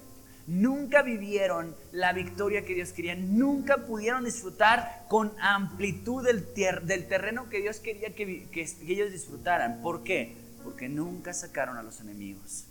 Nunca 0.47 1.03
vivieron 1.03 1.75
la 1.93 2.13
victoria 2.13 2.65
que 2.65 2.75
Dios 2.75 2.93
quería. 2.93 3.15
Nunca 3.15 3.87
pudieron 3.87 4.25
disfrutar 4.25 5.07
con 5.09 5.33
amplitud 5.41 6.25
del, 6.25 6.45
terreno 7.07 7.49
que 7.49 7.61
Dios 7.63 7.81
quería 7.81 8.15
que, 8.15 8.47
que 8.51 8.69
ellos 8.87 9.11
disfrutaran. 9.11 9.81
¿Por 9.83 10.05
qué? 10.05 10.37
Porque 10.63 10.89
nunca 10.89 11.33
sacaron 11.33 11.79
a 11.79 11.83
los 11.83 12.01
enemigos. 12.01 12.65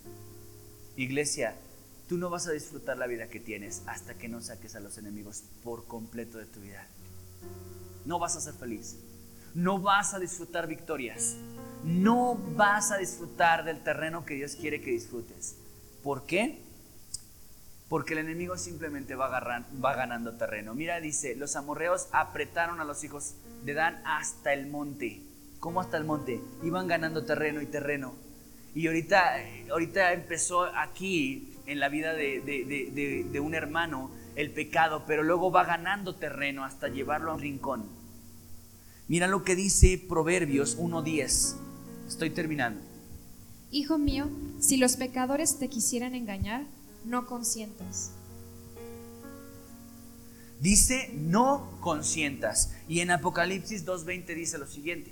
Iglesia, 0.96 1.56
tú 2.08 2.18
no 2.18 2.30
vas 2.30 2.48
a 2.48 2.52
disfrutar 2.52 2.98
la 2.98 3.08
vida 3.08 3.28
que 3.28 3.40
tienes 3.40 3.82
hasta 3.88 4.14
que 4.14 4.30
no 4.30 4.42
saques 4.42 4.76
a 4.76 4.80
los 4.80 5.00
enemigos 5.00 5.44
por 5.64 5.86
completo 5.88 6.38
de 6.38 6.46
tu 6.46 6.60
vida 6.60 6.88
no 8.06 8.20
vas 8.20 8.36
a 8.36 8.42
ser 8.42 8.54
feliz. 8.54 8.98
No 9.54 9.80
vas 9.80 10.14
a 10.14 10.20
disfrutar 10.20 10.68
victorias. 10.68 11.36
No 11.84 12.36
vas 12.56 12.92
a 12.92 12.98
disfrutar 12.98 13.66
del 13.66 13.84
terreno 13.84 14.26
que 14.26 14.36
Dios 14.36 14.56
quiere 14.56 14.82
que 14.82 14.92
disfrutes. 14.92 15.58
¿Por 16.02 16.26
qué? 16.26 16.60
Porque 17.90 18.14
el 18.14 18.20
enemigo 18.20 18.58
simplemente 18.58 19.16
va, 19.16 19.30
va 19.30 19.96
ganando 19.96 20.34
terreno. 20.34 20.74
Mira, 20.74 21.00
dice, 21.00 21.36
los 21.36 21.56
amorreos 21.56 22.08
apretaron 22.12 22.80
a 22.80 22.86
los 22.86 23.04
hijos 23.04 23.36
de 23.64 23.74
Dan 23.74 24.02
hasta 24.06 24.54
el 24.54 24.68
monte. 24.68 25.22
¿Cómo 25.60 25.82
hasta 25.82 25.98
el 25.98 26.04
monte? 26.04 26.42
Iban 26.64 26.88
ganando 26.88 27.26
terreno 27.26 27.62
y 27.62 27.66
terreno. 27.66 28.14
Y 28.76 28.88
ahorita, 28.88 29.36
ahorita 29.70 30.14
empezó 30.14 30.64
aquí 30.64 31.58
en 31.68 31.80
la 31.80 31.90
vida 31.90 32.14
de, 32.14 33.28
de 33.30 33.40
un 33.40 33.54
hermano 33.54 34.12
el 34.36 34.52
pecado, 34.52 35.04
pero 35.06 35.24
luego 35.24 35.52
va 35.52 35.64
ganando 35.64 36.16
terreno 36.16 36.66
hasta 36.66 36.88
llevarlo 36.88 37.32
a 37.32 37.36
un 37.36 37.42
rincón. 37.42 37.86
Mira 39.08 39.28
lo 39.28 39.44
que 39.44 39.56
dice 39.56 40.04
Proverbios 40.10 40.80
1.10. 40.80 41.56
Estoy 42.08 42.30
terminando. 42.30 42.82
Hijo 43.72 43.98
mío, 43.98 44.30
si 44.60 44.78
los 44.78 44.98
pecadores 44.98 45.58
te 45.58 45.68
quisieran 45.68 46.14
engañar, 46.14 46.66
no 47.06 47.26
consientas. 47.26 48.12
Dice, 50.60 51.12
no 51.14 51.68
consientas. 51.82 52.72
Y 52.88 53.02
en 53.02 53.12
Apocalipsis 53.12 53.86
2.20 53.86 54.36
dice 54.36 54.58
lo 54.58 54.68
siguiente. 54.68 55.12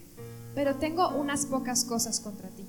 Pero 0.56 0.76
tengo 0.76 1.10
unas 1.10 1.46
pocas 1.46 1.84
cosas 1.84 2.20
contra 2.20 2.50
ti. 2.50 2.64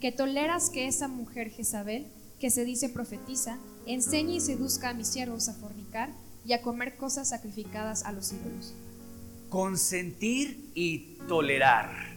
Que 0.00 0.12
toleras 0.12 0.70
que 0.70 0.86
esa 0.86 1.08
mujer 1.08 1.50
Jezabel, 1.50 2.06
que 2.38 2.50
se 2.50 2.64
dice 2.64 2.88
profetiza, 2.88 3.58
enseñe 3.86 4.34
y 4.36 4.40
seduzca 4.40 4.90
a 4.90 4.94
mis 4.94 5.08
siervos 5.08 5.48
a 5.48 5.54
fornicar 5.54 6.10
y 6.44 6.52
a 6.52 6.62
comer 6.62 6.96
cosas 6.96 7.30
sacrificadas 7.30 8.04
a 8.04 8.12
los 8.12 8.32
ídolos. 8.32 8.74
Consentir 9.48 10.70
y 10.74 11.16
tolerar. 11.26 12.13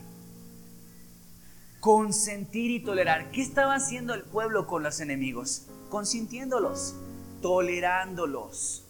Consentir 1.80 2.72
y 2.72 2.80
tolerar. 2.80 3.32
¿Qué 3.32 3.42
estaba 3.42 3.76
haciendo 3.76 4.14
el 4.14 4.24
pueblo 4.24 4.68
con 4.68 4.84
los 4.84 5.00
enemigos? 5.00 5.68
Consintiéndolos, 5.90 6.96
tolerándolos. 7.42 8.84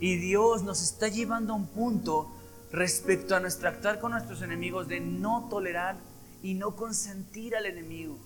Y 0.00 0.16
Dios 0.16 0.62
nos 0.62 0.82
está 0.82 1.08
llevando 1.08 1.52
a 1.52 1.56
un 1.56 1.66
punto 1.66 2.28
respecto 2.72 3.36
a 3.36 3.40
nuestro 3.40 3.68
actuar 3.68 4.00
con 4.00 4.12
nuestros 4.12 4.42
enemigos 4.42 4.88
de 4.88 5.00
no 5.00 5.48
tolerar 5.50 5.96
y 6.42 6.54
no 6.54 6.74
consentir 6.74 7.54
al 7.54 7.66
enemigo. 7.66 8.18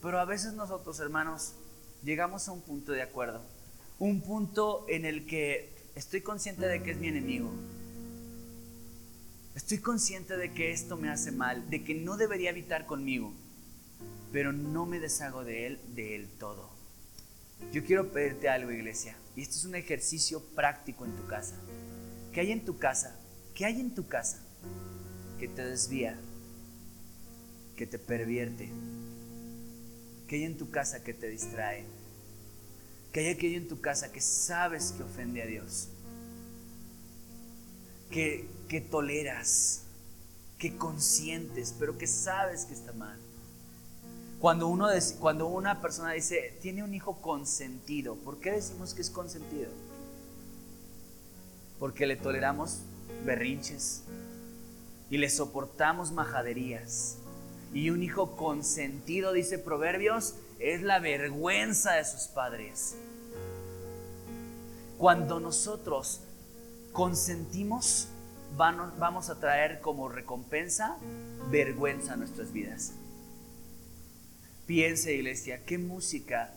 Pero 0.00 0.18
a 0.18 0.24
veces 0.24 0.54
nosotros, 0.54 1.00
hermanos, 1.00 1.54
llegamos 2.02 2.48
a 2.48 2.52
un 2.52 2.60
punto 2.60 2.92
de 2.92 3.02
acuerdo, 3.02 3.42
un 3.98 4.20
punto 4.20 4.84
en 4.88 5.04
el 5.04 5.26
que 5.26 5.74
estoy 5.94 6.22
consciente 6.22 6.66
de 6.66 6.82
que 6.82 6.92
es 6.92 6.98
mi 6.98 7.08
enemigo. 7.08 7.50
Estoy 9.54 9.78
consciente 9.78 10.36
de 10.36 10.52
que 10.52 10.72
esto 10.72 10.96
me 10.96 11.10
hace 11.10 11.30
mal, 11.30 11.68
de 11.68 11.84
que 11.84 11.94
no 11.94 12.16
debería 12.16 12.50
habitar 12.50 12.86
conmigo, 12.86 13.32
pero 14.32 14.52
no 14.52 14.86
me 14.86 14.98
deshago 14.98 15.44
de 15.44 15.66
él, 15.66 15.80
de 15.94 16.16
él 16.16 16.28
todo. 16.38 16.70
Yo 17.70 17.84
quiero 17.84 18.12
pedirte 18.12 18.48
algo, 18.48 18.70
iglesia, 18.70 19.16
y 19.36 19.42
esto 19.42 19.56
es 19.56 19.64
un 19.64 19.74
ejercicio 19.74 20.42
práctico 20.54 21.04
en 21.04 21.14
tu 21.16 21.26
casa. 21.26 21.54
¿Qué 22.32 22.40
hay 22.40 22.52
en 22.52 22.64
tu 22.64 22.78
casa? 22.78 23.14
¿Qué 23.54 23.66
hay 23.66 23.78
en 23.80 23.94
tu 23.94 24.08
casa 24.08 24.42
que 25.38 25.48
te 25.48 25.64
desvía, 25.64 26.18
que 27.76 27.86
te 27.86 27.98
pervierte? 27.98 28.70
¿Qué 30.26 30.36
hay 30.36 30.44
en 30.44 30.56
tu 30.56 30.70
casa 30.70 31.04
que 31.04 31.12
te 31.12 31.28
distrae? 31.28 31.84
¿Qué 33.12 33.20
hay 33.20 33.28
aquello 33.28 33.58
en 33.58 33.68
tu 33.68 33.82
casa 33.82 34.10
que 34.10 34.22
sabes 34.22 34.92
que 34.92 35.02
ofende 35.02 35.42
a 35.42 35.46
Dios? 35.46 35.88
Que, 38.10 38.48
que 38.72 38.80
toleras, 38.80 39.82
que 40.56 40.78
consientes, 40.78 41.74
pero 41.78 41.98
que 41.98 42.06
sabes 42.06 42.64
que 42.64 42.72
está 42.72 42.94
mal. 42.94 43.18
Cuando, 44.40 44.66
uno, 44.66 44.88
cuando 45.20 45.46
una 45.46 45.82
persona 45.82 46.12
dice, 46.12 46.56
tiene 46.62 46.82
un 46.82 46.94
hijo 46.94 47.20
consentido, 47.20 48.14
¿por 48.14 48.40
qué 48.40 48.52
decimos 48.52 48.94
que 48.94 49.02
es 49.02 49.10
consentido? 49.10 49.68
Porque 51.78 52.06
le 52.06 52.16
toleramos 52.16 52.78
berrinches 53.26 54.04
y 55.10 55.18
le 55.18 55.28
soportamos 55.28 56.10
majaderías. 56.10 57.18
Y 57.74 57.90
un 57.90 58.02
hijo 58.02 58.36
consentido, 58.36 59.34
dice 59.34 59.58
Proverbios, 59.58 60.36
es 60.58 60.80
la 60.80 60.98
vergüenza 60.98 61.92
de 61.92 62.06
sus 62.06 62.22
padres. 62.22 62.94
Cuando 64.96 65.40
nosotros 65.40 66.22
consentimos, 66.92 68.08
vamos 68.56 69.30
a 69.30 69.40
traer 69.40 69.80
como 69.80 70.08
recompensa 70.08 70.96
vergüenza 71.50 72.14
a 72.14 72.16
nuestras 72.16 72.52
vidas. 72.52 72.92
Piense, 74.66 75.14
iglesia, 75.14 75.64
qué 75.64 75.78
música, 75.78 76.52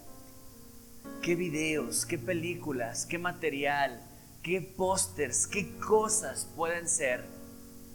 qué 1.21 1.35
videos, 1.35 2.05
qué 2.05 2.17
películas, 2.17 3.05
qué 3.05 3.17
material, 3.17 4.01
qué 4.43 4.61
pósters, 4.61 5.47
qué 5.47 5.77
cosas 5.79 6.47
pueden 6.55 6.87
ser 6.87 7.25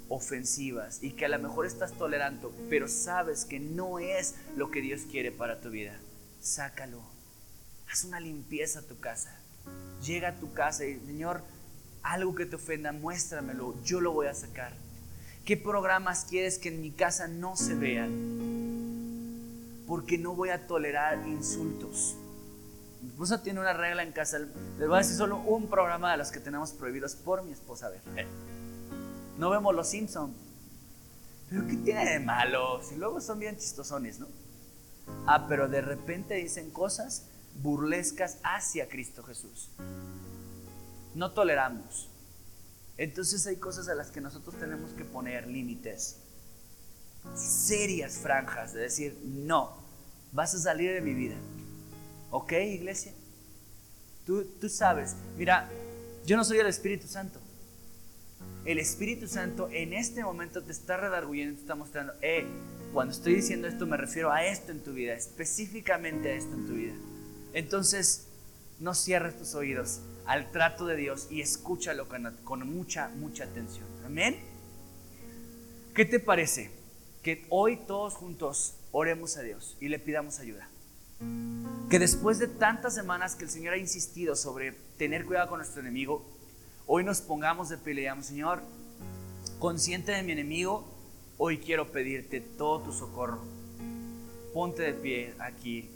ofensivas 0.09 1.03
y 1.03 1.13
que 1.13 1.25
a 1.25 1.29
lo 1.29 1.39
mejor 1.39 1.65
estás 1.65 1.93
tolerando, 1.93 2.53
pero 2.69 2.89
sabes 2.89 3.45
que 3.45 3.61
no 3.61 4.01
es 4.01 4.35
lo 4.57 4.71
que 4.71 4.81
Dios 4.81 5.03
quiere 5.09 5.31
para 5.31 5.61
tu 5.61 5.71
vida. 5.71 5.97
Sácalo. 6.41 7.01
Haz 7.91 8.05
una 8.05 8.21
limpieza 8.21 8.81
a 8.81 8.83
tu 8.83 8.99
casa. 8.99 9.37
Llega 10.05 10.31
a 10.31 10.37
tu 10.41 10.53
casa 10.53 10.85
y, 10.85 10.99
Señor, 11.07 11.43
algo 12.03 12.35
que 12.35 12.47
te 12.47 12.57
ofenda, 12.57 12.93
muéstramelo, 12.93 13.75
yo 13.85 14.01
lo 14.01 14.13
voy 14.13 14.27
a 14.27 14.35
sacar. 14.35 14.73
¿Qué 15.45 15.57
programas 15.57 16.27
quieres 16.29 16.59
que 16.59 16.69
en 16.69 16.81
mi 16.81 16.91
casa 16.91 17.27
no 17.29 17.57
se 17.57 17.75
vean? 17.75 18.11
Porque 19.87 20.19
no 20.19 20.35
voy 20.35 20.51
a 20.51 20.67
tolerar 20.67 21.27
insultos. 21.27 22.17
Mi 23.03 23.09
esposa 23.09 23.43
tiene 23.43 23.61
una 23.61 23.73
regla 23.73 24.03
en 24.03 24.13
casa. 24.13 24.39
Les 24.39 24.87
voy 24.87 24.97
a 24.97 24.99
decir 24.99 25.17
solo 25.17 25.39
un 25.39 25.69
programa 25.69 26.13
de 26.13 26.19
los 26.19 26.31
que 26.31 26.39
tenemos 26.39 26.73
prohibidos 26.73 27.15
por 27.15 27.43
mi 27.43 27.53
esposa 27.53 27.89
ver. 27.89 28.27
No 29.39 29.51
vemos 29.51 29.75
los 29.75 29.89
Simpsons. 29.89 30.35
Pero 31.49 31.67
¿qué 31.67 31.77
tiene 31.77 32.09
de 32.09 32.21
malo? 32.21 32.81
Si 32.83 32.95
luego 32.97 33.21
son 33.21 33.41
bien 33.41 33.57
chistosones, 33.57 34.21
¿no? 34.21 34.27
Ah, 35.27 35.47
pero 35.49 35.69
de 35.69 35.81
repente 35.81 36.35
dicen 36.35 36.71
cosas 36.71 37.27
burlescas 37.63 38.39
hacia 38.45 38.89
Cristo 38.89 39.23
Jesús. 39.25 39.71
No 41.15 41.33
toleramos. 41.33 42.09
Entonces 42.97 43.47
hay 43.47 43.57
cosas 43.57 43.89
a 43.89 43.95
las 43.95 44.11
que 44.11 44.21
nosotros 44.21 44.55
tenemos 44.59 44.93
que 44.93 45.05
poner 45.05 45.47
límites. 45.47 46.17
Serias 47.35 48.19
franjas 48.19 48.73
de 48.73 48.81
decir, 48.81 49.19
no, 49.25 49.77
vas 50.33 50.55
a 50.55 50.59
salir 50.59 50.93
de 50.93 51.01
mi 51.01 51.15
vida. 51.15 51.37
¿Ok, 52.31 52.53
iglesia? 52.53 53.13
Tú, 54.27 54.45
tú 54.61 54.69
sabes, 54.69 55.17
mira, 55.37 55.69
yo 56.27 56.37
no 56.37 56.45
soy 56.45 56.59
el 56.59 56.67
Espíritu 56.67 57.09
Santo. 57.09 57.41
El 58.65 58.79
Espíritu 58.79 59.27
Santo 59.27 59.69
en 59.73 59.95
este 59.95 60.23
momento 60.23 60.63
te 60.63 60.73
está 60.73 60.99
redarguyendo, 60.99 61.55
te 61.55 61.63
está 61.63 61.75
mostrando, 61.75 62.13
eh, 62.21 62.45
cuando 62.93 63.15
estoy 63.15 63.35
diciendo 63.35 63.67
esto 63.67 63.87
me 63.87 63.97
refiero 63.97 64.31
a 64.31 64.45
esto 64.45 64.73
en 64.73 64.81
tu 64.81 64.93
vida, 64.93 65.15
específicamente 65.15 66.31
a 66.31 66.35
esto 66.35 66.55
en 66.55 66.67
tu 66.67 66.75
vida. 66.75 66.95
Entonces, 67.55 68.27
no 68.79 68.95
cierres 68.95 69.39
tus 69.39 69.55
oídos 69.55 70.01
al 70.31 70.53
trato 70.53 70.87
de 70.87 70.95
Dios 70.95 71.27
y 71.29 71.41
escúchalo 71.41 72.07
con, 72.09 72.73
mucha, 72.73 73.09
mucha 73.09 73.43
atención. 73.43 73.85
Amén. 74.07 74.39
¿Qué 75.93 76.05
te 76.05 76.21
parece? 76.21 76.71
Que 77.21 77.45
hoy 77.49 77.79
todos 77.79 78.15
juntos 78.15 78.77
oremos 78.93 79.37
a 79.37 79.43
Dios 79.43 79.77
y 79.81 79.89
le 79.89 79.99
pidamos 79.99 80.39
ayuda 80.39 80.69
que 81.91 81.99
después 81.99 82.39
de 82.39 82.47
tantas 82.47 82.95
semanas 82.95 83.35
que 83.35 83.43
el 83.43 83.51
Señor 83.51 83.75
ha 83.75 83.77
insistido 83.77 84.37
sobre 84.37 84.71
tener 84.97 85.27
cuidado 85.27 85.49
con 85.49 85.59
nuestro 85.59 85.81
enemigo, 85.81 86.25
hoy 86.87 87.03
nos 87.03 87.21
pongamos 87.21 87.69
de 87.69 87.79
pie 87.79 87.95
y 87.95 87.97
digamos, 87.97 88.27
Señor, 88.27 88.63
consciente 89.59 90.13
de 90.13 90.23
mi 90.23 90.31
enemigo, 90.31 90.87
hoy 91.39 91.59
quiero 91.59 91.91
pedirte 91.91 92.41
todo 92.41 92.83
tu 92.83 92.93
socorro. 92.93 93.41
Ponte 94.55 94.85
de 94.85 94.93
pie 94.93 95.35
aquí 95.41 95.91